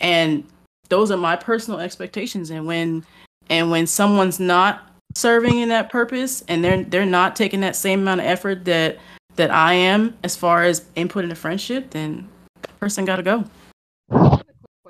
And 0.00 0.44
those 0.88 1.10
are 1.10 1.16
my 1.16 1.36
personal 1.36 1.80
expectations 1.80 2.50
and 2.50 2.66
when 2.66 3.04
and 3.50 3.70
when 3.70 3.86
someone's 3.86 4.40
not 4.40 4.87
serving 5.18 5.58
in 5.58 5.68
that 5.68 5.90
purpose 5.90 6.44
and 6.48 6.62
they're 6.62 6.84
they're 6.84 7.06
not 7.06 7.34
taking 7.34 7.60
that 7.60 7.74
same 7.74 8.00
amount 8.00 8.20
of 8.20 8.26
effort 8.26 8.64
that 8.64 8.98
that 9.36 9.50
i 9.50 9.72
am 9.72 10.16
as 10.22 10.36
far 10.36 10.62
as 10.64 10.84
input 10.94 11.24
in 11.24 11.30
a 11.30 11.34
friendship 11.34 11.90
then 11.90 12.28
that 12.62 12.78
person 12.78 13.04
got 13.04 13.16
to 13.16 13.22
go 13.22 13.44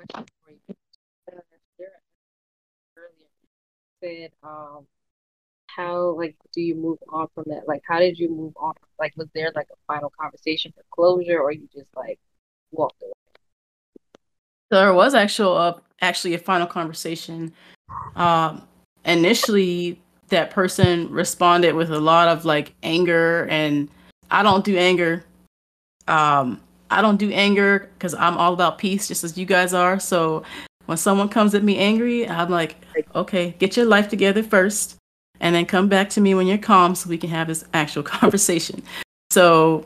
question 0.09 0.25
for 0.43 0.51
you. 0.51 0.75
Uh, 1.27 1.41
earlier 2.97 3.29
said, 4.01 4.31
um, 4.43 4.85
how 5.67 6.15
like 6.17 6.35
do 6.53 6.61
you 6.61 6.75
move 6.75 6.97
on 7.09 7.27
from 7.35 7.45
that? 7.47 7.67
Like, 7.67 7.81
how 7.87 7.99
did 7.99 8.17
you 8.17 8.29
move 8.29 8.53
on? 8.57 8.73
Like, 8.99 9.13
was 9.17 9.27
there 9.33 9.51
like 9.55 9.67
a 9.71 9.77
final 9.87 10.11
conversation 10.19 10.73
for 10.75 10.83
closure, 10.91 11.39
or 11.39 11.51
you 11.51 11.67
just 11.73 11.89
like 11.95 12.19
walked 12.71 13.01
away? 13.01 13.11
There 14.71 14.93
was 14.93 15.13
actual 15.13 15.55
uh, 15.55 15.73
actually 16.01 16.33
a 16.33 16.39
final 16.39 16.67
conversation. 16.67 17.53
Um, 18.15 18.67
initially, 19.05 20.01
that 20.29 20.51
person 20.51 21.09
responded 21.09 21.73
with 21.73 21.91
a 21.91 21.99
lot 21.99 22.27
of 22.27 22.45
like 22.45 22.73
anger, 22.83 23.47
and 23.49 23.89
I 24.31 24.43
don't 24.43 24.63
do 24.63 24.77
anger. 24.77 25.23
Um, 26.07 26.61
I 26.89 27.01
don't 27.01 27.17
do 27.17 27.31
anger 27.31 27.89
because 27.93 28.13
I'm 28.13 28.37
all 28.37 28.53
about 28.53 28.77
peace, 28.77 29.07
just 29.07 29.23
as 29.23 29.37
you 29.37 29.45
guys 29.45 29.73
are. 29.73 29.99
So 29.99 30.43
when 30.85 30.97
someone 30.97 31.29
comes 31.29 31.53
at 31.53 31.63
me 31.63 31.77
angry, 31.77 32.27
I'm 32.27 32.49
like, 32.49 32.75
okay, 33.13 33.55
get 33.59 33.77
your 33.77 33.85
life 33.85 34.09
together 34.09 34.41
first, 34.41 34.95
and 35.39 35.53
then 35.53 35.65
come 35.65 35.87
back 35.87 36.09
to 36.11 36.21
me 36.21 36.33
when 36.33 36.47
you're 36.47 36.57
calm 36.57 36.95
so 36.95 37.09
we 37.09 37.17
can 37.17 37.29
have 37.29 37.47
this 37.47 37.63
actual 37.73 38.03
conversation. 38.17 38.81
So 39.31 39.85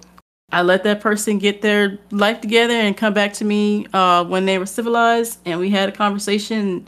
I 0.52 0.62
let 0.62 0.84
that 0.84 1.02
person 1.02 1.40
get 1.40 1.62
their 1.62 1.98
life 2.12 2.40
together 2.40 2.76
and 2.76 2.96
come 2.96 3.14
back 3.14 3.34
to 3.34 3.46
me 3.46 3.88
uh, 3.92 4.24
when 4.24 4.46
they 4.46 4.58
were 4.60 4.66
civilized, 4.66 5.40
and 5.46 5.60
we 5.60 5.70
had 5.70 5.90
a 5.90 5.92
conversation. 5.92 6.88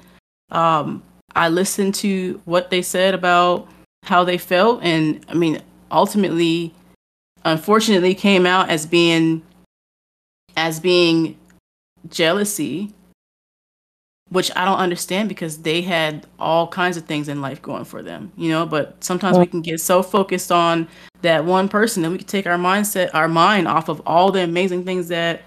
Um, 0.51 1.03
I 1.35 1.49
listened 1.49 1.95
to 1.95 2.41
what 2.45 2.69
they 2.69 2.81
said 2.81 3.13
about 3.13 3.67
how 4.03 4.23
they 4.23 4.37
felt, 4.37 4.81
and 4.83 5.25
I 5.27 5.33
mean, 5.33 5.61
ultimately, 5.91 6.73
unfortunately, 7.43 8.15
came 8.15 8.45
out 8.45 8.69
as 8.69 8.85
being 8.85 9.43
as 10.57 10.79
being 10.79 11.37
jealousy, 12.09 12.93
which 14.29 14.51
I 14.55 14.63
don't 14.63 14.77
understand 14.77 15.27
because 15.27 15.59
they 15.59 15.81
had 15.81 16.25
all 16.39 16.67
kinds 16.67 16.97
of 16.97 17.05
things 17.05 17.27
in 17.27 17.41
life 17.41 17.61
going 17.61 17.85
for 17.85 18.01
them, 18.01 18.31
you 18.37 18.49
know. 18.49 18.65
But 18.65 19.03
sometimes 19.03 19.37
we 19.37 19.45
can 19.45 19.61
get 19.61 19.81
so 19.81 20.01
focused 20.01 20.51
on 20.51 20.87
that 21.21 21.45
one 21.45 21.67
person 21.67 22.03
that 22.03 22.11
we 22.11 22.17
can 22.17 22.27
take 22.27 22.47
our 22.47 22.57
mindset, 22.57 23.09
our 23.13 23.27
mind 23.27 23.67
off 23.67 23.89
of 23.89 24.01
all 24.05 24.31
the 24.31 24.43
amazing 24.43 24.85
things 24.85 25.09
that 25.09 25.41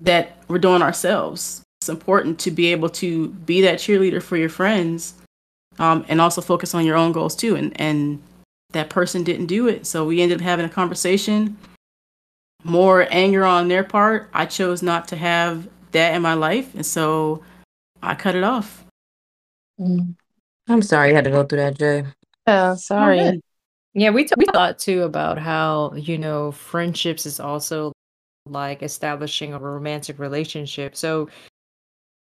that 0.00 0.42
we're 0.48 0.58
doing 0.58 0.82
ourselves. 0.82 1.62
It's 1.86 1.88
important 1.88 2.40
to 2.40 2.50
be 2.50 2.72
able 2.72 2.88
to 2.88 3.28
be 3.28 3.60
that 3.60 3.78
cheerleader 3.78 4.20
for 4.20 4.36
your 4.36 4.48
friends, 4.48 5.14
um, 5.78 6.04
and 6.08 6.20
also 6.20 6.40
focus 6.40 6.74
on 6.74 6.84
your 6.84 6.96
own 6.96 7.12
goals 7.12 7.36
too. 7.36 7.54
And 7.54 7.80
and 7.80 8.20
that 8.72 8.90
person 8.90 9.22
didn't 9.22 9.46
do 9.46 9.68
it, 9.68 9.86
so 9.86 10.04
we 10.04 10.20
ended 10.20 10.38
up 10.38 10.42
having 10.42 10.66
a 10.66 10.68
conversation 10.68 11.56
more 12.64 13.06
anger 13.12 13.44
on 13.44 13.68
their 13.68 13.84
part. 13.84 14.28
I 14.34 14.46
chose 14.46 14.82
not 14.82 15.06
to 15.08 15.16
have 15.16 15.68
that 15.92 16.12
in 16.12 16.22
my 16.22 16.34
life, 16.34 16.74
and 16.74 16.84
so 16.84 17.44
I 18.02 18.16
cut 18.16 18.34
it 18.34 18.42
off. 18.42 18.84
Mm. 19.78 20.16
I'm 20.68 20.82
sorry 20.82 21.10
you 21.10 21.14
had 21.14 21.22
to 21.22 21.30
go 21.30 21.44
through 21.44 21.60
that, 21.60 21.78
Jaye. 21.78 22.12
Yeah, 22.48 22.74
sorry. 22.74 23.40
Yeah, 23.94 24.10
we, 24.10 24.24
t- 24.24 24.34
we 24.36 24.46
thought 24.46 24.80
too 24.80 25.04
about 25.04 25.38
how, 25.38 25.94
you 25.94 26.18
know, 26.18 26.50
friendships 26.50 27.26
is 27.26 27.38
also 27.38 27.92
like 28.44 28.82
establishing 28.82 29.54
a 29.54 29.58
romantic 29.60 30.18
relationship. 30.18 30.96
So 30.96 31.28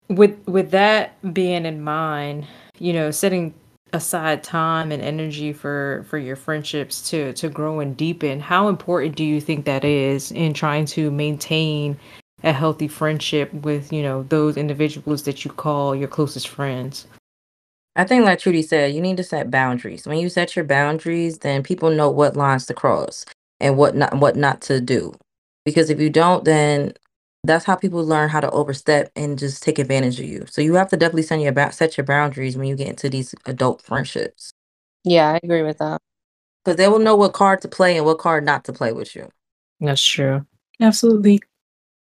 with 0.09 0.36
with 0.46 0.70
that 0.70 1.12
being 1.34 1.64
in 1.66 1.82
mind, 1.82 2.46
you 2.78 2.92
know, 2.92 3.11
setting 3.11 3.54
aside 3.92 4.42
time 4.42 4.92
and 4.92 5.02
energy 5.02 5.52
for 5.52 6.04
for 6.09 6.18
your 6.18 6.36
friendships 6.36 7.09
to 7.11 7.32
to 7.32 7.48
grow 7.48 7.80
and 7.80 7.96
deepen 7.96 8.38
how 8.38 8.68
important 8.68 9.16
do 9.16 9.24
you 9.24 9.40
think 9.40 9.64
that 9.64 9.82
is 9.82 10.30
in 10.32 10.52
trying 10.52 10.84
to 10.84 11.11
maintain 11.11 11.96
a 12.44 12.52
healthy 12.52 12.86
friendship 12.86 13.50
with 13.54 13.90
you 13.90 14.02
know 14.02 14.24
those 14.24 14.59
individuals 14.59 15.22
that 15.22 15.42
you 15.42 15.50
call 15.50 15.96
your 15.96 16.06
closest 16.06 16.48
friends 16.48 17.06
I 17.96 18.04
think, 18.04 18.24
like 18.24 18.38
Trudie 18.38 18.64
said, 18.64 18.94
you 18.94 19.00
need 19.00 19.16
to 19.16 19.24
set 19.24 19.50
boundaries. 19.50 20.06
When 20.06 20.18
you 20.18 20.28
set 20.28 20.54
your 20.54 20.64
boundaries, 20.64 21.38
then 21.38 21.64
people 21.64 21.90
know 21.90 22.09
what 22.09 22.36
lines 22.36 22.64
to 22.66 22.74
cross 22.74 23.26
and 23.59 23.76
what 23.76 23.96
not 23.96 24.16
what 24.18 24.36
not 24.36 24.61
to 24.62 24.80
do. 24.80 25.12
Because 25.64 25.90
if 25.90 25.98
you 26.00 26.09
don't, 26.09 26.44
then 26.44 26.92
that's 27.45 27.64
how 27.64 27.76
people 27.76 28.05
learn 28.05 28.28
how 28.28 28.41
to 28.41 28.51
overstep 28.51 29.11
and 29.16 29.39
just 29.39 29.62
take 29.62 29.78
advantage 29.78 30.18
of 30.18 30.26
you. 30.26 30.45
So 30.49 30.61
you 30.61 30.74
have 30.74 30.89
to 30.91 30.97
definitely 30.97 31.22
set 31.22 31.41
your 31.41 31.53
ba- 31.53 31.72
set 31.72 31.97
your 31.97 32.05
boundaries 32.05 32.57
when 32.57 32.66
you 32.66 32.76
get 32.76 32.89
into 32.89 33.09
these 33.09 33.34
adult 33.47 33.82
friendships. 33.82 34.53
Yeah, 35.05 35.32
I 35.32 35.41
agree 35.43 35.62
with 35.62 35.78
that. 35.78 36.01
Because 36.64 36.76
they 36.76 36.89
will 36.89 36.99
know 36.99 37.16
what 37.16 37.32
card 37.32 37.62
to 37.62 37.68
play 37.68 37.97
and 37.97 38.05
what 38.05 38.18
card 38.18 38.45
not 38.45 38.64
to 38.64 38.72
play 38.72 38.93
with 38.93 39.14
you. 39.14 39.30
that's 39.80 40.03
true 40.03 40.45
Absolutely. 40.80 41.41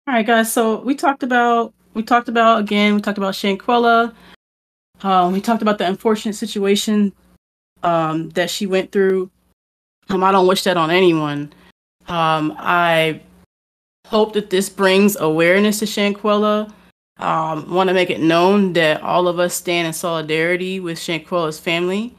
All 0.07 0.15
right, 0.15 0.27
guys. 0.27 0.53
So 0.53 0.81
we 0.81 0.95
talked 0.95 1.23
about 1.23 1.73
we 1.95 2.03
talked 2.03 2.29
about 2.29 2.61
again. 2.61 2.95
We 2.95 3.01
talked 3.01 3.19
about 3.19 3.35
Shanquella. 3.35 4.13
Um, 5.03 5.33
we 5.33 5.41
talked 5.41 5.63
about 5.63 5.79
the 5.79 5.87
unfortunate 5.87 6.35
situation 6.35 7.13
um, 7.83 8.31
that 8.31 8.51
she 8.51 8.67
went 8.67 8.91
through. 8.91 9.31
Um, 10.09 10.25
I 10.25 10.33
don't 10.33 10.47
wish 10.47 10.65
that 10.65 10.77
on 10.77 10.91
anyone. 10.91 11.53
Um, 12.09 12.55
I 12.59 13.21
hope 14.07 14.33
that 14.35 14.51
this 14.51 14.69
brings 14.69 15.17
awareness 15.17 15.79
to 15.81 15.87
Shanquella. 15.87 16.73
Um, 17.19 17.73
Want 17.73 17.89
to 17.89 17.95
make 17.95 18.11
it 18.11 18.21
known 18.21 18.73
that 18.75 19.03
all 19.03 19.29
of 19.29 19.39
us 19.39 19.55
stand 19.55 19.87
in 19.87 19.93
solidarity 19.93 20.81
with 20.81 20.99
Shanquella's 20.99 21.61
family. 21.61 22.15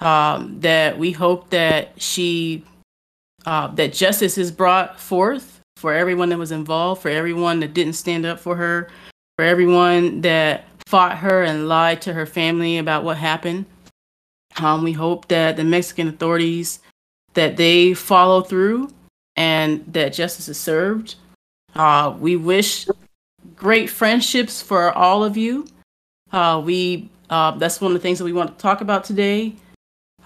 Um, 0.00 0.60
that 0.60 0.98
we 0.98 1.10
hope 1.12 1.50
that 1.50 2.00
she 2.00 2.64
uh, 3.44 3.68
that 3.68 3.92
justice 3.92 4.38
is 4.38 4.50
brought 4.50 4.98
forth 4.98 5.60
for 5.76 5.92
everyone 5.92 6.30
that 6.30 6.38
was 6.38 6.52
involved, 6.52 7.02
for 7.02 7.10
everyone 7.10 7.60
that 7.60 7.74
didn't 7.74 7.94
stand 7.94 8.24
up 8.24 8.40
for 8.40 8.56
her, 8.56 8.88
for 9.36 9.44
everyone 9.44 10.20
that 10.22 10.64
fought 10.86 11.18
her 11.18 11.42
and 11.42 11.68
lied 11.68 12.02
to 12.02 12.12
her 12.12 12.26
family 12.26 12.78
about 12.78 13.04
what 13.04 13.16
happened. 13.16 13.64
Um, 14.58 14.82
we 14.82 14.92
hope 14.92 15.28
that 15.28 15.56
the 15.56 15.64
Mexican 15.64 16.08
authorities 16.08 16.80
that 17.34 17.56
they 17.56 17.94
follow 17.94 18.42
through 18.42 18.90
and 19.40 19.82
that 19.94 20.12
justice 20.12 20.50
is 20.50 20.58
served. 20.58 21.14
Uh, 21.74 22.14
we 22.20 22.36
wish 22.36 22.86
great 23.56 23.88
friendships 23.88 24.60
for 24.60 24.92
all 24.92 25.24
of 25.24 25.38
you. 25.38 25.66
Uh, 26.30 26.60
we 26.62 27.08
uh, 27.30 27.52
that's 27.52 27.80
one 27.80 27.92
of 27.92 27.94
the 27.94 28.02
things 28.02 28.18
that 28.18 28.24
we 28.26 28.34
want 28.34 28.50
to 28.50 28.60
talk 28.60 28.82
about 28.82 29.02
today, 29.02 29.54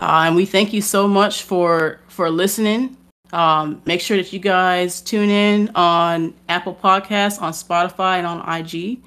uh, 0.00 0.24
and 0.26 0.34
we 0.34 0.44
thank 0.44 0.72
you 0.72 0.82
so 0.82 1.06
much 1.06 1.44
for 1.44 2.00
for 2.08 2.28
listening. 2.28 2.96
Um, 3.32 3.80
make 3.84 4.00
sure 4.00 4.16
that 4.16 4.32
you 4.32 4.40
guys 4.40 5.00
tune 5.00 5.30
in 5.30 5.70
on 5.76 6.34
Apple 6.48 6.74
Podcasts, 6.74 7.40
on 7.40 7.52
Spotify, 7.52 8.18
and 8.18 8.26
on 8.26 8.38
IG 8.58 9.00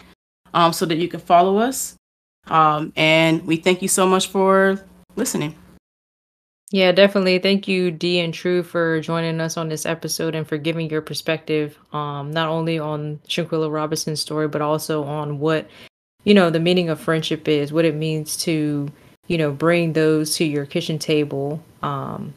um, 0.53 0.71
so 0.71 0.85
that 0.85 0.97
you 0.97 1.09
can 1.09 1.19
follow 1.19 1.57
us. 1.57 1.95
Um, 2.47 2.93
and 2.95 3.45
we 3.45 3.57
thank 3.57 3.81
you 3.81 3.89
so 3.89 4.07
much 4.07 4.27
for 4.27 4.81
listening. 5.17 5.53
Yeah 6.71 6.91
definitely. 6.91 7.39
Thank 7.39 7.67
you 7.67 7.91
d 7.91 8.19
and 8.19 8.33
true 8.33 8.61
for 8.61 8.99
joining 8.99 9.39
us 9.39 9.55
on 9.55 9.69
this 9.69 9.85
episode 9.85 10.35
and 10.35 10.45
for 10.45 10.57
giving 10.57 10.89
your 10.89 11.01
perspective 11.01 11.77
um 11.93 12.31
not 12.31 12.49
only 12.49 12.77
on 12.77 13.19
Shanquella 13.27 13.71
Robinson's 13.71 14.19
story 14.19 14.47
but 14.49 14.61
also 14.61 15.03
on 15.03 15.39
what 15.39 15.67
you 16.25 16.33
know 16.33 16.49
the 16.49 16.59
meaning 16.59 16.89
of 16.89 16.99
friendship 16.99 17.47
is 17.47 17.71
what 17.71 17.85
it 17.85 17.95
means 17.95 18.35
to 18.43 18.89
you 19.27 19.37
know 19.37 19.51
bring 19.51 19.93
those 19.93 20.35
to 20.37 20.45
your 20.45 20.65
kitchen 20.65 20.99
table. 20.99 21.63
Um 21.83 22.33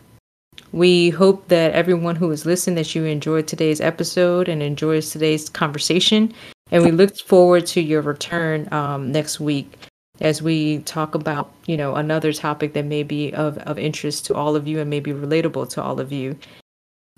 we 0.72 1.10
hope 1.10 1.48
that 1.48 1.72
everyone 1.72 2.16
who 2.16 2.30
is 2.30 2.46
listening 2.46 2.76
that 2.76 2.94
you 2.94 3.04
enjoyed 3.04 3.48
today's 3.48 3.80
episode 3.80 4.48
and 4.48 4.62
enjoys 4.62 5.10
today's 5.10 5.48
conversation 5.48 6.32
and 6.70 6.84
we 6.84 6.92
look 6.92 7.16
forward 7.18 7.66
to 7.66 7.80
your 7.80 8.02
return 8.02 8.72
um, 8.72 9.10
next 9.10 9.40
week 9.40 9.72
as 10.20 10.42
we 10.42 10.78
talk 10.80 11.14
about 11.14 11.52
you 11.66 11.76
know 11.76 11.94
another 11.94 12.32
topic 12.32 12.72
that 12.74 12.84
may 12.84 13.02
be 13.02 13.32
of, 13.32 13.58
of 13.58 13.78
interest 13.78 14.26
to 14.26 14.34
all 14.34 14.56
of 14.56 14.66
you 14.66 14.80
and 14.80 14.90
may 14.90 15.00
be 15.00 15.12
relatable 15.12 15.68
to 15.70 15.82
all 15.82 16.00
of 16.00 16.12
you. 16.12 16.36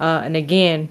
Uh, 0.01 0.23
and 0.25 0.37
again 0.37 0.89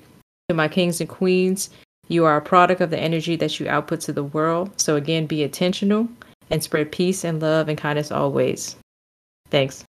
to 0.49 0.55
my 0.55 0.67
kings 0.67 1.01
and 1.01 1.09
queens 1.09 1.69
you 2.11 2.25
are 2.25 2.35
a 2.35 2.41
product 2.41 2.81
of 2.81 2.89
the 2.89 2.99
energy 2.99 3.37
that 3.37 3.57
you 3.57 3.69
output 3.69 4.01
to 4.01 4.11
the 4.11 4.23
world. 4.23 4.69
So 4.77 4.97
again 4.97 5.27
be 5.27 5.43
intentional 5.43 6.09
and 6.49 6.61
spread 6.61 6.91
peace 6.91 7.23
and 7.23 7.41
love 7.41 7.69
and 7.69 7.77
kindness 7.77 8.11
always. 8.11 8.75
Thanks 9.49 9.85